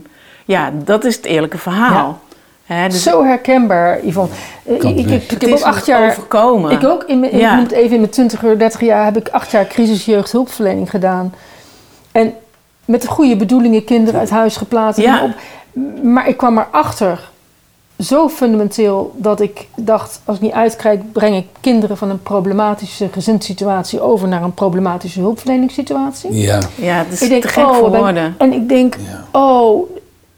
ja, 0.45 0.71
dat 0.83 1.03
is 1.05 1.15
het 1.15 1.25
eerlijke 1.25 1.57
verhaal. 1.57 2.19
Hè, 2.67 2.89
dus 2.89 3.03
Zo 3.03 3.23
herkenbaar, 3.23 4.05
Yvonne. 4.05 4.31
Eh, 4.65 4.73
Ik, 4.75 4.83
ik, 4.83 5.09
heb- 5.09 5.41
ik 5.41 5.49
ook 5.53 5.61
acht 5.61 5.85
jaar... 5.85 6.09
overkomen. 6.09 6.71
Ik 6.71 6.83
ook. 6.83 7.03
In 7.03 7.19
mijn, 7.19 7.37
Ja. 7.37 7.49
Ik 7.49 7.55
noem 7.55 7.63
het 7.63 7.71
even 7.73 7.93
in 7.93 7.99
mijn 7.99 8.11
20 8.11 8.43
uur, 8.43 8.59
30 8.59 8.81
jaar 8.81 9.05
heb 9.05 9.17
ik 9.17 9.29
acht 9.29 9.51
jaar 9.51 9.65
crisisjeugdhulpverlening 9.67 10.89
gedaan. 10.89 11.33
En 12.11 12.33
met 12.85 13.01
de 13.01 13.07
goede 13.07 13.35
bedoelingen 13.35 13.83
kinderen 13.83 14.19
uit 14.19 14.29
huis 14.29 14.57
geplaatst. 14.57 15.01
Ja. 15.01 15.23
op. 15.23 15.31
Maar 16.03 16.27
ik 16.27 16.37
kwam 16.37 16.57
erachter 16.57 17.29
zo 17.99 18.29
fundamenteel 18.29 19.13
dat 19.17 19.39
ik 19.41 19.67
dacht, 19.75 20.21
als 20.25 20.35
ik 20.35 20.41
niet 20.41 20.51
uitkijk, 20.51 21.11
breng 21.11 21.35
ik 21.35 21.45
kinderen 21.61 21.97
van 21.97 22.09
een 22.09 22.21
problematische 22.23 23.07
gezinssituatie 23.11 24.01
over 24.01 24.27
naar 24.27 24.43
een 24.43 24.53
problematische 24.53 25.19
hulpverleningssituatie. 25.19 26.33
Ja. 26.33 26.59
Ja, 26.75 26.95
het 26.95 27.11
is 27.13 27.21
Ik 27.21 27.29
denk, 27.29 27.41
te 27.41 27.47
gek 27.47 27.65
oh, 27.65 27.75
voor 27.75 27.89
ben- 27.89 27.99
woorden. 27.99 28.35
En 28.37 28.53
ik 28.53 28.69
denk, 28.69 28.95
Ja. 28.95 29.39
oh, 29.39 29.89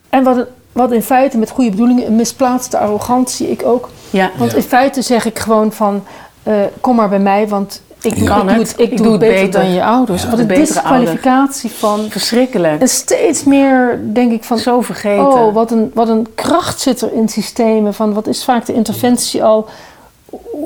en 0.09 0.23
wat, 0.23 0.37
een- 0.37 0.45
wat 0.71 0.91
in 0.91 1.01
feite 1.01 1.37
met 1.37 1.49
goede 1.49 1.69
bedoelingen 1.69 2.05
een 2.07 2.15
misplaatste 2.15 2.77
arrogantie, 2.77 3.51
ik 3.51 3.65
ook. 3.65 3.89
Ja, 4.09 4.31
Want 4.37 4.51
Ja. 4.51 4.57
in 4.57 4.63
feite 4.63 5.01
zeg 5.01 5.25
ik 5.25 5.39
gewoon 5.39 5.71
van, 5.71 6.03
eh, 6.43 6.53
kom 6.81 6.95
maar 6.95 7.09
bij 7.09 7.19
mij, 7.19 7.47
want 7.47 7.81
ik, 8.01 8.15
Ja. 8.15 8.25
kan 8.25 8.37
Kan 8.37 8.47
het, 8.47 8.71
het. 8.71 8.79
ik, 8.79 8.97
doe 8.97 9.11
het 9.11 9.19
beter, 9.19 9.51
dan 9.61 9.73
je 9.73 9.83
ouders. 9.83 10.23
Ja. 10.23 10.29
Wat 10.29 10.39
een 10.39 10.47
betere 10.47 10.65
disqualificatie 10.65 11.71
van... 11.71 12.05
verschrikkelijk. 12.09 12.81
En 12.81 12.87
steeds 12.89 13.43
meer 13.43 13.99
denk 14.13 14.31
ik 14.31 14.43
van, 14.43 14.57
Zo 14.57 14.81
vergeten. 14.81 15.27
oh, 15.27 15.53
wat 15.53 15.71
een, 15.71 15.91
wat 15.93 16.09
een 16.09 16.27
kracht 16.35 16.79
zit 16.79 17.01
er 17.01 17.13
in 17.13 17.29
systemen. 17.29 17.93
Van 17.93 18.13
wat 18.13 18.27
is 18.27 18.43
vaak 18.43 18.65
de 18.65 18.73
interventie 18.73 19.43
al? 19.43 19.67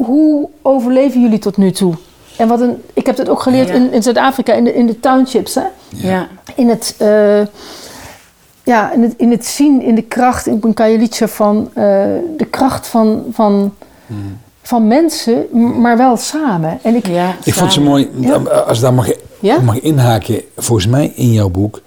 Hoe 0.06 0.50
overleven 0.62 1.22
jullie 1.22 1.40
tot 1.40 1.58
nu 1.58 1.72
toe? 1.72 1.94
En 2.38 2.48
wat 2.48 2.60
een, 2.62 2.84
ik 2.94 3.06
heb 3.06 3.16
dat 3.16 3.30
ook 3.30 3.42
geleerd 3.42 3.68
Ja. 3.68 3.74
in, 3.74 3.92
in 3.92 4.04
Zuid-Afrika, 4.04 4.54
in 4.54 4.64
de, 4.64 4.74
in 4.74 4.86
de 4.86 5.00
townships. 5.00 5.56
Hè? 5.56 5.64
ja. 5.90 6.28
in 6.56 6.70
het, 6.70 6.96
eh, 6.98 7.08
ja, 8.64 8.92
in 8.94 9.02
het, 9.02 9.14
in 9.18 9.32
het 9.32 9.46
zien, 9.46 9.82
in 9.82 9.96
de 9.96 10.02
kracht, 10.02 10.48
ik 10.48 10.60
ben 10.62 10.74
Kajelietje 10.74 11.28
van 11.28 11.70
eh, 11.74 11.84
de 12.38 12.46
kracht 12.50 12.88
van, 12.88 13.24
van, 13.32 13.74
van 14.62 14.88
mensen, 14.88 15.46
m- 15.52 15.82
maar 15.82 15.98
wel 15.98 16.18
samen. 16.18 16.80
En 16.82 16.96
ik, 16.96 17.08
ja 17.08 17.36
Ik 17.44 17.54
vond 17.54 17.74
ze 17.74 17.82
mooi, 17.82 18.10
Ja. 18.20 18.36
als 18.36 18.78
ik 18.78 18.84
daar 18.84 18.94
mag, 18.94 19.08
Ja? 19.40 19.60
mag 19.60 19.80
inhaken, 19.80 20.42
volgens 20.58 20.88
mij 20.88 21.12
in 21.16 21.32
jouw 21.34 21.50
boek, 21.50 21.82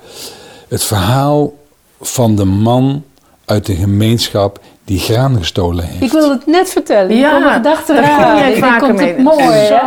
het 0.69 0.85
verhaal 0.85 1.53
van 2.01 2.37
de 2.37 2.45
man 2.45 3.03
uit 3.45 3.67
de 3.67 3.75
gemeenschap 3.75 4.61
die 4.85 4.99
graan 4.99 5.37
gestolen 5.39 5.85
heeft. 5.85 6.03
ik 6.03 6.13
wilde 6.13 6.35
het 6.35 6.47
net 6.47 6.69
vertellen. 6.69 7.17
Ja, 7.17 7.57
ik 7.57 8.39
jij 8.39 8.53
Ik 8.53 8.65
vaker 8.65 8.81
komt 8.87 8.99
mee. 8.99 9.09
het 9.09 9.23
mooi. 9.23 9.45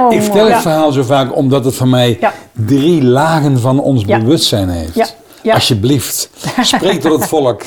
Ik 0.09 0.21
vertel 0.21 0.45
het 0.49 0.61
verhaal 0.61 0.91
zo 0.91 1.03
vaak 1.03 1.35
omdat 1.35 1.65
het 1.65 1.75
van 1.75 1.89
mij 1.89 2.17
Ja. 2.21 2.33
drie 2.65 3.03
lagen 3.03 3.59
van 3.59 3.79
ons 3.81 4.03
Ja. 4.05 4.19
bewustzijn 4.19 4.69
heeft. 4.69 5.15
Ja. 5.43 5.53
Alsjeblieft, 5.53 6.29
spreek 6.61 7.01
tot 7.01 7.19
het 7.19 7.27
volk. 7.29 7.61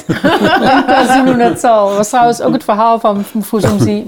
KwaZulu-Natal. 0.87 1.89
Dat 1.89 1.97
was 1.97 2.09
trouwens 2.09 2.41
ook 2.41 2.53
het 2.53 2.65
verhaal 2.65 3.01
van 3.01 3.25
Fuzumzi, 3.45 4.07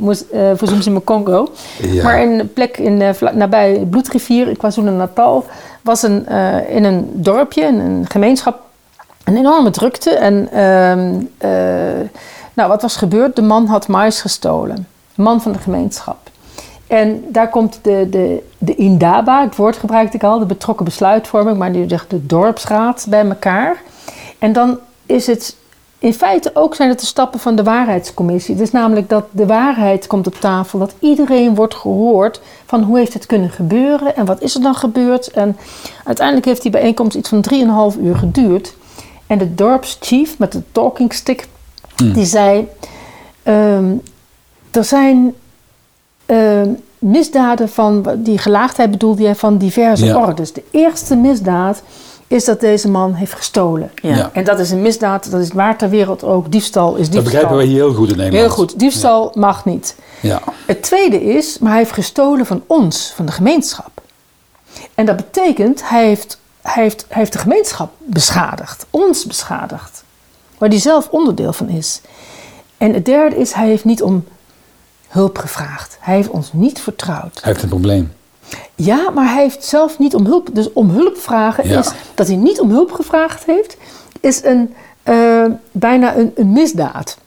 Fuzumzi 0.57 0.91
Mkongo. 0.91 1.53
Ja. 1.81 2.03
Maar 2.03 2.23
in 2.23 2.39
een 2.39 2.53
plek 2.53 2.79
in, 2.79 3.15
nabij 3.33 3.87
Bloedrivier 3.91 4.49
in 4.49 4.57
KwaZulu-Natal 4.57 5.45
was 5.85 6.03
een, 6.03 6.27
eh, 6.27 6.77
in 6.77 6.85
een 6.85 7.11
dorpje, 7.13 7.63
in 7.63 7.79
een 7.79 8.05
gemeenschap, 8.09 8.61
een 9.25 9.37
enorme 9.37 9.71
drukte. 9.71 10.11
En 10.11 10.49
ehm, 10.53 11.15
eh, 11.39 12.09
nou, 12.53 12.69
wat 12.69 12.83
was 12.83 12.97
gebeurd? 12.97 13.37
De 13.37 13.43
man 13.43 13.67
had 13.67 13.89
mais 13.89 14.21
gestolen. 14.21 14.87
De 15.15 15.23
man 15.23 15.43
van 15.43 15.53
de 15.53 15.59
gemeenschap. 15.59 16.24
En 16.95 17.25
daar 17.29 17.51
komt 17.51 17.79
de, 17.83 18.07
de, 18.11 18.43
de 18.59 18.75
Indaba, 18.75 19.43
het 19.43 19.57
woord 19.57 19.77
gebruikte 19.77 20.17
ik 20.17 20.23
al, 20.23 20.39
de 20.39 20.47
betrokken 20.47 20.85
besluitvorming, 20.85 21.59
maar 21.59 21.71
nu 21.71 21.89
zegt 21.89 22.11
de 22.11 22.27
dorpsraad 22.27 23.07
bij 23.09 23.27
elkaar. 23.27 23.83
En 24.39 24.53
dan 24.53 24.79
is 25.07 25.27
het, 25.27 25.57
in 25.99 26.15
feite 26.15 26.51
ook 26.55 26.75
zijn 26.75 26.89
het 26.89 27.01
de 27.01 27.07
stappen 27.07 27.41
van 27.41 27.57
de 27.57 27.63
waarheidscommissie. 27.63 28.55
Het 28.55 28.63
is 28.63 28.71
namelijk 28.71 29.09
dat 29.09 29.25
de 29.31 29.47
waarheid 29.47 30.07
komt 30.07 30.27
op 30.27 30.35
tafel, 30.35 30.79
dat 30.79 30.95
iedereen 30.99 31.55
wordt 31.55 31.75
gehoord 31.75 32.41
van 32.67 32.83
hoe 32.83 32.99
heeft 32.99 33.15
het 33.15 33.27
kunnen 33.27 33.51
gebeuren 33.51 34.17
en 34.17 34.25
wat 34.25 34.41
is 34.41 34.55
er 34.55 34.63
dan 34.63 34.75
gebeurd. 34.75 35.31
En 35.31 35.57
uiteindelijk 36.05 36.47
heeft 36.47 36.63
die 36.63 36.71
bijeenkomst 36.71 37.17
iets 37.17 37.29
van 37.29 37.45
3,5 37.95 38.01
uur 38.01 38.17
geduurd. 38.17 38.77
En 39.27 39.39
de 39.39 39.55
dorpschief 39.55 40.39
met 40.39 40.53
de 40.53 40.63
talking 40.73 41.13
stick, 41.13 41.49
die 41.97 42.27
zei, 42.27 42.69
ehm, 43.43 43.93
er 44.71 44.85
zijn 44.85 45.35
ehm, 46.27 46.69
misdaden 46.99 47.69
van, 47.69 48.07
die 48.17 48.39
gelaagdheid 48.39 48.91
bedoelde 48.91 49.25
hij 49.25 49.35
van 49.35 49.59
diverse 49.59 50.05
Ja. 50.05 50.17
ordes. 50.27 50.53
De 50.53 50.63
eerste 50.71 51.17
misdaad 51.17 51.83
is 52.27 52.45
dat 52.45 52.61
deze 52.61 52.91
man 52.91 53.15
heeft 53.15 53.33
gestolen. 53.35 53.91
Ja. 53.95 54.17
Ja. 54.17 54.31
En 54.33 54.45
dat 54.45 54.59
is 54.59 54.71
een 54.71 54.83
misdaad, 54.83 55.31
dat 55.31 55.41
is 55.41 55.53
waar 55.53 55.79
ter 55.79 55.89
wereld 55.89 56.25
ook. 56.25 56.53
Diefstal 56.53 56.91
is 56.91 56.97
diefstal. 56.97 57.15
Dat 57.15 57.25
begrijpen 57.25 57.57
wij 57.57 57.67
hier 57.67 57.77
heel 57.77 57.95
goed 57.95 58.11
in 58.11 58.17
Nederland. 58.17 58.45
Heel 58.47 58.55
goed, 58.55 58.79
diefstal 58.79 59.33
mag 59.35 59.65
niet. 59.65 59.97
Ja. 60.21 60.43
Het 60.67 60.83
tweede 60.83 61.25
is, 61.25 61.59
maar 61.59 61.71
hij 61.71 61.79
heeft 61.79 61.93
gestolen 61.93 62.47
van 62.47 62.63
ons, 62.67 63.13
van 63.17 63.27
de 63.27 63.33
gemeenschap. 63.33 63.91
En 64.95 65.07
dat 65.07 65.17
betekent, 65.17 65.89
hij 65.89 66.07
heeft, 66.07 66.39
hij 66.63 66.83
heeft, 66.83 67.05
hij 67.09 67.19
heeft 67.19 67.33
de 67.33 67.39
gemeenschap 67.39 67.93
beschadigd, 67.99 68.87
ons 68.91 69.25
beschadigd. 69.27 70.05
Waar 70.59 70.69
hij 70.69 70.79
zelf 70.79 71.09
onderdeel 71.11 71.53
van 71.53 71.69
is. 71.69 72.01
En 72.77 72.95
het 72.95 73.05
derde 73.05 73.37
is, 73.37 73.53
hij 73.53 73.67
heeft 73.67 73.85
niet 73.85 74.03
om 74.03 74.25
hulp 75.15 75.39
gevraagd. 75.39 75.97
Hij 76.01 76.15
heeft 76.15 76.29
ons 76.29 76.51
niet 76.53 76.81
vertrouwd. 76.81 77.41
Hij 77.43 77.53
heeft 77.53 77.63
een 77.63 77.69
probleem. 77.69 78.13
Ja, 78.75 79.11
maar 79.15 79.33
hij 79.33 79.43
heeft 79.43 79.65
zelf 79.65 79.99
niet 79.99 80.15
om 80.15 80.27
hulp. 80.27 80.49
Dus 80.53 80.73
om 80.73 80.91
hulp 80.91 81.17
vragen 81.19 81.69
Ja. 81.69 81.79
is 81.79 81.91
dat 82.15 82.27
hij 82.27 82.37
niet 82.37 82.61
om 82.61 82.71
hulp 82.71 82.93
gevraagd 82.93 83.45
heeft, 83.47 83.77
is 84.21 84.45
een, 84.45 84.75
eh, 85.03 85.45
bijna 85.73 86.17
een, 86.17 86.33
een 86.37 86.53
misdaad. 86.53 87.19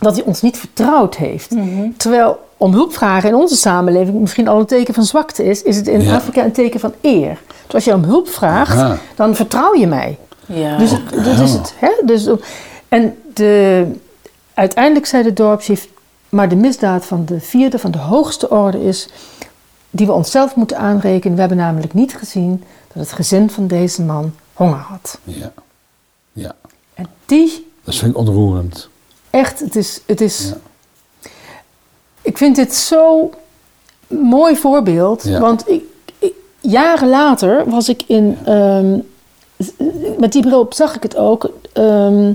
Dat 0.00 0.14
hij 0.16 0.24
ons 0.24 0.42
niet 0.42 0.58
vertrouwd 0.58 1.16
heeft. 1.16 1.50
Mhm. 1.50 1.88
Terwijl 1.96 2.38
om 2.56 2.72
hulp 2.72 2.94
vragen 2.94 3.28
in 3.28 3.34
onze 3.34 3.56
samenleving 3.56 4.20
misschien 4.20 4.48
al 4.48 4.58
een 4.60 4.66
teken 4.66 4.94
van 4.94 5.04
zwakte 5.04 5.44
is, 5.44 5.62
is 5.62 5.76
het 5.76 5.86
in 5.88 6.00
Ja. 6.02 6.14
Afrika 6.14 6.44
een 6.44 6.52
teken 6.52 6.80
van 6.80 6.92
eer. 7.00 7.38
Dus 7.66 7.74
als 7.74 7.84
je 7.84 7.94
om 7.94 8.04
hulp 8.04 8.28
vraagt, 8.28 8.76
Aha. 8.78 8.98
dan 9.14 9.34
vertrouw 9.34 9.74
je 9.74 9.86
mij. 9.86 10.18
Ja. 10.46 10.76
Dus 10.76 10.90
het- 10.90 11.24
dat 11.24 11.38
is 11.38 11.52
het. 11.52 11.74
Hè? 11.78 11.90
Dus, 12.04 12.28
en 12.88 13.16
de, 13.34 13.84
uiteindelijk 14.54 15.06
zei 15.06 15.22
de 15.22 15.32
dorpschef, 15.32 15.88
maar 16.34 16.48
de 16.48 16.56
misdaad 16.56 17.04
van 17.06 17.24
de 17.24 17.40
vierde, 17.40 17.78
van 17.78 17.90
de 17.90 17.98
hoogste 17.98 18.50
orde 18.50 18.84
is 18.84 19.08
die 19.90 20.06
we 20.06 20.12
onszelf 20.12 20.54
moeten 20.56 20.78
aanrekenen. 20.78 21.34
We 21.34 21.40
hebben 21.40 21.58
namelijk 21.58 21.94
niet 21.94 22.16
gezien 22.16 22.64
dat 22.92 23.02
het 23.02 23.12
gezin 23.12 23.50
van 23.50 23.66
deze 23.66 24.02
man 24.02 24.34
honger 24.52 24.78
had. 24.78 25.18
Ja. 25.24 25.52
Ja. 26.32 26.54
En 26.94 27.06
die, 27.26 27.70
Dat 27.84 27.94
vind 27.94 28.10
ik 28.10 28.16
ontroerend. 28.18 28.88
echt, 29.30 29.60
het 29.60 29.76
is, 29.76 30.00
het 30.06 30.20
is 30.20 30.48
Ja. 30.48 30.56
ik 32.22 32.38
vind 32.38 32.56
dit 32.56 32.74
zo 32.74 33.30
mooi 34.06 34.56
voorbeeld. 34.56 35.22
Ja. 35.22 35.40
Want 35.40 35.68
ik, 35.70 35.82
ik- 36.18 36.34
jaren 36.60 37.08
later 37.08 37.70
was 37.70 37.88
ik 37.88 38.02
in. 38.06 38.38
ehm, 38.44 38.98
met 40.18 40.32
die 40.32 40.42
bril 40.42 40.60
op 40.60 40.74
zag 40.74 40.94
ik 40.96 41.02
het 41.02 41.16
ook. 41.16 41.50
ehm, 41.72 42.32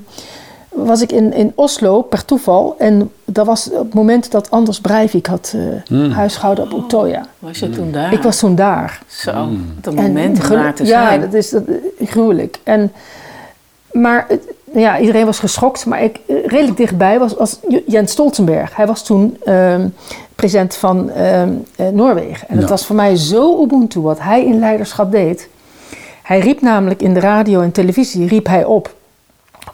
was 0.70 1.02
ik 1.02 1.12
in, 1.12 1.34
in 1.34 1.52
Oslo 1.56 2.02
per 2.02 2.26
toeval. 2.26 2.76
En 2.78 3.12
dat 3.26 3.46
was 3.46 3.70
op 3.72 3.86
het 3.86 3.94
moment 3.94 4.32
dat 4.32 4.52
Anders 4.52 4.82
Breivik 4.82 5.26
had 5.26 5.54
eh 5.56 5.62
Hmm. 5.88 6.12
huisgehouden 6.12 6.72
op 6.72 6.84
Utøya. 6.84 7.26
Was 7.40 7.60
je 7.60 7.70
toen 7.70 7.92
daar? 7.92 8.14
Ik 8.14 8.22
was 8.22 8.40
toen 8.40 8.56
daar. 8.56 9.02
Zo, 9.08 9.32
Mm. 9.46 9.66
wat 9.84 9.94
een 9.94 10.02
moment 10.02 10.44
om 10.44 10.50
daar 10.50 10.74
te 10.74 10.86
ja, 10.86 11.08
zijn. 11.08 11.22
dat 11.22 11.34
is 11.34 11.50
dat, 11.50 11.64
eh, 11.68 12.08
gruwelijk. 12.08 12.60
En, 12.64 12.92
maar 13.92 14.26
het- 14.28 14.48
ja, 14.74 15.00
iedereen 15.00 15.26
was 15.26 15.40
geschokt. 15.40 15.86
Maar 15.86 16.04
ik, 16.04 16.20
eh, 16.28 16.36
redelijk 16.46 16.78
dichtbij 16.78 17.20
was, 17.20 17.34
was 17.34 17.60
Jens 17.88 18.12
Stoltenberg. 18.12 18.76
Hij 18.76 18.88
was 18.88 19.04
toen 19.04 19.38
ehm, 19.46 19.88
president 20.36 20.76
van 20.76 21.10
ehm, 21.10 21.50
eh, 21.76 21.88
Noorwegen. 21.88 22.48
En 22.48 22.56
het 22.56 22.64
Ja. 22.64 22.70
was 22.70 22.86
voor 22.86 22.96
mij 22.96 23.16
zo 23.16 23.64
Ubuntu 23.64 24.00
wat 24.02 24.20
hij 24.20 24.46
in 24.46 24.60
leiderschap 24.60 25.12
deed. 25.12 25.50
Hij 26.24 26.40
riep 26.40 26.62
namelijk 26.62 27.02
in 27.02 27.14
de 27.14 27.20
radio 27.20 27.62
en 27.62 27.72
televisie 27.72 28.28
riep 28.28 28.48
hij 28.48 28.66
op 28.66 28.98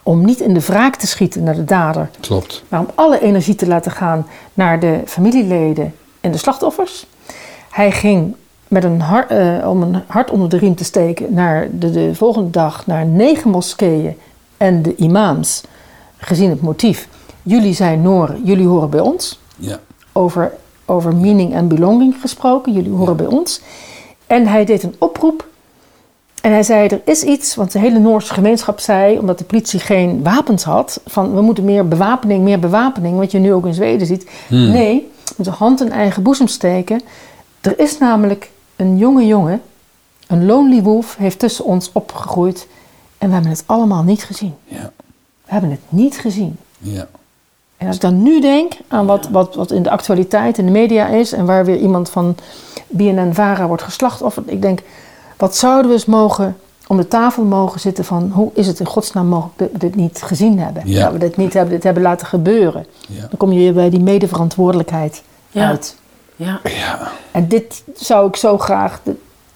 om 0.07 0.25
niet 0.25 0.39
in 0.39 0.53
de 0.53 0.59
wraak 0.59 0.95
te 0.95 1.07
schieten 1.07 1.43
naar 1.43 1.55
de 1.55 1.63
dader, 1.65 2.09
Klopt. 2.19 2.63
maar 2.67 2.79
om 2.79 2.87
alle 2.95 3.21
energie 3.21 3.55
te 3.55 3.67
laten 3.67 3.91
gaan 3.91 4.27
naar 4.53 4.79
de 4.79 4.99
familieleden 5.05 5.93
en 6.21 6.31
de 6.31 6.37
slachtoffers. 6.37 7.05
Hij 7.71 7.91
ging 7.91 8.35
met 8.67 8.83
een 8.83 9.01
har- 9.01 9.27
eh, 9.27 9.69
om 9.69 9.81
een 9.81 10.01
hart 10.07 10.31
onder 10.31 10.49
de 10.49 10.57
riem 10.57 10.75
te 10.75 10.83
steken 10.83 11.33
naar 11.33 11.67
de, 11.71 11.91
de 11.91 12.15
volgende 12.15 12.49
dag 12.49 12.85
naar 12.85 13.05
negen 13.05 13.49
moskeeën 13.51 14.17
en 14.57 14.81
de 14.81 14.95
imams, 14.95 15.63
gezien 16.17 16.49
het 16.49 16.61
motief. 16.61 17.07
Jullie 17.43 17.73
zijn 17.73 18.01
Noren, 18.01 18.43
jullie 18.43 18.67
horen 18.67 18.89
bij 18.89 18.99
ons. 18.99 19.39
Ja. 19.57 19.79
Over, 20.11 20.51
over 20.85 21.15
meaning 21.15 21.53
en 21.53 21.67
belonging 21.67 22.15
gesproken, 22.21 22.73
jullie 22.73 22.91
horen 22.91 23.15
bij 23.17 23.25
ons. 23.25 23.61
En 24.27 24.47
hij 24.47 24.65
deed 24.65 24.83
een 24.83 24.95
oproep 24.99 25.47
en 26.45 26.51
hij 26.51 26.63
zei, 26.63 26.87
er 26.87 27.01
is 27.05 27.23
iets, 27.23 27.55
want 27.55 27.71
de 27.71 27.79
hele 27.79 27.99
Noorse 27.99 28.33
gemeenschap 28.33 28.79
zei, 28.79 29.19
omdat 29.19 29.37
de 29.37 29.43
politie 29.43 29.79
geen 29.79 30.23
wapens 30.23 30.63
had, 30.63 31.01
van 31.05 31.33
we 31.33 31.41
moeten 31.41 31.63
meer 31.63 31.87
bewapening, 31.87 32.43
meer 32.43 32.59
bewapening, 32.59 33.17
wat 33.17 33.31
je 33.31 33.39
nu 33.39 33.53
ook 33.53 33.65
in 33.65 33.73
Zweden 33.73 34.07
ziet. 34.07 34.29
Hmm. 34.47 34.71
Nee, 34.71 35.11
met 35.37 35.45
de 35.45 35.51
hand 35.51 35.81
in 35.81 35.91
eigen 35.91 36.23
boezem 36.23 36.47
steken. 36.47 37.01
Er 37.61 37.79
is 37.79 37.97
namelijk 37.97 38.51
een 38.75 38.97
jonge 38.97 39.25
jongen, 39.25 39.61
een 40.27 40.45
lonely 40.45 40.81
wolf, 40.81 41.15
heeft 41.15 41.39
tussen 41.39 41.65
ons 41.65 41.89
opgegroeid 41.91 42.67
en 43.17 43.27
we 43.27 43.33
hebben 43.33 43.51
het 43.51 43.63
allemaal 43.65 44.03
niet 44.03 44.23
gezien. 44.23 44.55
Ja. 44.63 44.91
We 45.45 45.51
hebben 45.51 45.71
het 45.71 45.81
niet 45.89 46.17
gezien. 46.17 46.57
Ja. 46.77 47.07
En 47.77 47.87
als 47.87 47.95
ik 47.95 48.01
dan 48.01 48.23
nu 48.23 48.41
denk 48.41 48.73
aan 48.87 49.05
wat, 49.05 49.29
wat, 49.29 49.55
wat 49.55 49.71
in 49.71 49.83
de 49.83 49.89
actualiteit 49.89 50.57
in 50.57 50.65
de 50.65 50.71
media 50.71 51.07
is 51.07 51.31
en 51.31 51.45
waar 51.45 51.65
weer 51.65 51.77
iemand 51.77 52.09
van 52.09 52.35
BNN-Vara 52.87 53.67
wordt 53.67 53.83
geslachtofferd, 53.83 54.51
ik 54.51 54.61
denk, 54.61 54.81
wat 55.37 55.55
zouden 55.55 55.87
we 55.87 55.93
eens 55.93 56.05
mogen 56.05 56.57
om 56.87 56.97
de 56.97 57.07
tafel 57.07 57.43
mogen 57.43 57.79
zitten 57.79 58.05
van 58.05 58.31
hoe 58.33 58.51
is 58.53 58.67
het 58.67 58.79
in 58.79 58.85
godsnaam 58.85 59.27
mogelijk 59.27 59.57
dat 59.57 59.71
we 59.71 59.77
dit 59.77 59.95
niet 59.95 60.21
gezien 60.21 60.59
hebben? 60.59 60.81
Ja. 60.85 61.03
Dat 61.03 61.11
we 61.13 61.17
dit 61.19 61.37
niet 61.37 61.53
hebben, 61.53 61.73
dit 61.73 61.83
hebben 61.83 62.03
laten 62.03 62.27
gebeuren. 62.27 62.85
Ja. 63.07 63.19
Dan 63.21 63.37
kom 63.37 63.51
je 63.51 63.59
weer 63.59 63.73
bij 63.73 63.89
die 63.89 63.99
medeverantwoordelijkheid 63.99 65.23
Ja. 65.51 65.67
uit. 65.67 65.95
Ja. 66.35 66.59
Ja. 66.63 67.11
En 67.31 67.47
dit 67.47 67.83
zou 67.95 68.27
ik 68.27 68.35
zo 68.35 68.57
graag 68.57 69.01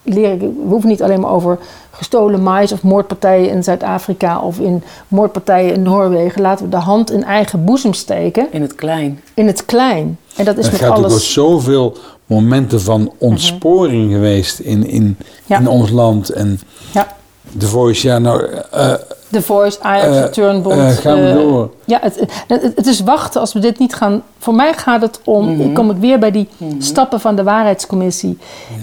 leren. 0.02 0.38
We 0.38 0.68
hoeven 0.68 0.88
niet 0.88 1.02
alleen 1.02 1.20
maar 1.20 1.30
over 1.30 1.58
gestolen 1.90 2.42
mais 2.42 2.72
of 2.72 2.82
moordpartijen 2.82 3.50
in 3.50 3.64
Zuid-Afrika 3.64 4.40
of 4.40 4.58
in 4.58 4.82
moordpartijen 5.08 5.74
in 5.74 5.82
Noorwegen. 5.82 6.42
Laten 6.42 6.64
we 6.64 6.70
de 6.70 6.76
hand 6.76 7.10
in 7.10 7.24
eigen 7.24 7.64
boezem 7.64 7.92
steken, 7.92 8.46
In 8.52 8.62
het 8.62 8.74
klein. 8.74 9.20
in 9.34 9.46
het 9.46 9.64
klein. 9.64 10.18
En 10.36 10.44
dat 10.44 10.56
is 10.58 10.66
Er 10.66 10.72
met 10.72 10.80
gaat 10.80 10.90
ook 10.90 10.96
door 10.96 11.04
alles. 11.04 11.32
zoveel 11.32 11.96
momenten 12.26 12.80
van 12.80 13.12
ontsporing 13.18 14.12
geweest 14.12 14.58
in, 14.58 14.86
in, 14.86 15.16
Ja. 15.46 15.58
in 15.58 15.68
ons 15.68 15.90
land. 15.90 16.28
En 16.30 16.60
Ja, 16.92 17.16
The 17.58 17.66
Voice, 17.66 18.06
ja, 18.06 18.18
nou, 18.18 18.46
eh, 18.70 18.92
The 19.30 19.42
Voice, 19.42 19.80
Ajax, 19.82 20.16
Eh, 20.16 20.22
de 20.22 20.30
Turnbond. 20.30 20.76
eh, 20.80 20.88
gaan 20.90 21.20
we 21.22 21.28
eh, 21.28 21.34
door. 21.34 21.70
Ja, 21.84 21.98
het, 22.02 22.20
het, 22.46 22.62
het 22.76 22.86
is 22.86 23.00
wachten 23.00 23.40
als 23.40 23.52
we 23.52 23.58
dit 23.58 23.78
niet 23.78 23.94
gaan. 23.94 24.22
Voor 24.38 24.54
mij 24.54 24.72
gaat 24.72 25.00
het 25.02 25.20
om. 25.24 25.56
Mhm. 25.56 25.72
Kom 25.72 25.90
ik 25.90 25.96
weer 25.96 26.18
bij 26.18 26.30
die 26.30 26.48
stappen 26.78 27.20
van 27.20 27.36
de 27.36 27.42
waarheidscommissie. 27.42 28.38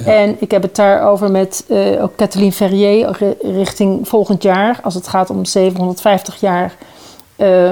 En 0.05 0.35
ik 0.39 0.51
heb 0.51 0.61
het 0.61 0.75
daarover 0.75 1.31
met 1.31 1.65
eh, 1.67 2.03
ook 2.03 2.11
Kathleen 2.15 2.53
Ferrier 2.53 3.17
ri- 3.19 3.53
richting 3.57 4.07
volgend 4.07 4.43
jaar. 4.43 4.79
Als 4.83 4.93
het 4.93 5.07
gaat 5.07 5.29
om 5.29 5.45
750 5.45 6.39
jaar. 6.39 6.75
eh, 7.35 7.71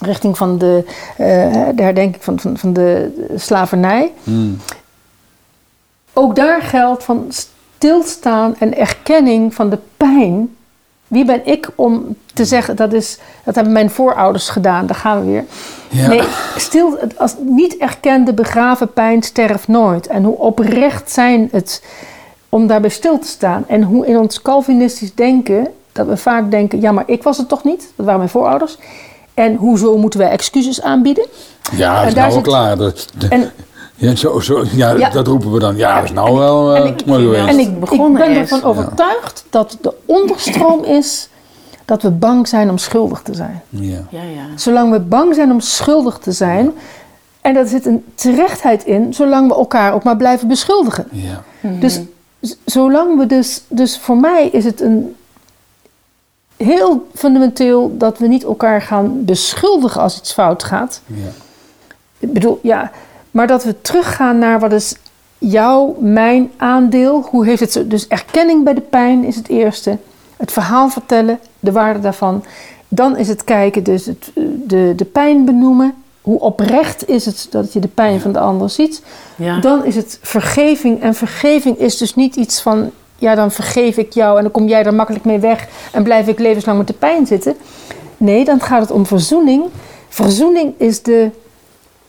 richting 0.00 0.36
van 0.36 0.58
de, 0.58 0.84
eh, 1.16 1.26
de 1.74 1.82
herdenking 1.82 2.24
van, 2.24 2.40
van, 2.40 2.58
van 2.58 2.72
de 2.72 3.10
slavernij. 3.36 4.12
hmm, 4.22 4.58
Ook 6.12 6.36
daar 6.36 6.62
geldt 6.62 7.04
van 7.04 7.26
stilstaan 7.28 8.56
en 8.58 8.76
erkenning 8.78 9.54
van 9.54 9.70
de 9.70 9.78
pijn. 9.96 10.56
Wie 11.12 11.24
ben 11.24 11.40
ik 11.46 11.68
om 11.74 12.16
te 12.34 12.44
zeggen 12.44 12.76
dat 12.76 12.92
is 12.92 13.18
dat 13.44 13.54
hebben 13.54 13.72
mijn 13.72 13.90
voorouders 13.90 14.48
gedaan? 14.48 14.86
Daar 14.86 14.96
gaan 14.96 15.20
we 15.20 15.26
weer. 15.30 15.44
ja. 15.88 16.08
Nee, 16.08 16.22
stil, 16.56 16.98
als 17.16 17.34
niet 17.40 17.76
erkende 17.76 18.32
begraven 18.34 18.92
pijn 18.92 19.22
sterft 19.22 19.68
nooit. 19.68 20.06
En 20.06 20.24
hoe 20.24 20.36
oprecht 20.38 21.10
zijn 21.10 21.48
het 21.52 21.82
om 22.48 22.66
daarbij 22.66 22.90
stil 22.90 23.18
te 23.18 23.26
staan. 23.26 23.64
En 23.68 23.82
hoe 23.82 24.06
in 24.06 24.18
ons 24.18 24.42
Calvinistisch 24.42 25.14
denken, 25.14 25.66
dat 25.92 26.06
we 26.06 26.16
vaak 26.16 26.50
denken: 26.50 26.80
ja, 26.80 26.92
maar 26.92 27.04
ik 27.06 27.22
was 27.22 27.38
het 27.38 27.48
toch 27.48 27.64
niet? 27.64 27.80
Dat 27.96 28.04
waren 28.06 28.18
mijn 28.20 28.30
voorouders. 28.30 28.78
En 29.34 29.54
hoezo 29.54 29.96
moeten 29.96 30.20
wij 30.20 30.30
excuses 30.30 30.82
aanbieden? 30.82 31.26
ja, 31.76 31.98
dat 31.98 32.08
is 32.08 32.14
nou 32.14 32.32
zit- 32.32 32.42
klaar. 32.42 32.76
Dat, 32.76 33.06
de- 33.18 33.28
En 33.28 33.50
ja, 34.10 34.16
zo, 34.16 34.40
zo, 34.40 34.64
ja, 34.74 34.90
Ja. 34.96 35.10
dat 35.10 35.26
roepen 35.26 35.52
we 35.52 35.58
dan. 35.58 35.76
Ja, 35.76 35.94
dat 35.94 36.04
is 36.04 36.12
nou 36.12 36.38
wel 36.38 36.74
en 36.76 36.82
eh, 36.82 36.88
ik- 36.88 37.04
mooi 37.06 37.22
geweest. 37.24 37.46
En 37.48 37.58
ik, 37.58 37.66
ik 37.68 37.80
begonnen 37.80 38.12
ben 38.20 38.30
is. 38.30 38.36
ervan 38.38 38.62
overtuigd 38.62 39.44
dat 39.50 39.78
de 39.80 39.94
onderstroom 40.06 40.84
is 40.84 41.28
dat 41.84 42.02
we 42.02 42.10
bang 42.10 42.48
zijn 42.48 42.70
om 42.70 42.78
schuldig 42.78 43.22
te 43.22 43.34
zijn. 43.34 43.62
ja. 43.68 43.98
Ja, 44.10 44.22
ja. 44.22 44.44
Zolang 44.56 44.90
we 44.92 45.00
bang 45.00 45.34
zijn 45.34 45.50
om 45.52 45.60
schuldig 45.60 46.18
te 46.18 46.32
zijn, 46.32 46.72
en 47.40 47.54
daar 47.54 47.66
zit 47.66 47.86
een 47.86 48.04
terechtheid 48.14 48.84
in, 48.84 49.14
zolang 49.14 49.48
we 49.48 49.54
elkaar 49.54 49.92
ook 49.94 50.02
maar 50.02 50.16
blijven 50.16 50.48
beschuldigen. 50.48 51.06
Ja. 51.10 51.42
Dus 51.80 52.00
z- 52.40 52.54
zolang 52.64 53.18
we 53.18 53.26
dus, 53.26 53.62
dus 53.68 53.98
voor 53.98 54.16
mij 54.16 54.48
is 54.52 54.64
het 54.64 54.80
een 54.80 55.14
heel 56.56 57.06
fundamenteel 57.14 57.94
dat 57.98 58.18
we 58.18 58.26
niet 58.26 58.44
elkaar 58.44 58.82
gaan 58.82 59.24
beschuldigen 59.24 60.00
als 60.00 60.18
iets 60.18 60.32
fout 60.32 60.62
gaat. 60.62 61.00
Ja. 61.06 61.14
Ik 62.18 62.32
bedoel, 62.32 62.58
ja, 62.62 62.90
maar 63.32 63.46
dat 63.46 63.64
we 63.64 63.80
teruggaan 63.80 64.38
naar 64.38 64.60
wat 64.60 64.72
is 64.72 64.94
jouw, 65.38 65.96
mijn 66.00 66.50
aandeel. 66.56 67.26
Hoe 67.30 67.46
heeft 67.46 67.74
het? 67.74 67.90
Dus 67.90 68.08
erkenning 68.08 68.64
bij 68.64 68.74
de 68.74 68.80
pijn 68.80 69.24
is 69.24 69.36
het 69.36 69.48
eerste. 69.48 69.98
Het 70.36 70.52
verhaal 70.52 70.88
vertellen, 70.88 71.38
de 71.60 71.72
waarde 71.72 72.00
daarvan. 72.00 72.44
Dan 72.88 73.16
is 73.16 73.28
het 73.28 73.44
kijken, 73.44 73.82
dus 73.82 74.06
het, 74.06 74.30
eh, 74.34 74.44
de, 74.64 74.92
de 74.96 75.04
pijn 75.04 75.44
benoemen. 75.44 75.94
Hoe 76.20 76.40
oprecht 76.40 77.08
is 77.08 77.26
het 77.26 77.46
dat 77.50 77.72
je 77.72 77.80
de 77.80 77.88
pijn 77.88 78.20
van 78.20 78.32
de 78.32 78.38
ander 78.38 78.70
ziet? 78.70 79.02
ja. 79.36 79.60
Dan 79.60 79.84
is 79.84 79.96
het 79.96 80.18
vergeving. 80.22 81.02
En 81.02 81.14
vergeving 81.14 81.78
is 81.78 81.96
dus 81.96 82.14
niet 82.14 82.36
iets 82.36 82.60
van, 82.60 82.90
ja, 83.16 83.34
dan 83.34 83.50
vergeef 83.50 83.96
ik 83.96 84.12
jou 84.12 84.36
en 84.36 84.42
dan 84.42 84.52
kom 84.52 84.68
jij 84.68 84.84
er 84.84 84.94
makkelijk 84.94 85.24
mee 85.24 85.38
weg 85.38 85.68
en 85.92 86.02
blijf 86.02 86.28
ik 86.28 86.38
levenslang 86.38 86.78
met 86.78 86.86
de 86.86 86.92
pijn 86.92 87.26
zitten. 87.26 87.56
Nee, 88.16 88.44
dan 88.44 88.60
gaat 88.60 88.80
het 88.80 88.90
om 88.90 89.06
verzoening. 89.06 89.64
Verzoening 90.08 90.74
is 90.76 91.02
de 91.02 91.30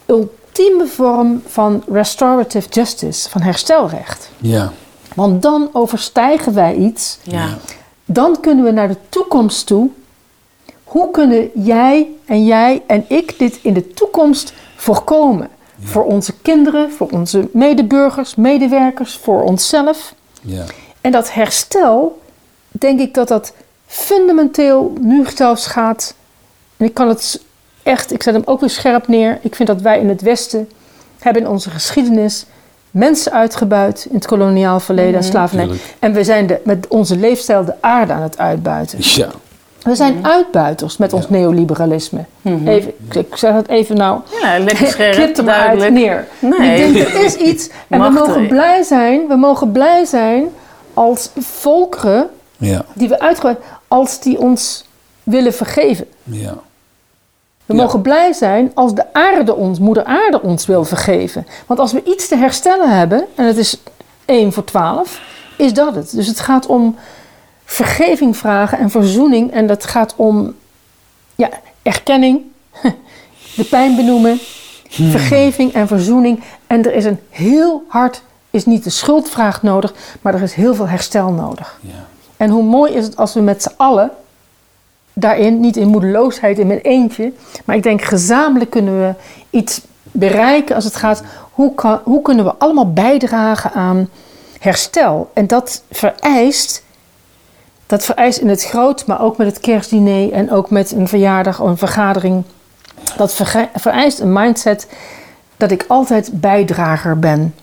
ultieme 0.05 0.41
vorm 0.85 1.43
van 1.47 1.83
restorative 1.91 2.69
justice, 2.69 3.29
van 3.29 3.41
herstelrecht. 3.41 4.29
Ja. 4.37 4.71
Want 5.15 5.41
dan 5.41 5.69
overstijgen 5.71 6.53
wij 6.53 6.75
iets 6.75 7.17
ja. 7.23 7.57
dan 8.05 8.39
kunnen 8.39 8.63
we 8.63 8.71
naar 8.71 8.87
de 8.87 8.97
toekomst 9.09 9.65
toe. 9.65 9.89
Hoe 10.83 11.11
kunnen 11.11 11.49
jij 11.53 12.09
en 12.25 12.45
jij 12.45 12.83
en 12.87 13.05
ik 13.07 13.39
dit 13.39 13.59
in 13.61 13.73
de 13.73 13.87
toekomst 13.87 14.53
voorkomen? 14.75 15.49
Voor 15.83 16.03
onze 16.03 16.33
kinderen, 16.41 16.91
voor 16.91 17.07
onze 17.09 17.49
medeburgers, 17.53 18.35
medewerkers, 18.35 19.17
voor 19.17 19.43
onszelf. 19.43 20.13
Ja. 20.41 20.65
En 21.01 21.11
dat 21.11 21.33
herstel, 21.33 22.21
denk 22.71 22.99
ik 22.99 23.13
dat 23.13 23.27
dat 23.27 23.53
fundamenteel 23.85 24.93
nu 24.99 25.25
zelfs 25.35 25.65
gaat. 25.65 26.15
En 26.77 26.85
ik 26.85 26.93
kan 26.93 27.07
het 27.07 27.41
echt, 27.83 28.13
ik 28.13 28.23
zet 28.23 28.33
hem 28.33 28.43
ook 28.45 28.59
weer 28.59 28.69
scherp 28.69 29.07
neer. 29.07 29.37
Ik 29.41 29.55
vind 29.55 29.67
dat 29.67 29.81
wij 29.81 29.99
in 29.99 30.09
het 30.09 30.21
Westen 30.21 30.69
hebben 31.19 31.41
in 31.41 31.47
onze 31.47 31.69
geschiedenis 31.69 32.45
mensen 32.91 33.31
uitgebuit 33.31 34.05
in 34.09 34.15
het 34.15 34.25
koloniaal 34.25 34.79
verleden 34.79 35.15
en 35.15 35.23
slavernij. 35.23 35.65
tuurlijk. 35.65 35.95
En 35.99 36.13
we 36.13 36.23
zijn 36.23 36.47
de, 36.47 36.59
met 36.63 36.87
onze 36.87 37.17
leefstijl 37.17 37.65
de 37.65 37.73
aarde 37.79 38.13
aan 38.13 38.21
het 38.21 38.37
uitbuiten. 38.37 38.97
Ja. 39.01 39.27
We 39.83 39.95
zijn 39.95 40.25
uitbuiters 40.25 40.97
met 40.97 41.13
ons 41.13 41.29
neoliberalisme. 41.29 42.25
Even, 42.65 42.93
ik- 43.11 43.35
zeg 43.37 43.53
het 43.53 43.67
even 43.67 43.95
nou. 43.97 44.19
Ja, 44.41 44.59
lekker 44.59 44.87
scherp, 44.87 45.13
Knip 45.13 45.37
er 45.37 45.43
maar 45.43 45.67
uit 45.67 45.91
neer. 45.93 46.27
Nee. 46.39 46.85
Ik 46.87 46.93
denk, 46.93 47.07
er 47.07 47.23
is 47.23 47.35
iets. 47.35 47.69
En 47.87 48.01
we 48.01 48.09
mogen 48.09 48.47
blij 48.47 48.83
zijn. 48.83 49.27
We 49.27 49.35
mogen 49.35 49.71
blij 49.71 50.05
zijn 50.05 50.43
als 50.93 51.29
volkeren 51.39 52.29
Ja, 52.57 52.85
die 52.93 53.07
we 53.09 53.19
uitgebreid, 53.19 53.57
als 53.87 54.19
die 54.19 54.39
ons 54.39 54.85
willen 55.23 55.53
vergeven. 55.53 56.05
ja. 56.23 56.53
We 57.65 57.73
Ja. 57.75 57.81
mogen 57.81 58.01
blij 58.01 58.33
zijn 58.33 58.71
als 58.73 58.93
de 58.95 59.13
aarde 59.13 59.55
ons, 59.55 59.79
moeder 59.79 60.03
aarde 60.03 60.41
ons 60.41 60.65
wil 60.65 60.85
vergeven. 60.85 61.47
Want 61.65 61.79
als 61.79 61.91
we 61.91 62.03
iets 62.03 62.27
te 62.27 62.35
herstellen 62.35 62.97
hebben, 62.97 63.25
en 63.35 63.45
het 63.45 63.57
is 63.57 63.77
1 64.25 64.53
voor 64.53 64.63
12, 64.63 65.21
is 65.57 65.73
dat 65.73 65.95
het. 65.95 66.11
Dus 66.11 66.27
het 66.27 66.39
gaat 66.39 66.65
om 66.65 66.95
vergeving 67.65 68.37
vragen 68.37 68.77
en 68.77 68.89
verzoening. 68.89 69.51
En 69.51 69.67
dat 69.67 69.83
gaat 69.85 70.13
om 70.15 70.55
ja, 71.35 71.49
erkenning, 71.81 72.41
de 73.55 73.63
pijn 73.69 73.95
benoemen, 73.95 74.39
vergeving 74.89 75.73
en 75.73 75.87
verzoening. 75.87 76.43
En 76.67 76.85
er 76.85 76.93
is 76.93 77.05
een 77.05 77.19
heel 77.29 77.83
hard, 77.87 78.21
is 78.49 78.65
niet 78.65 78.83
de 78.83 78.89
schuldvraag 78.89 79.61
nodig, 79.63 79.93
maar 80.21 80.33
er 80.33 80.41
is 80.41 80.53
heel 80.53 80.75
veel 80.75 80.87
herstel 80.87 81.31
nodig. 81.31 81.79
ja. 81.81 81.91
En 82.37 82.49
hoe 82.49 82.63
mooi 82.63 82.93
is 82.93 83.03
het 83.05 83.17
als 83.17 83.33
we 83.33 83.39
met 83.41 83.61
z'n 83.63 83.71
allen 83.77 84.11
daarin, 85.13 85.59
niet 85.59 85.77
in 85.77 85.87
moedeloosheid 85.87 86.59
in 86.59 86.67
mijn 86.67 86.79
eentje, 86.79 87.33
maar 87.65 87.75
ik 87.75 87.83
denk 87.83 88.01
gezamenlijk 88.01 88.69
kunnen 88.69 88.99
we 88.99 89.13
iets 89.49 89.81
bereiken 90.11 90.75
als 90.75 90.83
het 90.83 90.95
gaat, 90.95 91.23
hoe, 91.51 91.73
kan, 91.75 91.99
hoe 92.03 92.21
kunnen 92.21 92.45
we 92.45 92.55
allemaal 92.57 92.93
bijdragen 92.93 93.71
aan 93.71 94.09
herstel? 94.59 95.31
En 95.33 95.47
dat 95.47 95.83
vereist, 95.91 96.83
dat 97.85 98.05
vereist 98.05 98.39
in 98.39 98.49
het 98.49 98.63
groot, 98.63 99.05
maar 99.05 99.21
ook 99.21 99.37
met 99.37 99.47
het 99.47 99.59
kerstdiner 99.59 100.31
en 100.31 100.51
ook 100.51 100.69
met 100.69 100.91
een 100.91 101.07
verjaardag 101.07 101.61
of 101.61 101.69
een 101.69 101.77
vergadering, 101.77 102.43
dat 103.17 103.33
vereist 103.73 104.19
een 104.19 104.33
mindset 104.33 104.87
dat 105.57 105.71
ik 105.71 105.85
altijd 105.87 106.29
bijdrager 106.33 107.19
ben. 107.19 107.55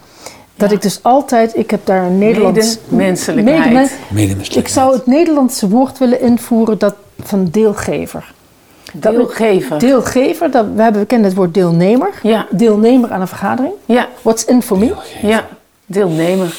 Dat 0.61 0.71
Ja. 0.71 0.77
ik 0.77 0.83
dus 0.83 0.99
altijd, 1.03 1.57
ik 1.57 1.71
heb 1.71 1.87
daar 1.87 2.05
een 2.05 2.19
Nederlands... 2.19 2.79
Medemenselijkheid. 2.89 3.59
Medemens- 3.59 3.91
Medemenselijkheid. 4.09 4.67
ik 4.67 4.69
zou 4.73 4.93
het 4.93 5.07
Nederlandse 5.07 5.69
woord 5.69 5.99
willen 5.99 6.21
invoeren 6.21 6.79
dat 6.79 6.95
van 7.23 7.49
deelgever. 7.51 8.33
Dat- 8.93 9.13
Deelgever. 9.15 9.79
Deelgever, 9.79 10.51
dat, 10.51 10.67
we, 10.75 10.83
hebben, 10.83 11.01
we 11.01 11.07
kennen 11.07 11.29
het 11.29 11.37
woord 11.37 11.55
deelnemer. 11.55 12.11
Ja, 12.23 12.47
Deelnemer 12.51 13.11
aan 13.13 13.21
een 13.21 13.29
vergadering. 13.29 13.75
ja, 13.85 14.09
What's 14.23 14.45
in 14.45 14.63
for 14.63 14.79
me? 14.79 14.95
ja. 15.23 15.47
Deelnemer. 15.87 16.55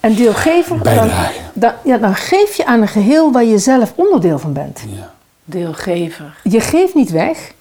En 0.00 0.14
deelgever, 0.14 0.74
dan, 0.74 0.82
Bijdragen. 0.82 1.34
dan, 1.52 1.72
ja, 1.84 1.96
dan 1.98 2.14
geef 2.14 2.54
je 2.54 2.66
aan 2.66 2.80
een 2.80 2.88
geheel 2.88 3.32
waar 3.32 3.44
je 3.44 3.58
zelf 3.58 3.92
onderdeel 3.94 4.38
van 4.38 4.52
bent. 4.52 4.80
Ja. 4.96 5.10
Deelgever. 5.44 6.34
Je 6.42 6.60
geeft 6.60 6.94
niet 6.94 7.10
weg. 7.10 7.52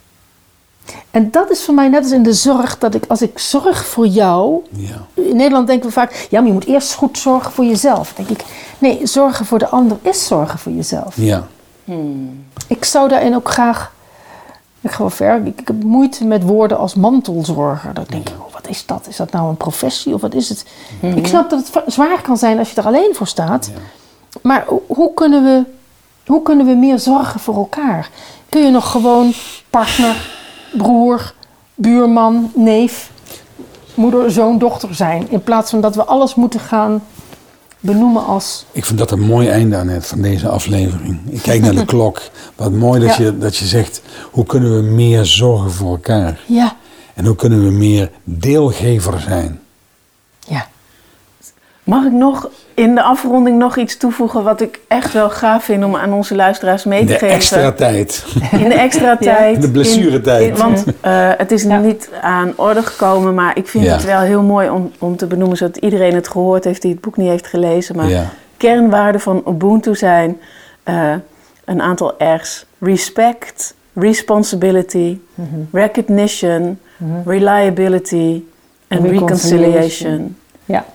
En 1.12 1.32
dat 1.32 1.52
is 1.52 1.64
voor 1.64 1.74
mij 1.74 1.88
net 1.90 2.04
als 2.04 2.12
in 2.12 2.24
de 2.24 2.34
zorg, 2.34 2.78
dat 2.78 2.94
ik 2.96 3.04
als 3.08 3.22
ik 3.22 3.40
zorg 3.40 3.86
voor 3.86 4.08
jou. 4.08 4.66
Ja. 4.70 5.06
In 5.14 5.36
Nederland 5.36 5.68
denken 5.68 5.88
we 5.88 5.94
vaak, 5.94 6.28
ja, 6.30 6.38
maar 6.40 6.48
je 6.48 6.54
moet 6.54 6.66
eerst 6.66 6.94
goed 6.94 7.18
zorgen 7.18 7.52
voor 7.52 7.66
jezelf. 7.66 8.14
Dan 8.14 8.26
denk 8.26 8.40
ik, 8.40 8.46
nee, 8.78 9.00
zorgen 9.08 9.46
voor 9.46 9.60
de 9.60 9.68
ander 9.68 9.98
is 10.02 10.28
zorgen 10.28 10.60
voor 10.60 10.72
jezelf. 10.72 11.16
Ja. 11.18 11.48
Ik 12.68 12.86
zou 12.86 13.08
daarin 13.10 13.36
ook 13.36 13.50
graag. 13.50 13.94
Ik 14.82 14.92
ga 14.92 14.98
wel 14.98 15.10
ver. 15.10 15.46
Ik, 15.46 15.60
ik 15.60 15.68
heb 15.68 15.84
moeite 15.84 16.26
met 16.26 16.44
woorden 16.44 16.78
als 16.78 16.96
mantelzorger. 16.96 17.94
Dan 17.94 18.06
denk 18.08 18.30
ik, 18.30 18.36
oh, 18.48 18.54
wat 18.54 18.68
is 18.68 18.86
dat? 18.86 19.06
Is 19.10 19.16
dat 19.16 19.32
nou 19.32 19.50
een 19.50 19.58
professie 19.58 20.14
of 20.14 20.22
wat 20.22 20.34
is 20.34 20.50
het? 20.50 20.66
Ik 21.16 21.28
snap 21.28 21.50
dat 21.50 21.70
het 21.74 21.94
zwaar 21.94 22.22
kan 22.22 22.38
zijn 22.38 22.60
als 22.60 22.72
je 22.72 22.82
er 22.82 22.88
alleen 22.88 23.16
voor 23.16 23.28
staat. 23.28 23.70
Maar 24.42 24.64
ho- 24.68 24.84
hoe 24.88 25.14
kunnen, 25.14 25.44
we, 25.44 25.64
hoe 26.32 26.42
kunnen 26.42 26.66
we 26.66 26.74
meer 26.74 27.00
zorgen 27.00 27.40
voor 27.40 27.56
elkaar? 27.56 28.10
Kun 28.50 28.62
je 28.62 28.70
nog 28.72 28.92
gewoon 28.92 29.34
partner, 29.70 30.30
broer, 30.78 31.34
buurman, 31.76 32.52
neef, 32.56 33.12
moeder, 33.94 34.32
zoon, 34.32 34.58
dochter 34.58 34.96
zijn? 34.96 35.30
In 35.32 35.44
plaats 35.44 35.70
van 35.70 35.82
dat 35.82 35.96
we 35.96 36.04
alles 36.06 36.36
moeten 36.36 36.60
gaan 36.60 37.04
benoemen 37.80 38.26
als. 38.26 38.66
Ik 38.72 38.86
vind 38.86 39.00
dat 39.00 39.12
een 39.12 39.20
mooi 39.26 39.48
einde 39.48 39.76
aan 39.78 39.88
het 39.88 40.06
van 40.06 40.22
deze 40.22 40.50
aflevering. 40.50 41.20
Ik 41.30 41.42
kijk 41.42 41.62
naar 41.62 41.76
de 41.76 41.86
klok. 41.96 42.22
Wat 42.56 42.72
mooi 42.72 43.00
dat, 43.08 43.16
Ja. 43.16 43.24
je, 43.24 43.38
dat 43.38 43.58
je 43.58 43.66
zegt, 43.66 44.02
hoe 44.32 44.46
kunnen 44.46 44.76
we 44.76 44.82
meer 44.82 45.26
zorgen 45.26 45.72
voor 45.72 45.90
elkaar? 45.92 46.40
Ja, 46.46 46.76
En 47.14 47.26
hoe 47.26 47.36
kunnen 47.36 47.64
we 47.64 47.72
meer 47.72 48.12
deelgever 48.24 49.20
zijn? 49.20 49.60
ja. 50.48 50.68
Mag 51.84 52.06
ik 52.06 52.12
nog 52.12 52.50
in 52.76 52.96
de 52.96 53.02
afronding 53.02 53.58
nog 53.58 53.78
iets 53.78 53.98
toevoegen 53.98 54.44
wat 54.44 54.62
ik 54.62 54.80
echt 54.88 55.14
wel 55.14 55.30
gaaf 55.30 55.64
vind 55.64 55.84
om 55.84 55.96
aan 55.96 56.14
onze 56.14 56.36
luisteraars 56.36 56.84
mee 56.84 57.00
te 57.00 57.06
De 57.06 57.14
geven? 57.14 57.30
extra 57.36 57.72
tijd. 57.72 58.26
In 58.52 58.70
de 58.70 58.74
extra 58.76 59.18
tijd. 59.18 59.56
In 59.56 59.62
de 59.62 59.72
blessuretijd. 59.72 60.42
In- 60.44 60.50
in- 60.50 60.56
want 60.58 60.84
eh, 61.02 61.30
het 61.38 61.52
is 61.52 61.64
Ja. 61.64 61.80
niet 61.80 62.10
aan 62.22 62.54
orde 62.56 62.84
gekomen, 62.84 63.34
maar 63.34 63.58
ik 63.58 63.68
vind 63.68 63.84
Ja. 63.84 63.94
het 63.94 64.06
wel 64.06 64.20
heel 64.20 64.42
mooi 64.42 64.70
om, 64.70 64.92
om 65.00 65.16
te 65.18 65.26
benoemen, 65.28 65.58
zodat 65.58 65.78
iedereen 65.78 66.16
het 66.16 66.28
gehoord 66.28 66.64
heeft 66.64 66.82
die 66.82 66.92
het 66.92 67.02
boek 67.02 67.18
niet 67.18 67.30
heeft 67.30 67.48
gelezen. 67.48 67.96
Maar 67.96 68.10
Ja. 68.10 68.30
kernwaarden 68.58 69.22
van 69.22 69.44
Ubuntu 69.48 69.96
zijn 69.96 70.40
eh, 70.84 71.14
een 71.66 71.82
aantal 71.82 72.14
R's. 72.18 72.66
Respect, 72.80 73.74
responsibility, 73.94 75.18
recognition, 75.72 76.80
reliability 77.26 78.44
en 78.88 78.98
En 78.98 79.08
reconciliation. 79.10 79.62
reconciliation. 79.72 80.36
Ja. 80.66 80.86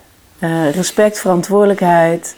Eh, 0.41 0.71
respect, 0.75 1.19
verantwoordelijkheid, 1.19 2.35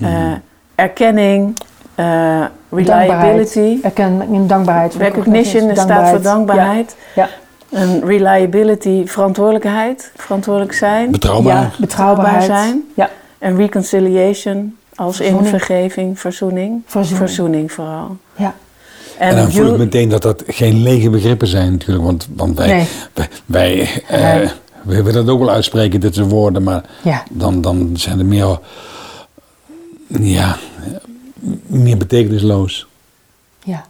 eh, 0.00 0.32
erkenning, 0.74 1.58
eh, 1.94 2.44
reliability. 2.70 3.78
Erkenning 3.82 4.34
en 4.34 4.46
dankbaarheid. 4.46 4.94
Recognition 4.94 5.68
dat 5.68 5.78
staat 5.78 6.08
voor 6.08 6.22
dankbaarheid. 6.22 6.96
Ja, 7.14 7.28
En 7.70 8.02
reliability, 8.06 9.06
verantwoordelijkheid, 9.06 10.12
verantwoordelijk 10.16 10.72
zijn. 10.72 11.10
Betrouwbaar. 11.10 11.54
ja 11.54 11.70
betrouwbaarheid. 11.80 12.38
Betrouwbaar 12.40 12.64
zijn. 12.66 12.84
Ja, 12.94 13.10
En 13.38 13.56
reconciliation, 13.56 14.76
als 14.94 15.20
in 15.20 15.24
Verzoening. 15.26 15.48
vergeving, 15.48 16.20
verzoening. 16.20 16.82
Verzoening. 16.86 17.72
vooral. 17.72 18.16
ja. 18.36 18.54
En 19.18 19.36
dan 19.36 19.52
voel 19.52 19.72
ik 19.72 19.78
meteen 19.78 20.08
dat 20.08 20.22
dat 20.22 20.42
geen 20.46 20.82
lege 20.82 21.10
begrippen 21.10 21.46
zijn 21.48 21.72
natuurlijk. 21.72 22.04
Want, 22.04 22.28
want 22.36 22.58
wij, 22.58 22.66
Nee. 22.66 22.86
wij, 23.46 24.02
eh. 24.08 24.50
We 24.84 25.02
willen 25.02 25.24
dat 25.26 25.34
ook 25.34 25.40
wel 25.40 25.50
uitspreken, 25.50 26.00
dit 26.00 26.14
soort 26.14 26.30
woorden. 26.30 26.62
Maar 26.62 26.84
Ja. 27.02 27.22
dan, 27.30 27.60
dan 27.60 27.90
zijn 27.94 28.18
er 28.18 28.24
meer, 28.26 28.58
ja, 30.08 30.56
meer 31.66 31.96
betekenisloos. 31.96 32.86
ja. 33.64 33.84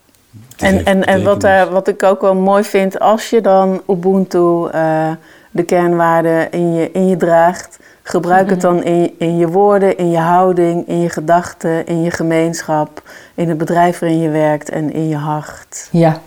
En, 0.56 0.84
en, 0.84 1.04
en 1.06 1.22
wat, 1.24 1.40
daar, 1.40 1.70
wat 1.70 1.88
ik 1.88 2.02
ook 2.02 2.20
wel 2.20 2.34
mooi 2.34 2.64
vind, 2.64 2.98
als 3.00 3.30
je 3.30 3.40
dan 3.40 3.82
Ubuntu, 3.88 4.66
eh, 4.72 5.10
de 5.50 5.62
kernwaarden 5.62 6.50
in 6.52 6.72
je, 6.72 6.90
in 6.92 7.06
je 7.08 7.16
draagt, 7.16 7.78
gebruik 8.02 8.50
het 8.50 8.60
dan 8.60 8.82
in, 8.82 9.00
je- 9.00 9.12
in 9.18 9.36
je 9.36 9.48
woorden, 9.48 9.96
in 9.98 10.10
je 10.10 10.18
houding, 10.18 10.88
in 10.88 11.00
je 11.00 11.08
gedachten, 11.08 11.86
in 11.86 12.02
je 12.02 12.10
gemeenschap, 12.10 13.02
in 13.34 13.48
het 13.48 13.58
bedrijf 13.58 13.98
waarin 13.98 14.18
je 14.20 14.28
werkt 14.28 14.70
en 14.70 14.92
in 14.92 15.08
je 15.08 15.16
hart. 15.16 15.88
ja. 15.90 16.20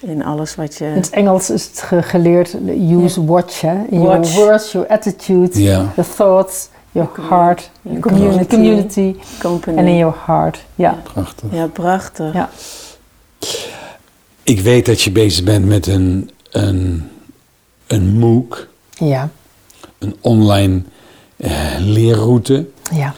In 0.00 0.24
alles 0.24 0.54
wat 0.54 0.76
je. 0.76 0.84
In 0.84 0.92
het 0.92 1.10
Engels 1.10 1.50
is 1.50 1.66
het 1.66 1.80
ge- 1.82 2.02
geleerd, 2.02 2.54
use 2.90 3.24
watch, 3.24 3.60
hè? 3.60 3.82
In 3.90 4.00
Watch. 4.00 4.32
your 4.34 4.46
words, 4.48 4.72
your 4.72 4.88
attitude, 4.88 5.62
Ja. 5.62 5.92
your 5.96 6.10
thoughts, 6.16 6.68
your 6.92 7.08
heart, 7.28 7.70
your 7.82 8.00
community, 8.00 8.46
community. 8.54 9.16
company. 9.40 9.76
en 9.78 9.86
in 9.86 9.96
your 9.96 10.14
heart. 10.26 10.64
Ja, 10.74 10.98
Prachtig. 11.12 11.48
Ja, 11.52 11.66
prachtig. 11.66 12.32
ja. 12.34 12.48
Ik 14.42 14.60
weet 14.60 14.86
dat 14.86 15.00
je 15.02 15.10
bezig 15.12 15.44
bent 15.44 15.64
met 15.66 15.86
een, 15.86 16.30
een, 16.50 17.10
een 17.86 18.18
MOOC, 18.18 18.68
Ja, 18.90 19.28
een 19.98 20.16
online 20.20 20.82
eh, 21.36 21.52
leerroute. 21.78 22.66
ja. 22.92 23.14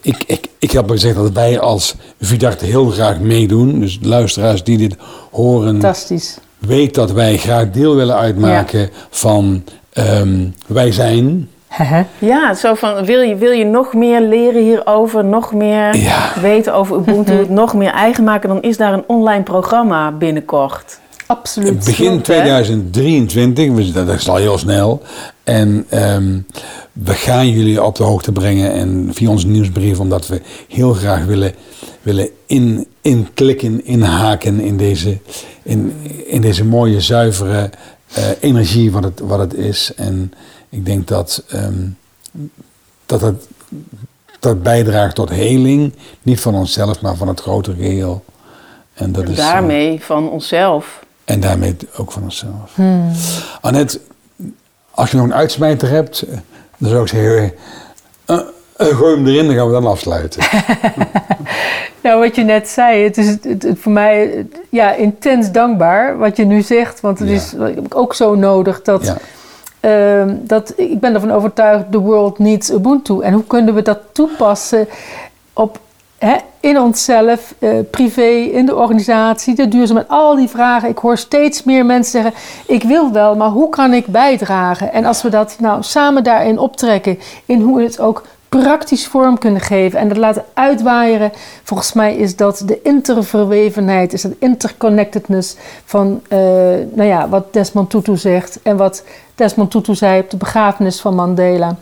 Ik, 0.00 0.24
ik, 0.26 0.48
ik 0.62 0.70
heb 0.70 0.82
al 0.88 0.94
gezegd 0.94 1.14
dat 1.16 1.32
wij 1.32 1.60
als 1.60 1.94
Vidarte 2.20 2.64
heel 2.64 2.86
graag 2.86 3.18
meedoen. 3.20 3.80
Dus 3.80 3.98
luisteraars 4.02 4.64
die 4.64 4.78
dit 4.78 4.96
horen, 5.30 5.70
Fantastisch. 5.70 6.38
weet 6.58 6.94
dat 6.94 7.12
wij 7.12 7.36
graag 7.36 7.70
deel 7.70 7.94
willen 7.96 8.16
uitmaken 8.16 8.90
van 9.10 9.64
ehm, 9.92 10.44
wij 10.66 10.92
zijn. 10.92 11.48
Ja, 12.18 12.54
zo 12.54 12.74
van 12.74 13.04
wil 13.04 13.20
je, 13.20 13.36
wil 13.36 13.50
je 13.50 13.64
nog 13.64 13.94
meer 13.94 14.20
leren 14.20 14.62
hierover, 14.62 15.24
nog 15.24 15.52
meer 15.52 15.96
Ja. 15.96 16.32
weten 16.40 16.74
over 16.74 16.96
Ubuntu, 16.96 17.32
het 17.44 17.48
nog 17.50 17.74
meer 17.74 17.92
eigen 17.92 18.24
maken, 18.24 18.48
dan 18.48 18.62
is 18.62 18.76
daar 18.76 18.92
een 18.92 19.04
online 19.06 19.42
programma 19.42 20.10
binnenkort. 20.12 20.98
Absoluut. 21.26 21.84
Begin 21.84 22.06
klopt, 22.06 22.26
hè? 22.26 22.32
2023, 22.32 23.70
we 23.72 23.82
zitten- 23.84 24.06
dat 24.06 24.14
is 24.18 24.28
al 24.28 24.36
heel 24.36 24.58
snel. 24.58 25.02
En 25.44 25.86
ehm, 25.88 26.38
we 26.92 27.14
gaan 27.14 27.48
jullie 27.50 27.82
op 27.82 27.96
de 27.96 28.02
hoogte 28.02 28.32
brengen 28.32 28.72
en 28.72 29.10
via 29.12 29.28
onze 29.30 29.46
nieuwsbrief, 29.46 29.98
omdat 29.98 30.26
we 30.26 30.40
heel 30.68 30.92
graag 30.92 31.24
willen, 31.24 31.54
willen 32.02 32.28
in, 32.46 32.86
inklikken, 33.00 33.84
inhaken 33.84 34.60
in 34.60 34.76
deze, 34.76 35.18
in, 35.62 35.92
in 36.26 36.40
deze 36.40 36.64
mooie, 36.64 37.00
zuivere 37.00 37.70
eh, 38.12 38.24
energie 38.40 38.92
wat 38.92 39.04
het, 39.04 39.20
wat 39.20 39.38
het 39.38 39.54
is. 39.54 39.92
En 39.96 40.32
ik 40.68 40.86
denk 40.86 41.08
dat, 41.08 41.44
ehm, 41.48 41.88
dat 43.06 43.20
het 43.20 43.46
dat 44.42 44.62
bijdraagt 44.62 45.14
tot 45.14 45.30
heling, 45.30 45.92
niet 46.22 46.40
van 46.40 46.54
onszelf, 46.54 47.00
maar 47.00 47.16
van 47.16 47.28
het 47.28 47.40
grotere 47.40 47.76
geheel. 47.76 48.24
En, 48.94 49.12
dat 49.12 49.24
En 49.24 49.30
is, 49.30 49.36
daarmee 49.36 50.02
van 50.02 50.30
onszelf. 50.30 51.04
en 51.24 51.40
daarmee 51.40 51.76
ook 51.96 52.12
van 52.12 52.22
onszelf. 52.22 52.78
Annette, 53.60 54.00
als 54.94 55.10
je 55.10 55.16
nog 55.16 55.26
een 55.26 55.34
uitsmijter 55.34 55.88
hebt, 55.88 56.22
eh, 56.22 56.36
dan 56.78 56.90
zou 56.90 57.02
ik 57.02 57.08
zeggen, 57.08 57.52
eh, 58.26 58.38
gooi 58.76 59.14
hem 59.16 59.26
erin, 59.26 59.46
dan 59.46 59.54
gaan 59.54 59.66
we 59.66 59.72
dan 59.72 59.86
afsluiten. 59.86 60.42
Nou, 62.02 62.20
wat 62.20 62.34
je 62.36 62.42
net 62.44 62.68
zei, 62.68 63.04
het 63.04 63.18
is 63.18 63.28
het, 63.28 63.44
het- 63.44 63.62
het 63.62 63.78
voor 63.78 63.92
mij 63.92 64.46
ja, 64.68 64.92
intens 64.94 65.50
dankbaar 65.52 66.18
wat 66.18 66.36
je 66.36 66.44
nu 66.44 66.62
zegt. 66.62 67.00
Want 67.00 67.18
het 67.18 67.28
Ja. 67.28 67.34
is 67.34 67.54
ook 67.88 68.14
zo 68.14 68.34
nodig 68.34 68.82
dat, 68.82 69.04
Ja. 69.04 69.16
ehm, 70.20 70.34
dat... 70.40 70.72
Ik 70.76 71.00
ben 71.00 71.14
ervan 71.14 71.30
overtuigd, 71.32 71.84
the 71.92 71.98
world 71.98 72.38
needs 72.38 72.70
Ubuntu. 72.70 73.20
En 73.20 73.32
hoe 73.32 73.44
kunnen 73.46 73.74
we 73.74 73.82
dat 73.82 73.98
toepassen 74.12 74.88
op, 75.52 75.78
in 76.60 76.80
onszelf, 76.80 77.54
eh, 77.58 77.70
privé, 77.90 78.30
in 78.30 78.66
de 78.66 78.76
organisatie, 78.76 79.54
de 79.54 79.68
duurzaamheid, 79.68 80.08
al 80.08 80.36
die 80.36 80.48
vragen. 80.48 80.88
Ik 80.88 80.98
hoor 80.98 81.16
steeds 81.16 81.62
meer 81.62 81.86
mensen 81.86 82.22
zeggen, 82.22 82.40
ik 82.66 82.82
wil 82.82 83.12
wel, 83.12 83.36
maar 83.36 83.48
hoe 83.48 83.68
kan 83.68 83.92
ik 83.92 84.06
bijdragen? 84.06 84.92
En 84.92 85.04
als 85.04 85.22
we 85.22 85.28
dat 85.28 85.56
nou 85.58 85.82
samen 85.82 86.24
daarin 86.24 86.58
optrekken, 86.58 87.18
in 87.46 87.60
hoe 87.60 87.76
we 87.76 87.82
het 87.82 88.00
ook 88.00 88.22
praktisch 88.60 89.06
vorm 89.06 89.38
kunnen 89.38 89.60
geven 89.60 89.98
en 89.98 90.08
dat 90.08 90.16
laten 90.16 90.44
uitwaaieren. 90.54 91.32
Volgens 91.62 91.92
mij 91.92 92.16
is 92.16 92.36
dat 92.36 92.62
de 92.66 92.82
interverwevenheid, 92.82 94.12
is 94.12 94.22
dat 94.22 94.32
interconnectedness 94.38 95.56
van 95.84 96.20
eh, 96.28 96.38
nou 96.92 97.04
ja, 97.04 97.28
wat 97.28 97.52
Desmond 97.52 97.90
Tutu 97.90 98.16
zegt 98.16 98.62
en 98.62 98.76
wat 98.76 99.04
Desmond 99.34 99.70
Tutu 99.70 99.94
zei 99.94 100.20
op 100.20 100.30
de 100.30 100.36
begrafenis 100.36 101.00
van 101.00 101.14
Mandela. 101.14 101.76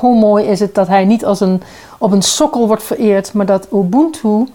Hoe 0.00 0.18
mooi 0.18 0.44
is 0.44 0.60
het 0.60 0.74
dat 0.74 0.88
hij 0.88 1.04
niet 1.04 1.24
als 1.24 1.40
een, 1.40 1.62
op 1.98 2.12
een 2.12 2.22
sokkel 2.22 2.66
wordt 2.66 2.82
vereerd, 2.82 3.32
maar 3.32 3.46
dat 3.46 3.68
Ubuntu 3.72 4.46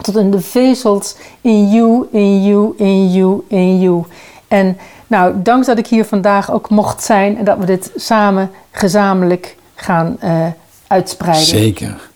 tot 0.00 0.16
in 0.16 0.30
de 0.30 0.40
vezels 0.40 1.16
in 1.40 1.70
you, 1.70 2.06
in 2.10 2.44
you, 2.44 2.74
in 2.76 3.12
you, 3.12 3.42
in 3.48 3.80
you. 3.80 4.04
En 4.48 4.76
nou, 5.06 5.34
dank 5.42 5.64
dat 5.64 5.78
ik 5.78 5.86
hier 5.86 6.04
vandaag 6.04 6.50
ook 6.50 6.70
mocht 6.70 7.02
zijn 7.02 7.38
en 7.38 7.44
dat 7.44 7.58
we 7.58 7.66
dit 7.66 7.90
samen 7.96 8.50
gezamenlijk 8.70 9.56
gaan 9.74 10.16
eh, 10.20 10.46
uitspreiden. 10.86 11.46
Zeker. 11.46 12.08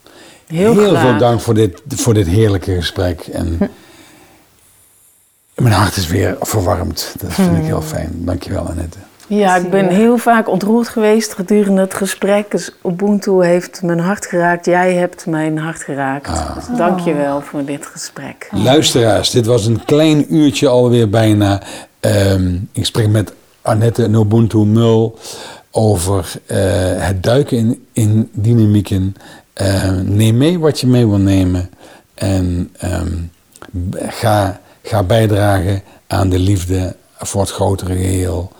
Heel, 0.46 0.72
Heel 0.78 0.96
veel 0.96 1.18
dank 1.18 1.40
voor 1.40 1.54
dit, 1.54 1.82
voor 1.88 2.14
dit 2.14 2.26
heerlijke 2.26 2.74
gesprek. 2.74 3.20
En 3.20 3.58
mijn 5.54 5.74
hart 5.74 5.96
is 5.96 6.06
weer 6.06 6.36
verwarmd. 6.40 7.14
Dat 7.20 7.32
vind 7.32 7.56
ik 7.56 7.64
heel 7.64 7.82
fijn. 7.82 8.10
Dankjewel, 8.14 8.68
Annette. 8.68 8.98
Ja, 9.30 9.56
ik 9.56 9.70
ben 9.70 9.88
heel 9.88 10.18
vaak 10.18 10.48
ontroerd 10.48 10.88
geweest 10.88 11.34
gedurende 11.34 11.80
het 11.80 11.94
gesprek. 11.94 12.50
Dus 12.50 12.70
Ubuntu 12.86 13.44
heeft 13.44 13.82
mijn 13.82 13.98
hart 13.98 14.26
geraakt. 14.26 14.66
Jij 14.66 14.94
hebt 14.94 15.26
mijn 15.26 15.58
hart 15.58 15.82
geraakt. 15.82 16.54
Dus 16.54 16.76
dank 16.76 17.00
je 17.00 17.14
wel 17.14 17.40
voor 17.40 17.64
dit 17.64 17.86
gesprek. 17.86 18.48
Luisteraars, 18.50 19.30
dit 19.30 19.46
was 19.46 19.66
een 19.66 19.84
klein 19.84 20.34
uurtje 20.34 20.68
alweer 20.68 21.10
bijna. 21.10 21.62
Ehm, 22.00 22.56
ik 22.72 22.86
spreek 22.86 23.08
met 23.08 23.32
Annette 23.62 24.08
Nobuntu 24.08 24.58
Mul 24.58 25.18
over 25.70 26.32
eh, 26.46 26.58
het 26.96 27.22
duiken 27.22 27.56
in, 27.56 27.86
in 27.92 28.28
dynamieken. 28.32 29.14
Ehm, 29.52 30.16
neem 30.16 30.36
mee 30.36 30.58
wat 30.58 30.80
je 30.80 30.86
mee 30.86 31.06
wil 31.06 31.18
nemen. 31.18 31.70
En 32.14 32.70
ehm, 32.78 33.12
ga, 33.94 34.60
ga 34.82 35.02
bijdragen 35.02 35.82
aan 36.06 36.28
de 36.28 36.38
liefde 36.38 36.96
voor 37.18 37.40
het 37.40 37.50
grotere 37.50 37.96
geheel. 37.96 38.52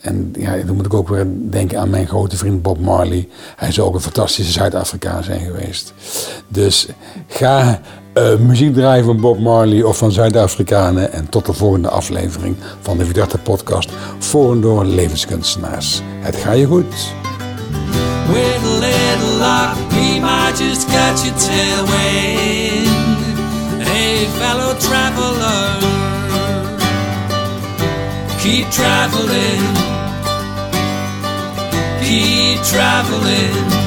En 0.00 0.32
ja, 0.38 0.56
dan 0.56 0.76
moet 0.76 0.86
ik 0.86 0.94
ook 0.94 1.08
weer 1.08 1.26
denken 1.28 1.78
aan 1.80 1.90
mijn 1.90 2.06
grote 2.06 2.36
vriend 2.36 2.62
Bob 2.62 2.80
Marley. 2.80 3.28
Hij 3.56 3.72
zou 3.72 3.88
ook 3.88 3.94
een 3.94 4.00
fantastische 4.00 4.52
Zuid-Afrikaan 4.52 5.24
zijn 5.24 5.40
geweest. 5.40 5.92
Dus 6.48 6.88
ga 7.26 7.80
eh, 8.12 8.36
muziek 8.36 8.74
draaien 8.74 9.04
van 9.04 9.20
Bob 9.20 9.38
Marley 9.38 9.82
of 9.82 9.98
van 9.98 10.12
Zuid-Afrikanen. 10.12 11.12
En 11.12 11.28
tot 11.28 11.46
de 11.46 11.52
volgende 11.52 11.88
aflevering 11.88 12.56
van 12.80 12.98
de 12.98 13.04
Vidarte 13.04 13.38
podcast. 13.38 13.90
Voor 14.18 14.52
en 14.52 14.60
door 14.60 14.84
levenskunstenaars. 14.84 16.02
Het 16.20 16.36
ga 16.36 16.52
je 16.52 16.66
goed. 16.66 16.94
Little 18.32 19.38
luck, 19.38 19.74
we 19.90 20.20
might 20.20 20.58
just 20.58 20.86
catch. 20.86 21.22
Hey, 23.78 24.26
fellow 24.38 24.78
traveler, 24.78 25.49
keep 28.42 28.70
traveling, 28.70 29.60
keep 32.00 32.62
traveling. 32.64 33.79